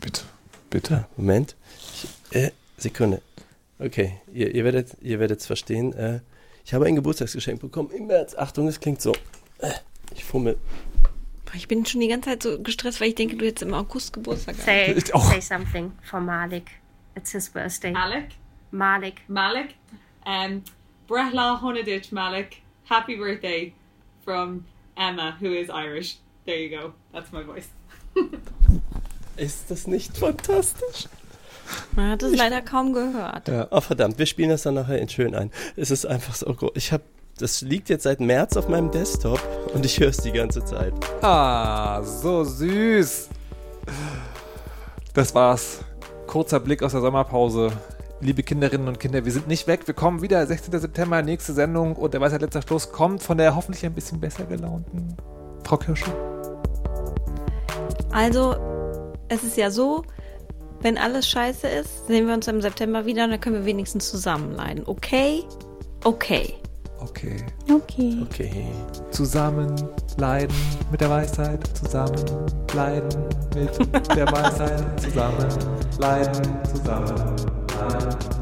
Bitte, 0.00 0.22
bitte. 0.68 1.06
Moment. 1.16 1.56
Äh, 2.30 2.50
Sekunde. 2.76 3.22
Okay, 3.78 4.20
ihr, 4.32 4.54
ihr 4.54 4.64
werdet 4.64 4.96
ihr 5.00 5.18
werdet 5.18 5.40
es 5.40 5.46
verstehen. 5.46 5.92
Äh, 5.94 6.20
ich 6.64 6.74
habe 6.74 6.86
ein 6.86 6.94
Geburtstagsgeschenk 6.94 7.60
bekommen 7.60 7.90
im 7.90 8.06
März. 8.06 8.34
Achtung, 8.36 8.68
es 8.68 8.78
klingt 8.78 9.00
so. 9.00 9.12
Äh, 9.58 9.72
ich 10.14 10.24
fummel. 10.24 10.58
Ich 11.54 11.66
bin 11.66 11.84
schon 11.84 12.00
die 12.00 12.08
ganze 12.08 12.30
Zeit 12.30 12.42
so 12.44 12.62
gestresst, 12.62 13.00
weil 13.00 13.08
ich 13.08 13.16
denke, 13.16 13.36
du 13.36 13.44
hättest 13.44 13.62
im 13.62 13.74
August 13.74 14.12
Geburtstag. 14.12 14.54
Say, 14.54 14.94
say 15.00 15.40
something 15.40 15.90
for 16.02 16.20
Malik. 16.20 16.70
It's 17.16 17.32
his 17.32 17.48
birthday. 17.48 17.90
Malik? 17.90 18.28
Malik. 18.70 19.22
Malik? 19.26 19.74
Um, 20.24 20.62
Brehla 21.08 21.60
Honadich 21.60 22.12
Malik. 22.12 22.62
Happy 22.84 23.16
birthday 23.16 23.74
from 24.24 24.64
Emma, 24.96 25.36
who 25.40 25.52
is 25.52 25.68
Irish. 25.70 26.18
There 26.46 26.56
you 26.56 26.70
go. 26.70 26.94
That's 27.12 27.32
my 27.32 27.42
voice. 27.42 27.68
Ist 29.36 29.70
das 29.70 29.86
nicht 29.86 30.16
fantastisch? 30.16 31.08
Man 31.96 32.10
hat 32.10 32.22
es 32.22 32.36
leider 32.36 32.62
kaum 32.62 32.92
gehört. 32.92 33.48
Ja. 33.48 33.68
Oh 33.70 33.80
verdammt, 33.80 34.18
wir 34.18 34.26
spielen 34.26 34.50
das 34.50 34.62
dann 34.62 34.74
nachher 34.74 34.98
in 34.98 35.08
schön 35.08 35.34
ein. 35.34 35.50
Es 35.76 35.90
ist 35.90 36.06
einfach 36.06 36.34
so 36.34 36.52
groß. 36.52 36.72
Ich 36.74 36.92
habe 36.92 37.02
das 37.40 37.62
liegt 37.62 37.88
jetzt 37.88 38.02
seit 38.02 38.20
März 38.20 38.58
auf 38.58 38.68
meinem 38.68 38.90
Desktop 38.90 39.40
und 39.72 39.86
ich 39.86 39.98
höre 39.98 40.10
es 40.10 40.18
die 40.18 40.32
ganze 40.32 40.62
Zeit. 40.62 40.92
Ah, 41.22 42.02
so 42.02 42.44
süß. 42.44 43.30
Das 45.14 45.34
war's. 45.34 45.80
Kurzer 46.26 46.60
Blick 46.60 46.82
aus 46.82 46.92
der 46.92 47.00
Sommerpause. 47.00 47.72
Liebe 48.20 48.42
Kinderinnen 48.42 48.86
und 48.88 49.00
Kinder, 49.00 49.24
wir 49.24 49.32
sind 49.32 49.48
nicht 49.48 49.66
weg. 49.66 49.86
Wir 49.86 49.94
kommen 49.94 50.20
wieder. 50.20 50.46
16. 50.46 50.78
September, 50.78 51.22
nächste 51.22 51.54
Sendung. 51.54 51.96
Und 51.96 52.12
der 52.12 52.20
Weisheit 52.20 52.42
letzter 52.42 52.60
Schluss 52.60 52.92
kommt 52.92 53.22
von 53.22 53.38
der 53.38 53.56
hoffentlich 53.56 53.86
ein 53.86 53.94
bisschen 53.94 54.20
besser 54.20 54.44
gelaunten 54.44 55.16
Frau 55.64 55.78
Kirsche. 55.78 56.12
Also, 58.12 58.54
es 59.28 59.42
ist 59.42 59.56
ja 59.56 59.70
so, 59.70 60.04
wenn 60.82 60.98
alles 60.98 61.28
scheiße 61.28 61.68
ist, 61.68 62.06
sehen 62.06 62.26
wir 62.26 62.34
uns 62.34 62.48
im 62.48 62.60
September 62.60 63.06
wieder 63.06 63.24
und 63.24 63.30
dann 63.30 63.40
können 63.40 63.56
wir 63.56 63.64
wenigstens 63.64 64.10
zusammen 64.10 64.52
leiden. 64.52 64.84
Okay? 64.86 65.44
Okay. 66.04 66.54
Okay. 67.00 67.36
Okay. 67.70 68.18
Okay. 68.22 68.66
Zusammen 69.10 69.74
leiden 70.18 70.54
mit 70.90 71.00
der 71.00 71.10
Weisheit, 71.10 71.66
zusammen 71.76 72.14
leiden 72.74 73.08
mit 73.54 74.16
der 74.16 74.26
Weisheit, 74.32 75.00
zusammen 75.00 75.48
leiden, 75.98 76.42
zusammen 76.64 77.36
leiden. 77.78 78.39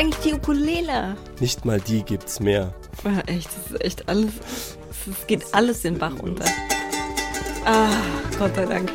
Eigentlich 0.00 0.24
die 0.24 0.32
Ukulele? 0.32 1.14
Nicht 1.40 1.66
mal 1.66 1.78
die 1.78 2.02
gibt's 2.02 2.40
mehr. 2.40 2.72
Ja, 3.04 3.20
echt, 3.26 3.48
das 3.48 3.72
ist 3.72 3.84
echt 3.84 4.08
alles. 4.08 4.32
Es 4.90 5.26
geht 5.26 5.44
alles 5.52 5.82
den 5.82 5.98
Bach 5.98 6.14
runter. 6.22 6.46
Ah, 7.66 7.90
Gott 8.38 8.54
sei 8.54 8.64
Dank. 8.64 8.90